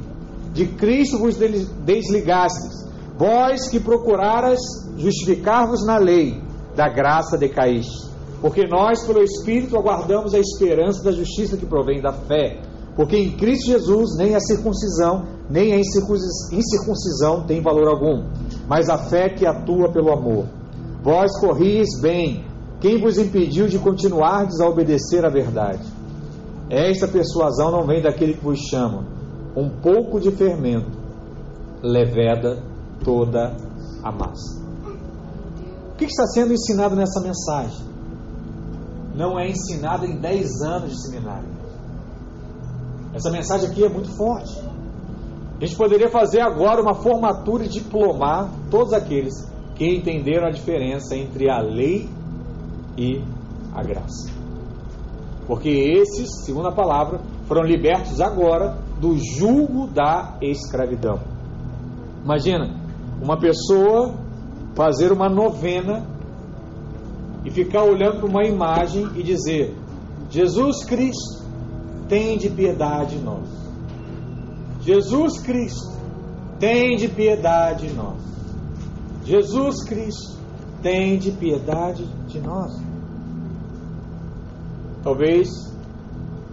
De 0.53 0.65
Cristo 0.65 1.19
vos 1.19 1.35
desligastes, 1.35 2.87
vós 3.17 3.67
que 3.67 3.79
procuraras 3.79 4.59
justificar-vos 4.97 5.85
na 5.85 5.97
lei, 5.97 6.41
da 6.75 6.87
graça 6.87 7.37
decaíste. 7.37 8.08
Porque 8.41 8.65
nós, 8.67 9.05
pelo 9.05 9.21
Espírito, 9.21 9.77
aguardamos 9.77 10.33
a 10.33 10.39
esperança 10.39 11.03
da 11.03 11.11
justiça 11.11 11.57
que 11.57 11.65
provém 11.65 12.01
da 12.01 12.13
fé. 12.13 12.61
Porque 12.95 13.17
em 13.17 13.31
Cristo 13.37 13.67
Jesus 13.67 14.17
nem 14.17 14.35
a 14.35 14.39
circuncisão, 14.39 15.25
nem 15.49 15.73
a 15.73 15.79
incircuncisão 15.79 17.45
tem 17.45 17.61
valor 17.61 17.87
algum, 17.87 18.25
mas 18.67 18.89
a 18.89 18.97
fé 18.97 19.29
que 19.29 19.45
atua 19.45 19.91
pelo 19.91 20.11
amor. 20.11 20.45
Vós 21.01 21.31
corris 21.39 21.87
bem, 22.01 22.43
quem 22.81 23.01
vos 23.01 23.17
impediu 23.17 23.67
de 23.67 23.79
continuardes 23.79 24.59
a 24.59 24.67
obedecer 24.67 25.25
à 25.25 25.29
verdade? 25.29 25.83
Esta 26.69 27.07
persuasão 27.07 27.71
não 27.71 27.85
vem 27.85 28.01
daquele 28.01 28.33
que 28.33 28.43
vos 28.43 28.59
chama. 28.69 29.05
Um 29.55 29.69
pouco 29.69 30.19
de 30.19 30.31
fermento 30.31 30.97
leveda 31.81 32.61
toda 33.03 33.55
a 34.03 34.11
massa. 34.11 34.61
O 35.93 35.95
que 35.97 36.05
está 36.05 36.25
sendo 36.27 36.53
ensinado 36.53 36.95
nessa 36.95 37.19
mensagem? 37.21 37.88
Não 39.15 39.39
é 39.39 39.49
ensinado 39.49 40.05
em 40.05 40.17
10 40.17 40.61
anos 40.61 40.91
de 40.91 41.01
seminário. 41.01 41.49
Essa 43.13 43.31
mensagem 43.31 43.69
aqui 43.69 43.83
é 43.83 43.89
muito 43.89 44.09
forte. 44.15 44.59
A 45.59 45.65
gente 45.65 45.75
poderia 45.75 46.09
fazer 46.09 46.41
agora 46.41 46.81
uma 46.81 46.93
formatura 46.93 47.65
e 47.65 47.67
diplomar 47.67 48.49
todos 48.69 48.93
aqueles 48.93 49.33
que 49.75 49.85
entenderam 49.95 50.47
a 50.47 50.51
diferença 50.51 51.15
entre 51.15 51.49
a 51.49 51.59
lei 51.59 52.09
e 52.97 53.21
a 53.73 53.83
graça. 53.83 54.31
Porque 55.47 55.69
esses, 55.69 56.45
segundo 56.45 56.67
a 56.67 56.71
palavra, 56.71 57.19
foram 57.47 57.63
libertos 57.63 58.21
agora 58.21 58.77
do 58.99 59.17
julgo 59.17 59.87
da 59.87 60.37
escravidão. 60.41 61.19
Imagina 62.23 62.75
uma 63.21 63.37
pessoa 63.37 64.13
fazer 64.75 65.11
uma 65.11 65.27
novena 65.27 66.05
e 67.45 67.49
ficar 67.49 67.83
olhando 67.83 68.19
para 68.19 68.29
uma 68.29 68.45
imagem 68.45 69.07
e 69.15 69.23
dizer: 69.23 69.75
Jesus 70.29 70.83
Cristo, 70.83 71.45
tem 72.07 72.37
de 72.37 72.49
piedade 72.49 73.17
de 73.17 73.23
nós. 73.23 73.47
Jesus 74.81 75.39
Cristo, 75.39 75.97
tem 76.59 76.97
de 76.97 77.07
piedade 77.07 77.87
de 77.87 77.93
nós. 77.93 78.21
Jesus 79.23 79.83
Cristo, 79.83 80.37
tem 80.81 81.17
de 81.17 81.31
piedade 81.31 82.05
de 82.27 82.39
nós. 82.39 82.71
Talvez 85.03 85.49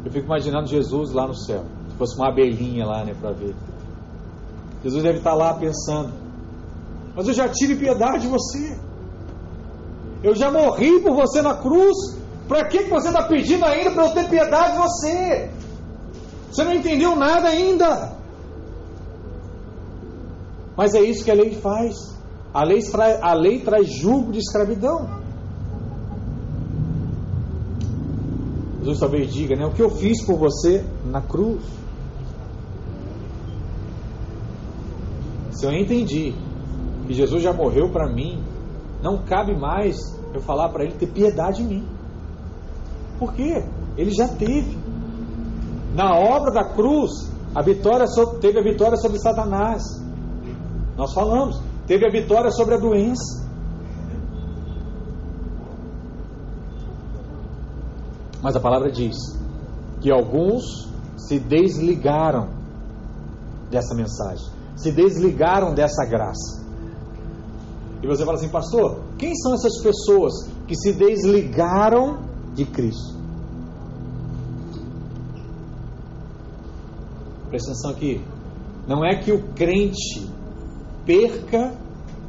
eu 0.04 0.12
fico 0.12 0.26
imaginando 0.26 0.66
Jesus 0.68 1.12
lá 1.12 1.26
no 1.26 1.34
céu. 1.34 1.64
Se 1.90 1.96
fosse 1.96 2.16
uma 2.16 2.28
abelhinha 2.28 2.86
lá, 2.86 3.04
né, 3.04 3.14
para 3.20 3.32
ver. 3.32 3.54
Jesus 4.82 5.02
deve 5.02 5.18
estar 5.18 5.34
lá 5.34 5.54
pensando: 5.54 6.12
Mas 7.14 7.26
eu 7.26 7.34
já 7.34 7.48
tive 7.48 7.76
piedade 7.76 8.22
de 8.22 8.28
você. 8.28 8.78
Eu 10.22 10.34
já 10.34 10.50
morri 10.50 11.00
por 11.00 11.14
você 11.14 11.42
na 11.42 11.54
cruz. 11.56 12.16
Para 12.48 12.64
que 12.68 12.84
você 12.84 13.08
está 13.08 13.22
pedindo 13.24 13.64
ainda 13.64 13.90
para 13.90 14.06
eu 14.06 14.14
ter 14.14 14.28
piedade 14.28 14.72
de 14.72 14.78
você? 14.78 15.50
Você 16.50 16.64
não 16.64 16.72
entendeu 16.72 17.16
nada 17.16 17.48
ainda. 17.48 18.12
Mas 20.76 20.94
é 20.94 21.00
isso 21.00 21.24
que 21.24 21.30
a 21.30 21.34
lei 21.34 21.54
faz. 21.54 21.94
A 22.54 22.62
lei, 22.64 22.80
a 23.20 23.34
lei 23.34 23.60
traz 23.60 23.88
julgo 23.88 24.32
de 24.32 24.38
escravidão. 24.38 25.08
Jesus 28.80 29.00
talvez 29.00 29.32
diga, 29.32 29.56
né? 29.56 29.66
O 29.66 29.72
que 29.72 29.82
eu 29.82 29.90
fiz 29.90 30.24
por 30.24 30.38
você 30.38 30.84
na 31.04 31.20
cruz. 31.20 31.60
Se 35.50 35.66
eu 35.66 35.72
entendi 35.72 36.34
que 37.06 37.14
Jesus 37.14 37.42
já 37.42 37.52
morreu 37.52 37.90
para 37.90 38.06
mim, 38.08 38.42
não 39.02 39.18
cabe 39.18 39.54
mais 39.54 39.96
eu 40.32 40.40
falar 40.40 40.68
para 40.70 40.84
ele 40.84 40.94
ter 40.94 41.06
piedade 41.06 41.62
em 41.62 41.66
mim. 41.66 41.88
Por 43.18 43.32
quê? 43.32 43.64
Ele 43.96 44.10
já 44.10 44.28
teve. 44.28 44.78
Na 45.94 46.14
obra 46.14 46.52
da 46.52 46.64
cruz, 46.74 47.10
a 47.54 47.62
vitória 47.62 48.06
sobre, 48.06 48.38
teve 48.38 48.58
a 48.58 48.62
vitória 48.62 48.96
sobre 48.96 49.18
Satanás. 49.18 49.82
Nós 50.96 51.12
falamos, 51.14 51.60
teve 51.86 52.06
a 52.06 52.10
vitória 52.10 52.50
sobre 52.50 52.74
a 52.74 52.78
doença. 52.78 53.46
Mas 58.42 58.54
a 58.54 58.60
palavra 58.60 58.90
diz 58.90 59.16
que 60.00 60.10
alguns 60.10 60.86
se 61.16 61.38
desligaram 61.38 62.50
dessa 63.70 63.94
mensagem, 63.94 64.46
se 64.76 64.92
desligaram 64.92 65.74
dessa 65.74 66.04
graça. 66.04 66.65
E 68.02 68.06
você 68.06 68.24
fala 68.24 68.36
assim, 68.36 68.48
pastor, 68.48 69.00
quem 69.18 69.34
são 69.36 69.54
essas 69.54 69.80
pessoas 69.82 70.32
que 70.66 70.76
se 70.76 70.92
desligaram 70.92 72.18
de 72.54 72.64
Cristo? 72.64 73.16
Presta 77.48 77.70
atenção 77.70 77.90
aqui. 77.90 78.20
Não 78.86 79.04
é 79.04 79.16
que 79.16 79.32
o 79.32 79.42
crente 79.54 80.28
perca 81.04 81.74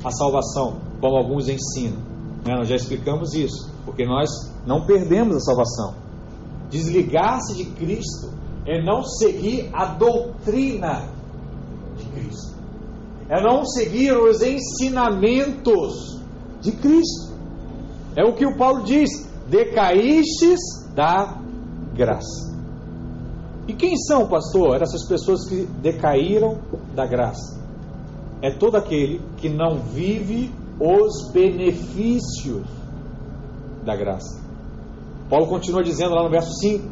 a 0.03 0.11
salvação, 0.11 0.80
como 1.01 1.18
alguns 1.18 1.49
ensinam. 1.49 1.97
Né? 2.45 2.55
Nós 2.55 2.68
já 2.68 2.76
explicamos 2.76 3.34
isso, 3.34 3.72
porque 3.84 4.05
nós 4.05 4.30
não 4.65 4.86
perdemos 4.86 5.36
a 5.36 5.39
salvação. 5.39 5.95
Desligar-se 6.70 7.55
de 7.55 7.65
Cristo 7.72 8.32
é 8.65 8.84
não 8.84 9.03
seguir 9.03 9.70
a 9.74 9.86
doutrina 9.86 11.09
de 11.97 12.05
Cristo, 12.05 12.57
é 13.30 13.42
não 13.42 13.66
seguir 13.66 14.14
os 14.14 14.42
ensinamentos 14.42 16.22
de 16.62 16.72
Cristo. 16.72 17.36
É 18.16 18.24
o 18.24 18.34
que 18.34 18.46
o 18.46 18.58
Paulo 18.58 18.84
diz: 18.84 19.10
decaístes 19.48 20.60
da 20.96 21.38
graça. 21.94 22.56
E 23.68 23.74
quem 23.74 23.98
são, 23.98 24.28
pastor? 24.28 24.82
Essas 24.82 25.06
pessoas 25.08 25.48
que 25.48 25.66
decaíram 25.82 26.60
da 26.96 27.06
graça. 27.06 27.58
É 28.42 28.52
todo 28.52 28.78
aquele 28.78 29.22
que 29.38 29.50
não 29.50 29.80
vive 29.80 30.52
os 30.80 31.32
benefícios 31.34 32.66
da 33.84 33.96
graça. 33.96 34.42
Paulo 35.30 35.48
continua 35.48 35.84
dizendo 35.84 36.16
lá 36.16 36.24
no 36.24 36.30
verso 36.30 36.54
5: 36.60 36.88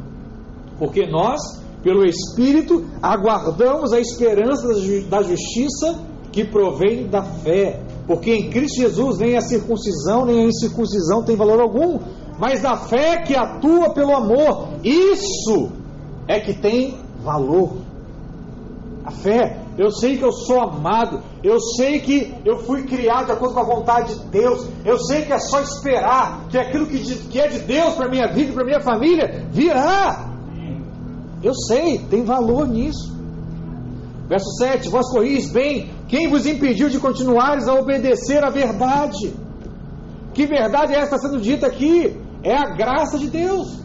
Porque 0.78 1.08
nós, 1.08 1.40
pelo 1.82 2.04
Espírito, 2.04 2.86
aguardamos 3.02 3.94
a 3.94 4.00
esperança 4.00 4.68
da 5.10 5.22
justiça 5.22 5.98
que 6.36 6.44
provém 6.44 7.08
da 7.08 7.24
fé. 7.24 7.80
Porque 8.06 8.30
em 8.30 8.50
Cristo 8.50 8.82
Jesus 8.82 9.20
nem 9.20 9.38
a 9.38 9.42
circuncisão 9.42 10.26
nem 10.26 10.44
a 10.44 10.48
incircuncisão 10.50 11.24
tem 11.24 11.38
valor 11.38 11.62
algum, 11.62 11.98
mas 12.38 12.66
a 12.66 12.76
fé 12.76 13.22
que 13.22 13.34
atua 13.34 13.92
pelo 13.92 14.14
amor, 14.14 14.68
isso 14.84 15.72
é 16.28 16.42
que 16.42 16.54
tem 16.54 17.00
valor. 17.24 17.78
A 19.06 19.12
fé, 19.12 19.62
eu 19.78 19.90
sei 19.92 20.18
que 20.18 20.26
eu 20.26 20.32
sou 20.34 20.60
amado, 20.60 21.24
eu 21.42 21.58
sei 21.78 22.02
que 22.02 22.34
eu 22.44 22.60
fui 22.60 22.84
criado 22.84 23.28
de 23.28 23.32
acordo 23.32 23.54
com 23.54 23.62
a 23.62 23.76
vontade 23.76 24.14
de 24.16 24.26
Deus, 24.26 24.68
eu 24.84 25.00
sei 25.00 25.22
que 25.22 25.32
é 25.32 25.40
só 25.40 25.62
esperar 25.62 26.48
que 26.50 26.58
aquilo 26.58 26.86
que, 26.86 27.00
que 27.00 27.40
é 27.40 27.48
de 27.48 27.60
Deus 27.60 27.94
para 27.94 28.10
minha 28.10 28.28
vida 28.28 28.52
e 28.52 28.54
para 28.54 28.66
minha 28.66 28.82
família 28.82 29.48
virá. 29.52 30.32
Eu 31.42 31.54
sei, 31.54 32.00
tem 32.10 32.26
valor 32.26 32.68
nisso. 32.68 33.16
Verso 34.28 34.50
7: 34.58 34.90
Vós 34.90 35.10
corris 35.12 35.52
bem, 35.52 35.92
quem 36.08 36.30
vos 36.30 36.46
impediu 36.46 36.90
de 36.90 37.00
continuares 37.00 37.68
a 37.68 37.74
obedecer 37.74 38.44
à 38.44 38.50
verdade? 38.50 39.34
Que 40.34 40.46
verdade 40.46 40.94
é 40.94 41.00
esta 41.00 41.18
sendo 41.18 41.40
dita 41.40 41.68
aqui? 41.68 42.16
É 42.44 42.56
a 42.56 42.76
graça 42.76 43.18
de 43.18 43.28
Deus. 43.28 43.80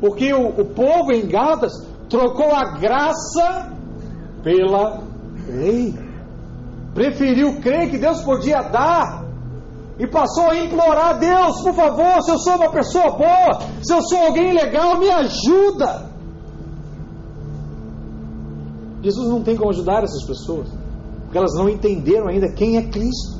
Porque 0.00 0.32
o, 0.32 0.48
o 0.48 0.64
povo 0.66 1.12
em 1.12 1.26
Gálatas 1.26 1.72
trocou 2.08 2.54
a 2.54 2.78
graça 2.78 3.72
pela 4.42 5.02
lei. 5.48 5.94
Preferiu 6.94 7.60
crer 7.60 7.90
que 7.90 7.98
Deus 7.98 8.22
podia 8.22 8.62
dar 8.62 9.26
e 9.98 10.06
passou 10.06 10.50
a 10.50 10.56
implorar 10.56 11.10
a 11.10 11.12
Deus, 11.14 11.62
por 11.62 11.74
favor, 11.74 12.22
se 12.22 12.30
eu 12.30 12.38
sou 12.38 12.56
uma 12.56 12.70
pessoa 12.70 13.10
boa, 13.12 13.60
se 13.82 13.94
eu 13.94 14.02
sou 14.02 14.18
alguém 14.18 14.52
legal, 14.52 14.98
me 14.98 15.08
ajuda. 15.08 16.10
Jesus 19.02 19.28
não 19.28 19.42
tem 19.42 19.56
como 19.56 19.70
ajudar 19.70 20.02
essas 20.02 20.26
pessoas, 20.26 20.68
porque 21.26 21.38
elas 21.38 21.54
não 21.54 21.68
entenderam 21.68 22.28
ainda 22.28 22.48
quem 22.52 22.76
é 22.78 22.82
Cristo, 22.82 23.36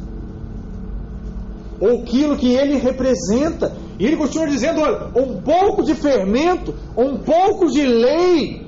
ou 1.80 2.03
aquilo 2.03 2.37
que 2.37 2.53
ele 2.53 2.76
representa. 2.76 3.72
E 3.99 4.05
ele 4.05 4.16
continua 4.16 4.47
dizendo: 4.47 4.80
olha, 4.80 5.07
um 5.14 5.41
pouco 5.41 5.82
de 5.82 5.95
fermento, 5.95 6.74
um 6.97 7.18
pouco 7.18 7.66
de 7.70 7.87
lei, 7.87 8.66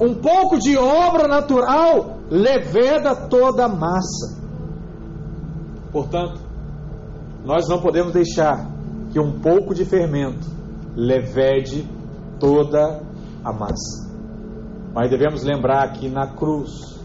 um 0.00 0.14
pouco 0.14 0.58
de 0.58 0.76
obra 0.76 1.28
natural 1.28 2.16
leveda 2.30 3.14
toda 3.14 3.64
a 3.64 3.68
massa. 3.68 4.36
Portanto, 5.92 6.40
nós 7.44 7.68
não 7.68 7.80
podemos 7.80 8.12
deixar 8.12 8.68
que 9.12 9.20
um 9.20 9.38
pouco 9.40 9.74
de 9.74 9.84
fermento 9.84 10.46
levede 10.94 11.88
toda 12.40 13.02
a 13.44 13.52
massa. 13.52 14.06
Mas 14.92 15.10
devemos 15.10 15.42
lembrar 15.42 15.92
que 15.92 16.08
na 16.08 16.26
cruz, 16.26 16.95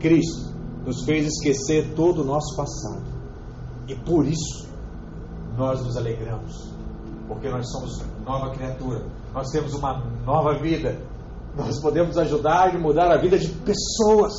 Cristo 0.00 0.52
nos 0.84 1.04
fez 1.04 1.26
esquecer 1.26 1.94
todo 1.94 2.22
o 2.22 2.24
nosso 2.24 2.56
passado. 2.56 3.02
E 3.86 3.94
por 3.94 4.26
isso 4.26 4.68
nós 5.56 5.84
nos 5.84 5.96
alegramos. 5.96 6.70
Porque 7.28 7.48
nós 7.48 7.70
somos 7.70 8.02
nova 8.24 8.50
criatura. 8.50 9.04
Nós 9.32 9.48
temos 9.50 9.74
uma 9.74 10.04
nova 10.24 10.58
vida 10.58 10.98
nós 11.56 11.80
podemos 11.80 12.16
ajudar 12.16 12.74
e 12.74 12.78
mudar 12.78 13.10
a 13.10 13.20
vida 13.20 13.38
de 13.38 13.48
pessoas. 13.48 14.32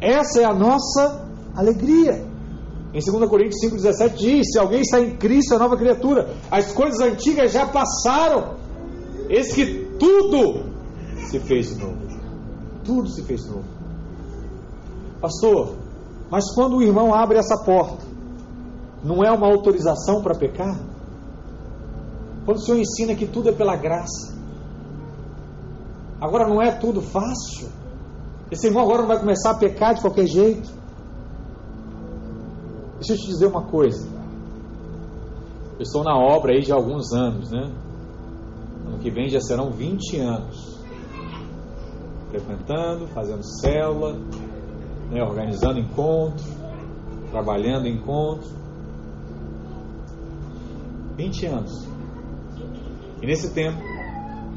Essa 0.00 0.42
é 0.42 0.44
a 0.44 0.54
nossa 0.54 1.26
alegria. 1.56 2.26
Em 2.92 3.00
2 3.00 3.28
Coríntios 3.28 3.60
5,17 3.64 4.14
diz: 4.14 4.52
Se 4.52 4.58
alguém 4.58 4.82
está 4.82 5.00
em 5.00 5.16
Cristo, 5.16 5.54
é 5.54 5.58
nova 5.58 5.76
criatura. 5.76 6.34
As 6.50 6.72
coisas 6.72 7.00
antigas 7.00 7.52
já 7.52 7.66
passaram. 7.66 8.56
Eis 9.28 9.52
que 9.52 9.96
tudo 9.98 10.64
se 11.26 11.40
fez 11.40 11.76
novo. 11.78 12.04
Tudo 12.84 13.08
se 13.08 13.22
fez 13.22 13.46
novo. 13.46 13.64
Pastor, 15.24 15.76
mas 16.30 16.54
quando 16.54 16.76
o 16.76 16.82
irmão 16.82 17.14
abre 17.14 17.38
essa 17.38 17.64
porta, 17.64 18.04
não 19.02 19.24
é 19.24 19.30
uma 19.30 19.46
autorização 19.46 20.22
para 20.22 20.34
pecar? 20.34 20.78
Quando 22.44 22.58
o 22.58 22.60
Senhor 22.60 22.78
ensina 22.78 23.14
que 23.14 23.26
tudo 23.26 23.48
é 23.48 23.52
pela 23.52 23.74
graça, 23.74 24.34
Agora 26.24 26.48
não 26.48 26.62
é 26.62 26.70
tudo 26.70 27.02
fácil. 27.02 27.68
Esse 28.50 28.68
irmão 28.68 28.82
agora 28.82 29.02
não 29.02 29.08
vai 29.08 29.18
começar 29.18 29.50
a 29.50 29.54
pecar 29.58 29.94
de 29.94 30.00
qualquer 30.00 30.26
jeito. 30.26 30.70
Deixa 32.94 33.12
eu 33.12 33.18
te 33.18 33.26
dizer 33.26 33.46
uma 33.46 33.62
coisa. 33.64 34.08
Eu 35.76 35.82
estou 35.82 36.02
na 36.02 36.16
obra 36.16 36.52
aí 36.52 36.62
de 36.62 36.72
alguns 36.72 37.12
anos, 37.12 37.50
né? 37.50 37.70
Ano 38.86 38.98
que 39.00 39.10
vem 39.10 39.28
já 39.28 39.38
serão 39.38 39.70
20 39.70 40.18
anos. 40.18 40.82
Frequentando, 42.30 43.06
fazendo 43.08 43.42
célula, 43.60 44.16
né? 45.14 45.22
organizando 45.22 45.78
encontro, 45.78 46.44
trabalhando 47.30 47.88
encontro. 47.88 48.48
20 51.16 51.46
anos. 51.46 51.88
E 53.22 53.26
nesse 53.26 53.54
tempo, 53.54 53.78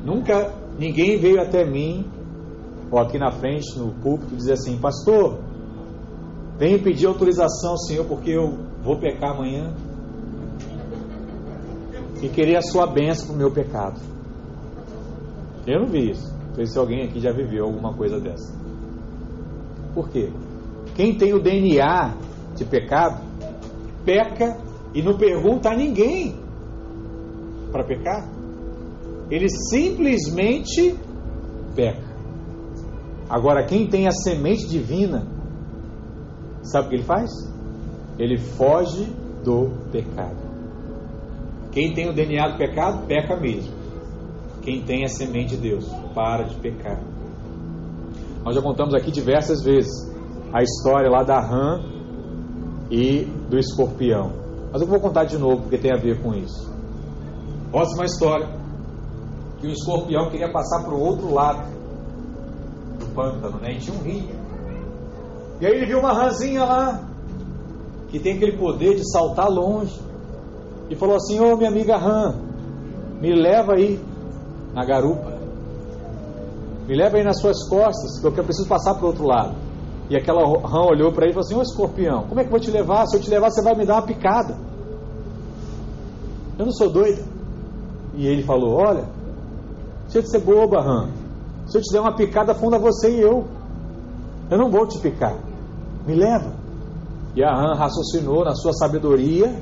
nunca 0.03 0.51
Ninguém 0.77 1.17
veio 1.17 1.41
até 1.41 1.65
mim 1.65 2.05
ou 2.91 2.99
aqui 2.99 3.17
na 3.17 3.31
frente, 3.31 3.77
no 3.77 3.91
púlpito, 3.93 4.35
dizer 4.35 4.53
assim: 4.53 4.77
Pastor, 4.77 5.39
venho 6.57 6.81
pedir 6.83 7.07
autorização 7.07 7.71
ao 7.71 7.77
Senhor 7.79 8.05
porque 8.05 8.29
eu 8.29 8.57
vou 8.83 8.97
pecar 8.99 9.31
amanhã 9.31 9.73
e 12.21 12.29
querer 12.29 12.57
a 12.57 12.61
sua 12.61 12.85
bênção 12.85 13.27
para 13.27 13.35
o 13.35 13.37
meu 13.37 13.51
pecado. 13.51 13.99
Eu 15.65 15.81
não 15.81 15.87
vi 15.87 16.11
isso. 16.11 16.31
Não 16.49 16.55
sei 16.55 16.65
se 16.67 16.77
alguém 16.77 17.03
aqui 17.03 17.19
já 17.19 17.31
viveu 17.31 17.65
alguma 17.65 17.93
coisa 17.93 18.19
dessa. 18.19 18.55
Por 19.93 20.09
quê? 20.09 20.31
Quem 20.97 21.15
tem 21.15 21.31
o 21.31 21.39
DNA 21.39 22.17
de 22.55 22.65
pecado, 22.65 23.23
peca 24.03 24.57
e 24.95 25.03
não 25.03 25.15
pergunta 25.15 25.69
a 25.69 25.75
ninguém 25.75 26.35
para 27.71 27.83
pecar. 27.83 28.27
Ele 29.29 29.47
simplesmente 29.47 30.95
peca. 31.75 32.07
Agora, 33.29 33.63
quem 33.63 33.85
tem 33.85 34.07
a 34.07 34.11
semente 34.11 34.67
divina, 34.67 35.27
sabe 36.63 36.87
o 36.87 36.89
que 36.89 36.95
ele 36.95 37.03
faz? 37.03 37.29
Ele 38.17 38.39
foge 38.39 39.05
do 39.43 39.69
pecado. 39.91 40.47
Quem 41.71 41.93
tem 41.93 42.09
o 42.09 42.13
DNA 42.13 42.53
do 42.53 42.57
pecado, 42.57 43.05
peca 43.05 43.39
mesmo. 43.39 43.71
Quem 44.63 44.81
tem 44.81 45.03
a 45.03 45.07
semente 45.07 45.55
de 45.55 45.61
Deus, 45.61 45.87
para 46.15 46.45
de 46.45 46.55
pecar. 46.55 46.99
Nós 48.43 48.55
já 48.55 48.61
contamos 48.63 48.95
aqui 48.95 49.11
diversas 49.11 49.61
vezes 49.63 50.16
a 50.53 50.63
história 50.63 51.09
lá 51.09 51.23
da 51.23 51.39
rã 51.39 51.81
e 52.89 53.25
do 53.49 53.57
escorpião. 53.57 54.31
Mas 54.71 54.81
eu 54.81 54.87
vou 54.87 54.99
contar 54.99 55.25
de 55.25 55.37
novo 55.37 55.63
porque 55.63 55.77
tem 55.77 55.91
a 55.91 55.97
ver 55.97 56.21
com 56.21 56.33
isso. 56.33 56.71
Próxima 57.71 58.05
história. 58.05 58.47
Que 59.59 59.67
o 59.67 59.71
escorpião 59.71 60.29
queria 60.29 60.51
passar 60.51 60.83
para 60.83 60.93
o 60.93 60.99
outro 60.99 61.33
lado 61.33 61.67
do 62.99 63.05
pântano, 63.13 63.59
né? 63.59 63.73
E 63.73 63.79
tinha 63.79 63.97
um 63.97 64.03
rio. 64.03 64.29
E 65.59 65.65
aí 65.65 65.73
ele 65.73 65.87
viu 65.87 65.99
uma 65.99 66.13
rãzinha 66.13 66.63
lá, 66.63 67.01
que 68.09 68.19
tem 68.19 68.35
aquele 68.35 68.57
poder 68.57 68.95
de 68.95 69.11
saltar 69.11 69.49
longe. 69.49 69.99
E 70.89 70.95
falou 70.95 71.15
assim: 71.15 71.39
Ô 71.39 71.53
oh, 71.53 71.57
minha 71.57 71.69
amiga 71.69 71.97
rã, 71.97 72.35
me 73.19 73.33
leva 73.33 73.73
aí 73.73 73.99
na 74.73 74.85
garupa. 74.85 75.37
Me 76.87 76.95
leva 76.95 77.17
aí 77.17 77.23
nas 77.23 77.39
suas 77.41 77.67
costas, 77.67 78.21
porque 78.21 78.39
eu 78.39 78.43
preciso 78.43 78.67
passar 78.67 78.93
para 78.93 79.03
o 79.03 79.07
outro 79.07 79.25
lado. 79.25 79.66
E 80.09 80.15
aquela 80.15 80.41
rã 80.41 80.85
olhou 80.89 81.11
para 81.11 81.25
ele 81.25 81.31
e 81.31 81.33
falou 81.33 81.45
assim: 81.45 81.55
Ô 81.55 81.61
escorpião, 81.61 82.23
como 82.27 82.39
é 82.39 82.43
que 82.43 82.47
eu 82.47 82.51
vou 82.51 82.59
te 82.59 82.71
levar? 82.71 83.05
Se 83.07 83.17
eu 83.17 83.21
te 83.21 83.29
levar, 83.29 83.49
você 83.49 83.61
vai 83.61 83.75
me 83.75 83.85
dar 83.85 83.95
uma 83.95 84.03
picada. 84.03 84.57
Eu 86.57 86.65
não 86.65 86.71
sou 86.71 86.89
doida. 86.89 87.23
E 88.15 88.25
ele 88.25 88.43
falou: 88.43 88.75
Olha, 88.75 89.05
deixa 90.03 90.21
de 90.21 90.31
ser 90.31 90.39
boba, 90.39 90.81
rã. 90.81 91.09
Se 91.67 91.77
eu 91.77 91.81
te 91.81 91.91
der 91.91 91.99
uma 91.99 92.15
picada, 92.15 92.55
funda 92.55 92.79
você 92.79 93.11
e 93.11 93.21
eu. 93.21 93.45
Eu 94.49 94.57
não 94.57 94.71
vou 94.71 94.87
te 94.87 94.97
picar. 94.99 95.35
Me 96.05 96.15
leva. 96.15 96.53
E 97.35 97.43
a 97.43 97.53
rã 97.53 97.73
raciocinou 97.75 98.45
na 98.45 98.55
sua 98.55 98.71
sabedoria 98.73 99.53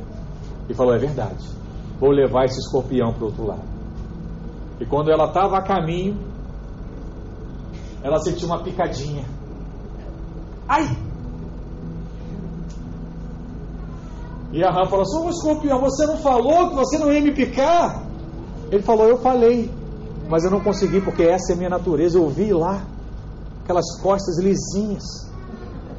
e 0.69 0.73
falou: 0.73 0.93
É 0.93 0.99
verdade. 0.99 1.43
Vou 1.99 2.11
levar 2.11 2.45
esse 2.45 2.59
escorpião 2.59 3.13
para 3.13 3.23
o 3.23 3.27
outro 3.27 3.47
lado. 3.47 3.63
E 4.79 4.85
quando 4.85 5.09
ela 5.09 5.25
estava 5.25 5.57
a 5.57 5.61
caminho, 5.61 6.17
ela 8.03 8.19
sentiu 8.19 8.47
uma 8.47 8.61
picadinha. 8.61 9.23
Ai! 10.67 10.97
E 14.51 14.63
a 14.63 14.71
rã 14.71 14.85
falou 14.85 15.01
assim: 15.01 15.17
Ô 15.17 15.29
escorpião, 15.29 15.81
você 15.81 16.05
não 16.05 16.17
falou 16.17 16.69
que 16.69 16.75
você 16.75 16.97
não 16.97 17.11
ia 17.11 17.21
me 17.21 17.33
picar? 17.33 18.03
Ele 18.71 18.81
falou: 18.81 19.07
Eu 19.07 19.17
falei, 19.17 19.69
mas 20.29 20.43
eu 20.43 20.51
não 20.51 20.61
consegui 20.61 21.01
porque 21.01 21.23
essa 21.23 21.51
é 21.51 21.55
a 21.55 21.57
minha 21.57 21.69
natureza. 21.69 22.17
Eu 22.17 22.29
vi 22.29 22.53
lá, 22.53 22.81
aquelas 23.63 23.99
costas 24.01 24.39
lisinhas. 24.39 25.03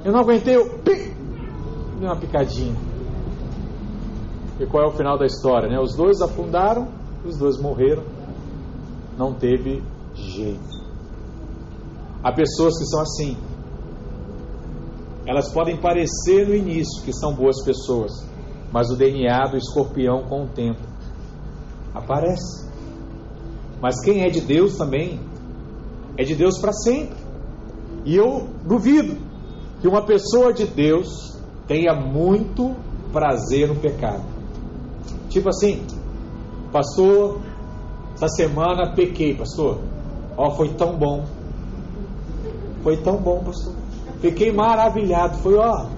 Eu 0.05 0.13
não 0.13 0.21
aguentei, 0.21 0.57
eu. 0.57 0.79
Dei 0.83 1.15
uma 2.01 2.17
picadinha. 2.17 2.75
E 4.59 4.67
qual 4.67 4.85
é 4.85 4.87
o 4.87 4.93
final 4.93 5.19
da 5.19 5.27
história? 5.27 5.69
Né? 5.69 5.79
Os 5.79 5.95
dois 5.95 6.21
afundaram, 6.21 6.89
os 7.25 7.37
dois 7.37 7.61
morreram. 7.61 8.05
Não 9.19 9.35
teve 9.35 9.83
jeito. 10.15 10.77
Há 12.23 12.33
pessoas 12.33 12.79
que 12.79 12.87
são 12.87 13.01
assim. 13.01 13.37
Elas 15.27 15.53
podem 15.53 15.77
parecer 15.77 16.47
no 16.47 16.55
início 16.55 17.03
que 17.05 17.13
são 17.13 17.35
boas 17.35 17.63
pessoas, 17.65 18.13
mas 18.73 18.91
o 18.91 18.97
DNA 18.97 19.49
do 19.51 19.57
escorpião 19.57 20.23
com 20.23 20.45
o 20.45 20.49
tempo 20.49 20.81
aparece. 21.93 22.71
Mas 23.81 24.01
quem 24.01 24.23
é 24.23 24.29
de 24.29 24.41
Deus 24.41 24.77
também 24.77 25.21
é 26.17 26.25
de 26.25 26.35
Deus 26.35 26.59
para 26.59 26.73
sempre. 26.73 27.17
E 28.05 28.15
eu 28.15 28.49
duvido 28.65 29.17
que 29.81 29.89
uma 29.89 30.03
pessoa 30.03 30.53
de 30.53 30.67
Deus 30.67 31.37
tenha 31.67 31.93
muito 31.93 32.75
prazer 33.13 33.69
no 33.69 33.77
pecado. 33.77 34.25
Tipo 35.29 35.49
assim, 35.49 35.85
pastor, 36.73 37.41
essa 38.15 38.29
semana 38.29 38.95
pequei, 38.95 39.35
pastor. 39.35 39.81
Ó, 40.37 40.49
oh, 40.49 40.51
foi 40.53 40.69
tão 40.75 40.97
bom. 40.97 41.25
Foi 42.83 42.97
tão 42.99 43.17
bom, 43.17 43.43
pastor. 43.43 43.75
Fiquei 44.21 44.53
maravilhado. 44.53 45.39
Foi, 45.39 45.55
ó. 45.57 45.89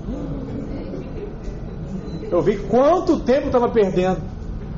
Eu 2.30 2.42
vi 2.42 2.58
quanto 2.68 3.20
tempo 3.20 3.46
estava 3.46 3.68
perdendo. 3.70 4.20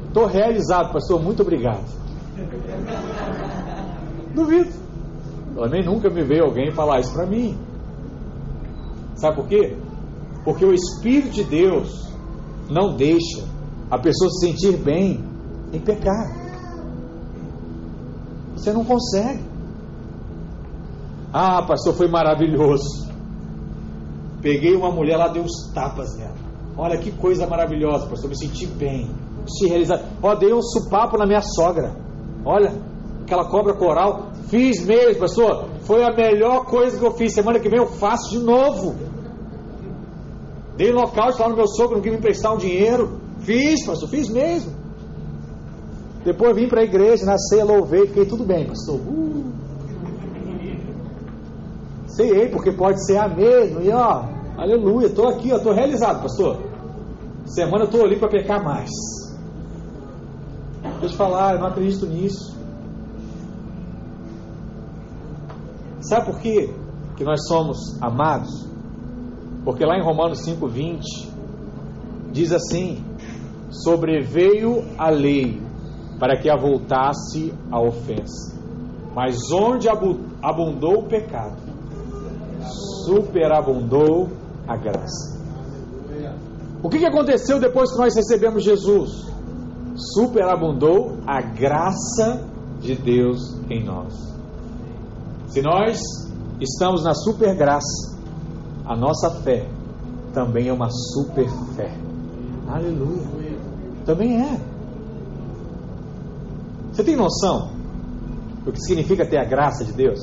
Estou 0.07 0.27
realizado, 0.27 0.93
pastor. 0.93 1.23
Muito 1.23 1.43
obrigado. 1.43 1.85
Duvido. 4.35 4.71
Também 5.55 5.85
nunca 5.85 6.09
me 6.09 6.23
veio 6.23 6.45
alguém 6.45 6.71
falar 6.71 7.01
isso 7.01 7.13
para 7.13 7.27
mim. 7.27 7.59
Sabe 9.17 9.37
por 9.37 9.49
quê? 9.49 9.77
Porque 10.45 10.65
o 10.65 10.73
Espírito 10.73 11.31
de 11.31 11.45
Deus 11.45 12.11
não 12.71 12.97
deixa 12.97 13.45
a 13.91 13.99
pessoa 13.99 14.31
se 14.31 14.47
sentir 14.47 14.77
bem 14.79 15.23
em 15.73 15.81
pecar. 15.81 16.41
Você 18.55 18.73
não 18.73 18.85
consegue. 18.85 19.43
Ah, 21.33 21.63
pastor, 21.63 21.95
foi 21.95 22.09
maravilhoso. 22.09 23.10
Peguei 24.43 24.75
uma 24.75 24.91
mulher 24.91 25.17
lá, 25.17 25.29
dei 25.29 25.43
uns 25.43 25.73
tapas 25.75 26.17
nela. 26.17 26.35
Olha 26.77 26.99
que 26.99 27.13
coisa 27.13 27.47
maravilhosa, 27.47 28.07
pastor. 28.07 28.31
Me 28.31 28.39
senti 28.39 28.67
bem. 28.67 29.11
Se 29.47 29.69
realizar. 29.69 30.01
Ó, 30.23 30.35
dei 30.35 30.53
um 30.53 30.63
supapo 30.63 31.19
na 31.19 31.27
minha 31.27 31.43
sogra. 31.43 31.95
Olha, 32.45 32.73
aquela 33.23 33.45
cobra 33.51 33.75
coral. 33.75 34.31
Fiz 34.49 34.85
mesmo, 34.85 35.21
pastor. 35.21 35.69
Foi 35.83 36.03
a 36.03 36.15
melhor 36.15 36.65
coisa 36.65 36.99
que 36.99 37.05
eu 37.05 37.13
fiz. 37.13 37.35
Semana 37.35 37.61
que 37.61 37.69
vem 37.69 37.79
eu 37.79 37.87
faço 37.87 38.31
de 38.31 38.39
novo. 38.39 38.95
Dei 40.77 40.91
local, 40.91 41.31
lá 41.39 41.49
no 41.49 41.57
meu 41.57 41.67
sogro, 41.67 41.97
não 41.97 42.03
quis 42.03 42.13
me 42.13 42.19
emprestar 42.19 42.55
um 42.55 42.57
dinheiro. 42.57 43.21
Fiz, 43.41 43.85
pastor, 43.85 44.09
fiz 44.09 44.31
mesmo. 44.31 44.73
Depois 46.25 46.55
vim 46.55 46.69
para 46.69 46.81
a 46.81 46.85
igreja, 46.85 47.25
nasci, 47.25 47.63
louvei, 47.63 48.07
fiquei 48.07 48.27
tudo 48.27 48.45
bem, 48.45 48.67
pastor. 48.67 48.97
Uh. 48.97 49.70
Sei, 52.21 52.51
porque 52.51 52.71
pode 52.71 53.03
ser 53.07 53.17
a 53.17 53.29
mesma. 53.29 53.81
E 53.81 53.91
ó, 53.91 54.25
aleluia, 54.59 55.07
estou 55.07 55.27
aqui, 55.29 55.51
estou 55.51 55.73
realizado, 55.73 56.21
pastor. 56.21 56.59
Semana 57.47 57.85
eu 57.85 57.87
estou 57.87 58.05
ali 58.05 58.19
para 58.19 58.29
pecar 58.29 58.63
mais. 58.63 58.91
Deixa 61.01 61.15
eu 61.15 61.19
falar, 61.19 61.55
eu 61.55 61.61
não 61.61 61.69
acredito 61.69 62.07
nisso. 62.07 62.55
Sabe 66.01 66.27
por 66.27 66.39
quê 66.41 66.71
que 67.17 67.25
nós 67.25 67.47
somos 67.47 67.79
amados? 68.03 68.69
Porque 69.65 69.85
lá 69.85 69.97
em 69.97 70.03
Romanos 70.03 70.47
5,20 70.47 71.01
diz 72.33 72.53
assim: 72.53 73.03
sobreveio 73.71 74.85
a 74.99 75.09
lei 75.09 75.59
para 76.19 76.37
que 76.39 76.51
avultasse 76.51 77.55
a 77.71 77.81
ofensa. 77.81 78.61
Mas 79.15 79.51
onde 79.51 79.89
abundou 79.89 80.99
o 80.99 81.03
pecado, 81.05 81.70
superabundou 83.05 84.29
a 84.67 84.77
graça. 84.77 85.41
O 86.83 86.89
que 86.89 87.05
aconteceu 87.05 87.61
depois 87.61 87.93
que 87.93 87.99
nós 87.99 88.15
recebemos 88.15 88.65
Jesus? 88.65 89.11
Superabundou 90.15 91.19
a 91.27 91.43
graça 91.43 92.43
de 92.81 92.95
Deus 92.95 93.39
em 93.69 93.85
nós. 93.85 94.15
Se 95.49 95.61
nós 95.61 96.01
estamos 96.61 97.05
na 97.05 97.15
super 97.15 97.55
graça, 97.55 98.19
a 98.87 98.97
nossa 98.97 99.31
fé 99.43 99.69
também 100.33 100.69
é 100.69 100.73
uma 100.73 100.89
super 100.91 101.49
fé. 101.77 101.95
Aleluia. 102.69 103.59
Também 104.07 104.41
é. 104.41 104.61
Você 106.93 107.05
tem 107.05 107.17
noção 107.17 107.71
do 108.65 108.73
que 108.73 108.81
significa 108.81 109.27
ter 109.27 109.39
a 109.39 109.45
graça 109.45 109.85
de 109.85 109.93
Deus? 109.93 110.19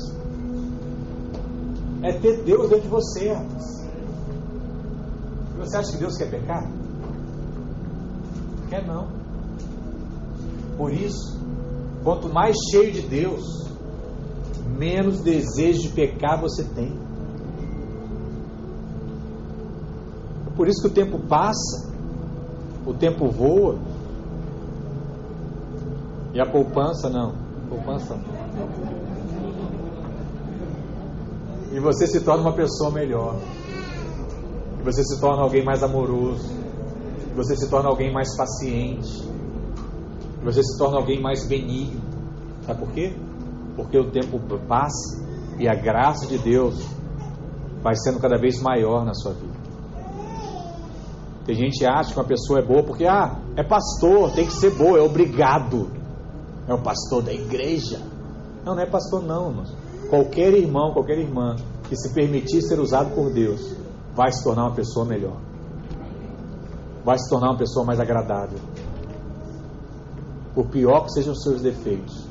É 2.04 2.14
ter 2.14 2.44
Deus 2.44 2.70
dentro 2.70 2.84
de 2.84 2.88
você. 2.90 3.36
Você 5.58 5.78
acha 5.78 5.92
que 5.92 5.98
Deus 5.98 6.16
quer 6.18 6.30
pecar? 6.30 6.70
Quer 8.70 8.86
não. 8.86 9.08
Por 10.78 10.94
isso, 10.94 11.40
quanto 12.04 12.30
mais 12.30 12.56
cheio 12.72 12.92
de 12.92 13.02
Deus, 13.02 13.44
menos 14.78 15.22
desejo 15.22 15.82
de 15.82 15.90
pecar 15.90 16.40
você 16.40 16.64
tem. 16.64 16.94
É 20.46 20.56
por 20.56 20.68
isso 20.68 20.82
que 20.82 20.88
o 20.88 20.94
tempo 20.94 21.20
passa, 21.28 21.92
o 22.86 22.94
tempo 22.94 23.28
voa, 23.30 23.80
e 26.34 26.40
a 26.40 26.46
poupança 26.46 27.10
não. 27.10 27.34
Poupança 27.68 28.16
não. 28.16 29.07
E 31.78 31.80
você 31.80 32.08
se 32.08 32.22
torna 32.22 32.42
uma 32.42 32.54
pessoa 32.54 32.90
melhor. 32.90 33.36
E 34.80 34.84
você 34.84 35.04
se 35.04 35.22
torna 35.22 35.44
alguém 35.44 35.64
mais 35.64 35.84
amoroso. 35.84 36.50
E 37.32 37.36
você 37.36 37.56
se 37.56 37.70
torna 37.70 37.88
alguém 37.88 38.12
mais 38.12 38.36
paciente. 38.36 39.24
E 40.42 40.44
você 40.44 40.64
se 40.64 40.76
torna 40.76 40.98
alguém 40.98 41.22
mais 41.22 41.48
benigno. 41.48 42.02
Sabe 42.66 42.80
por 42.80 42.92
quê? 42.94 43.16
Porque 43.76 43.96
o 43.96 44.10
tempo 44.10 44.40
passa 44.68 45.24
e 45.60 45.68
a 45.68 45.76
graça 45.76 46.26
de 46.26 46.40
Deus 46.40 46.84
vai 47.84 47.96
sendo 47.96 48.20
cada 48.20 48.40
vez 48.40 48.60
maior 48.60 49.06
na 49.06 49.14
sua 49.14 49.34
vida. 49.34 49.58
Tem 51.46 51.56
gente 51.56 51.78
que 51.78 51.86
acha 51.86 52.12
que 52.12 52.20
uma 52.20 52.26
pessoa 52.26 52.58
é 52.58 52.66
boa 52.66 52.82
porque 52.82 53.06
ah, 53.06 53.40
é 53.56 53.62
pastor, 53.62 54.32
tem 54.32 54.48
que 54.48 54.54
ser 54.54 54.72
boa, 54.72 54.98
é 54.98 55.02
obrigado. 55.04 55.92
É 56.68 56.74
o 56.74 56.82
pastor 56.82 57.22
da 57.22 57.32
igreja. 57.32 58.02
Não, 58.66 58.74
não 58.74 58.82
é 58.82 58.88
pastor 58.88 59.22
não. 59.22 59.64
Qualquer 60.10 60.54
irmão, 60.54 60.94
qualquer 60.94 61.18
irmã 61.18 61.56
que 61.90 61.96
se 61.96 62.14
permitir 62.14 62.62
ser 62.62 62.80
usado 62.80 63.14
por 63.14 63.32
Deus 63.32 63.76
vai 64.16 64.32
se 64.32 64.44
tornar 64.44 64.64
uma 64.64 64.76
pessoa 64.76 65.06
melhor. 65.06 65.38
Vai 67.04 67.18
se 67.18 67.30
tornar 67.30 67.52
uma 67.52 67.58
pessoa 67.58 67.86
mais 67.86 68.00
agradável. 68.00 68.60
Por 70.56 70.68
pior 70.68 71.06
que 71.06 71.12
sejam 71.12 71.34
os 71.34 71.44
seus 71.44 71.62
defeitos. 71.62 72.26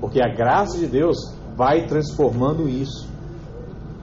Porque 0.00 0.20
a 0.22 0.28
graça 0.28 0.78
de 0.78 0.86
Deus 0.86 1.16
vai 1.56 1.86
transformando 1.86 2.68
isso. 2.68 3.08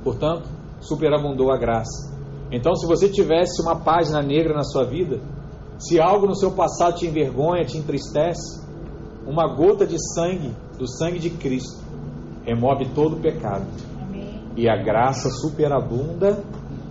Portanto, 0.04 0.50
superabundou 0.80 1.52
a 1.52 1.58
graça. 1.58 2.16
Então, 2.52 2.76
se 2.76 2.88
você 2.88 3.10
tivesse 3.10 3.62
uma 3.62 3.76
página 3.76 4.22
negra 4.22 4.54
na 4.54 4.64
sua 4.64 4.86
vida, 4.86 5.20
se 5.78 6.00
algo 6.00 6.28
no 6.28 6.36
seu 6.36 6.52
passado 6.52 6.96
te 6.96 7.06
envergonha, 7.06 7.66
te 7.66 7.78
entristece, 7.78 8.62
uma 9.26 9.54
gota 9.54 9.86
de 9.86 9.98
sangue, 10.14 10.56
do 10.78 10.88
sangue 10.88 11.20
de 11.20 11.30
Cristo, 11.32 11.84
remove 12.48 12.86
todo 12.96 13.18
o 13.18 13.20
pecado. 13.20 13.66
Amém. 14.02 14.42
E 14.56 14.70
a 14.70 14.78
graça 14.78 15.30
superabunda 15.30 16.42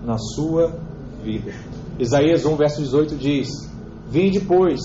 na 0.04 0.18
sua 0.18 0.78
vida. 1.22 1.52
Isaías 1.98 2.44
1, 2.44 2.56
verso 2.56 2.82
18 2.82 3.16
diz: 3.16 3.48
Vinde, 4.08 4.40
pois, 4.40 4.80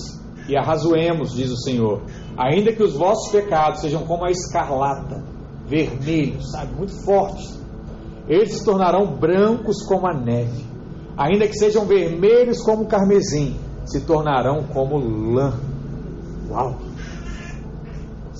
e 0.48 0.56
arrazoemos, 0.56 1.34
diz 1.34 1.50
o 1.50 1.58
Senhor, 1.58 2.02
ainda 2.36 2.72
que 2.72 2.82
os 2.82 2.94
vossos 2.94 3.30
pecados 3.30 3.80
sejam 3.80 4.04
como 4.06 4.24
a 4.24 4.30
escarlata, 4.30 5.22
vermelhos, 5.66 6.50
sabe, 6.50 6.74
muito 6.74 7.04
fortes, 7.04 7.60
eles 8.26 8.54
se 8.54 8.64
tornarão 8.64 9.14
brancos 9.16 9.84
como 9.86 10.06
a 10.06 10.14
neve, 10.14 10.64
ainda 11.16 11.46
que 11.46 11.54
sejam 11.54 11.84
vermelhos 11.84 12.62
como 12.62 12.84
o 12.84 12.86
carmesim, 12.86 13.56
se 13.84 14.00
tornarão 14.06 14.64
como 14.64 14.96
lã. 14.98 15.52
Uau! 16.48 16.78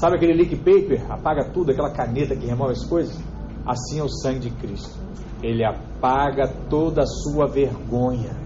Sabe 0.02 0.16
aquele 0.16 0.32
leak 0.32 0.56
paper? 0.56 1.12
Apaga 1.12 1.44
tudo, 1.54 1.70
aquela 1.70 1.92
caneta 1.92 2.34
que 2.34 2.44
remove 2.44 2.72
as 2.72 2.84
coisas? 2.84 3.16
Assim 3.64 4.00
é 4.00 4.02
o 4.02 4.08
sangue 4.08 4.40
de 4.40 4.50
Cristo. 4.50 4.98
Ele 5.40 5.64
apaga 5.64 6.48
toda 6.68 7.02
a 7.02 7.06
sua 7.06 7.46
vergonha. 7.46 8.36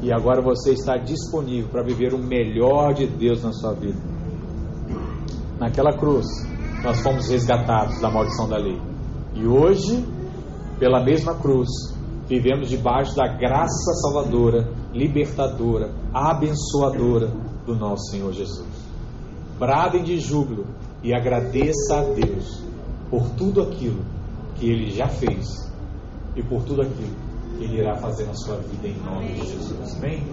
E 0.00 0.12
agora 0.12 0.40
você 0.40 0.70
está 0.70 0.96
disponível 0.96 1.68
para 1.68 1.82
viver 1.82 2.14
o 2.14 2.18
melhor 2.18 2.94
de 2.94 3.08
Deus 3.08 3.42
na 3.42 3.52
sua 3.52 3.74
vida. 3.74 3.98
Naquela 5.58 5.98
cruz, 5.98 6.26
nós 6.84 7.00
fomos 7.00 7.28
resgatados 7.28 8.00
da 8.00 8.08
maldição 8.08 8.48
da 8.48 8.56
lei. 8.56 8.80
E 9.34 9.44
hoje, 9.48 10.06
pela 10.78 11.02
mesma 11.02 11.34
cruz, 11.34 11.70
vivemos 12.28 12.68
debaixo 12.68 13.16
da 13.16 13.26
graça 13.26 13.92
salvadora, 14.00 14.72
libertadora, 14.92 15.92
abençoadora 16.12 17.32
do 17.66 17.74
nosso 17.74 18.12
Senhor 18.12 18.32
Jesus. 18.32 18.73
Bradem 19.58 20.02
de 20.02 20.18
júbilo 20.18 20.66
e 21.02 21.14
agradeça 21.14 21.98
a 21.98 22.02
Deus 22.02 22.62
por 23.10 23.28
tudo 23.30 23.62
aquilo 23.62 24.04
que 24.56 24.68
Ele 24.68 24.90
já 24.90 25.06
fez 25.06 25.70
e 26.34 26.42
por 26.42 26.62
tudo 26.64 26.82
aquilo 26.82 27.14
que 27.56 27.64
Ele 27.64 27.78
irá 27.78 27.94
fazer 27.96 28.24
na 28.24 28.34
sua 28.34 28.56
vida 28.56 28.88
em 28.88 28.96
nome 29.02 29.32
de 29.34 29.46
Jesus. 29.46 29.96
Amém? 29.96 30.24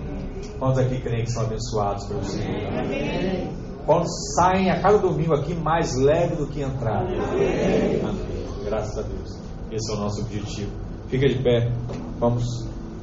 Quantos 0.57 0.79
aqui 0.79 0.99
creem 1.01 1.23
que 1.23 1.31
são 1.31 1.43
abençoados 1.43 2.05
pelo 2.05 2.23
Senhor? 2.23 2.67
Amém. 2.79 3.49
Quantos 3.85 4.11
saem 4.35 4.69
a 4.69 4.81
cada 4.81 4.97
domingo 4.97 5.33
aqui 5.33 5.53
mais 5.53 5.95
leve 5.95 6.35
do 6.35 6.47
que 6.47 6.63
entraram? 6.63 7.07
Amém. 7.07 8.31
Graças 8.65 8.97
a 8.97 9.01
Deus. 9.01 9.39
Esse 9.71 9.91
é 9.91 9.95
o 9.95 9.99
nosso 9.99 10.21
objetivo. 10.21 10.71
Fica 11.07 11.27
de 11.27 11.41
pé. 11.43 11.71
Vamos 12.19 12.45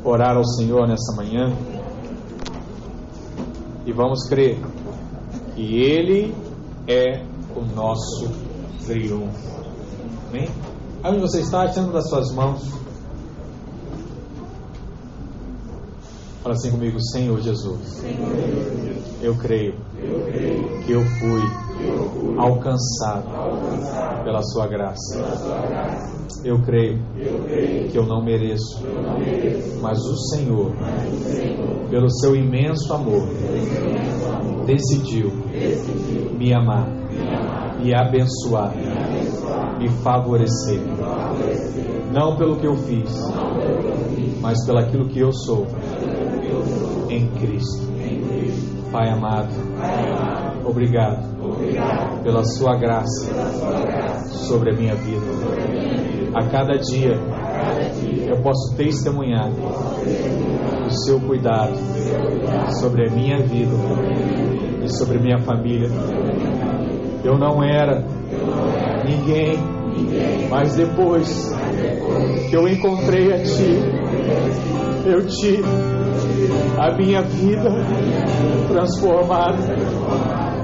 orar 0.04 0.36
ao 0.36 0.44
Senhor 0.44 0.86
nessa 0.86 1.14
manhã. 1.16 1.52
E 3.86 3.92
vamos 3.92 4.28
crer 4.28 4.58
que 5.59 5.82
Ele 5.82 6.32
é 6.86 7.20
o 7.56 7.62
nosso 7.74 8.30
triunfo. 8.86 9.59
Amém? 10.28 10.48
Onde 11.04 11.20
você 11.20 11.40
está, 11.40 11.66
estendo 11.66 11.92
das 11.92 12.09
suas 12.09 12.32
mãos. 12.32 12.62
Fala 16.44 16.54
assim 16.54 16.70
comigo, 16.70 17.00
Senhor 17.11 17.40
Jesus. 17.40 18.04
Eu 19.20 19.34
creio 19.36 19.74
que 20.86 20.92
eu 20.92 21.04
fui 21.18 21.42
alcançado 22.38 23.26
pela 24.22 24.42
Sua 24.44 24.68
graça. 24.68 25.18
Eu 26.44 26.62
creio 26.62 27.00
que 27.90 27.98
eu 27.98 28.06
não 28.06 28.22
mereço, 28.22 28.80
mas 29.82 29.98
o 29.98 30.16
Senhor, 30.28 30.72
pelo 31.90 32.09
seu 32.11 32.36
imenso 32.36 32.92
amor, 32.94 33.26
decidiu 34.68 35.32
me 36.38 36.52
amar, 36.52 36.86
me 37.82 37.94
abençoar, 37.94 38.74
me 39.78 39.88
favorecer. 40.02 40.80
Não 42.12 42.36
pelo 42.36 42.56
que 42.56 42.66
eu 42.66 42.76
fiz, 42.76 43.10
mas 44.42 44.62
pelo 44.66 44.78
aquilo 44.78 45.08
que 45.08 45.20
eu 45.20 45.32
sou 45.32 45.66
em 47.08 47.26
Cristo. 47.38 47.88
Pai 48.92 49.08
amado, 49.10 49.52
obrigado 50.64 51.26
pela 52.22 52.44
Sua 52.44 52.76
graça 52.76 53.30
sobre 54.48 54.72
a 54.72 54.76
minha 54.76 54.94
vida. 54.94 55.26
A 56.34 56.46
cada 56.46 56.78
dia 56.78 57.18
eu 58.28 58.42
posso 58.42 58.76
testemunhar 58.76 59.50
o 60.86 60.90
Seu 60.90 61.20
cuidado 61.20 61.76
sobre 62.80 63.08
a 63.08 63.10
minha 63.10 63.38
vida 63.42 64.47
e 64.89 64.97
sobre 64.97 65.18
minha 65.18 65.39
família. 65.39 65.89
Eu 67.22 67.39
não 67.39 67.62
era 67.62 68.05
ninguém, 69.05 69.59
mas 70.51 70.74
depois 70.74 71.55
que 72.49 72.57
eu 72.57 72.66
encontrei 72.66 73.32
a 73.32 73.43
Ti, 73.43 73.82
eu 75.07 75.26
tive 75.26 75.68
a 76.78 76.97
minha 76.97 77.22
vida 77.22 77.70
transformada. 78.68 79.59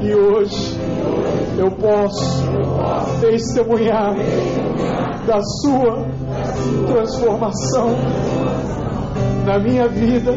E 0.03 0.15
hoje 0.15 0.77
eu 1.59 1.71
posso 1.73 2.45
testemunhar 3.21 4.15
da 5.27 5.41
Sua 5.43 6.07
transformação 6.87 7.91
na 9.47 9.59
minha 9.59 9.89
vida, 9.89 10.33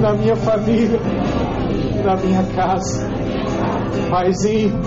na 0.00 0.14
minha 0.14 0.36
família 0.36 0.98
na 2.04 2.16
minha 2.16 2.42
casa. 2.54 3.08
Paizinho, 4.10 4.80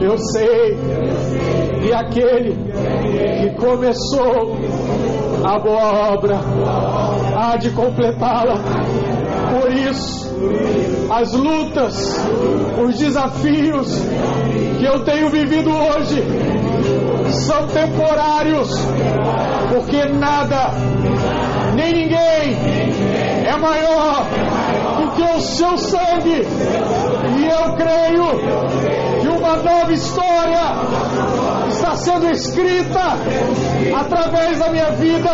eu 0.00 0.16
sei 0.18 0.76
que 1.82 1.92
aquele 1.92 2.54
que 3.40 3.56
começou 3.56 4.56
a 5.44 5.58
boa 5.58 6.12
obra 6.12 6.38
há 7.36 7.56
de 7.56 7.70
completá-la. 7.70 8.56
Por 9.50 9.72
isso, 9.72 10.26
as 11.10 11.32
lutas, 11.32 12.26
os 12.84 12.98
desafios 12.98 14.02
que 14.78 14.84
eu 14.84 15.04
tenho 15.04 15.30
vivido 15.30 15.70
hoje 15.70 16.22
são 17.46 17.66
temporários, 17.68 18.70
porque 19.72 20.04
nada, 20.12 20.70
nem 21.74 21.92
ninguém 21.92 22.56
é 23.46 23.56
maior 23.56 24.45
que 25.16 25.22
o 25.22 25.40
seu 25.40 25.78
sangue. 25.78 26.42
E 27.38 27.46
eu 27.46 27.74
creio 27.74 28.26
que 29.20 29.28
uma 29.28 29.56
nova 29.56 29.92
história 29.92 30.60
está 31.68 31.96
sendo 31.96 32.30
escrita 32.30 33.00
através 33.98 34.58
da 34.58 34.70
minha 34.70 34.90
vida. 34.92 35.30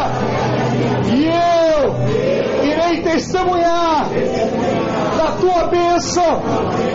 E 1.13 1.27
eu 1.27 2.63
irei 2.65 3.03
testemunhar 3.03 4.09
da 5.17 5.33
tua 5.33 5.67
bênção, 5.69 6.41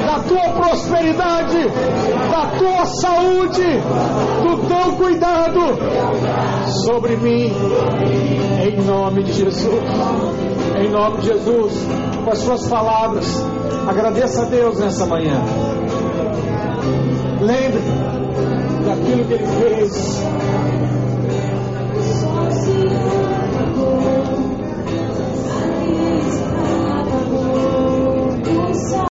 da 0.06 0.20
tua 0.20 0.50
prosperidade, 0.54 1.66
da 2.32 2.46
tua 2.58 2.86
saúde, 2.86 3.82
do 4.44 4.58
teu 4.68 4.96
cuidado 4.98 5.60
sobre 6.86 7.18
mim, 7.18 7.52
em 8.64 8.82
nome 8.86 9.24
de 9.24 9.34
Jesus. 9.34 9.84
Em 10.80 10.90
nome 10.90 11.18
de 11.22 11.28
Jesus, 11.28 11.88
com 12.28 12.32
as 12.34 12.40
suas 12.40 12.68
palavras, 12.68 13.26
agradeça 13.88 14.42
a 14.42 14.46
Deus 14.46 14.78
nessa 14.78 15.06
manhã. 15.06 15.42
Lembre 17.40 17.82
daquilo 18.86 19.24
que 19.24 19.34
Ele 19.34 19.48
fez 19.48 20.37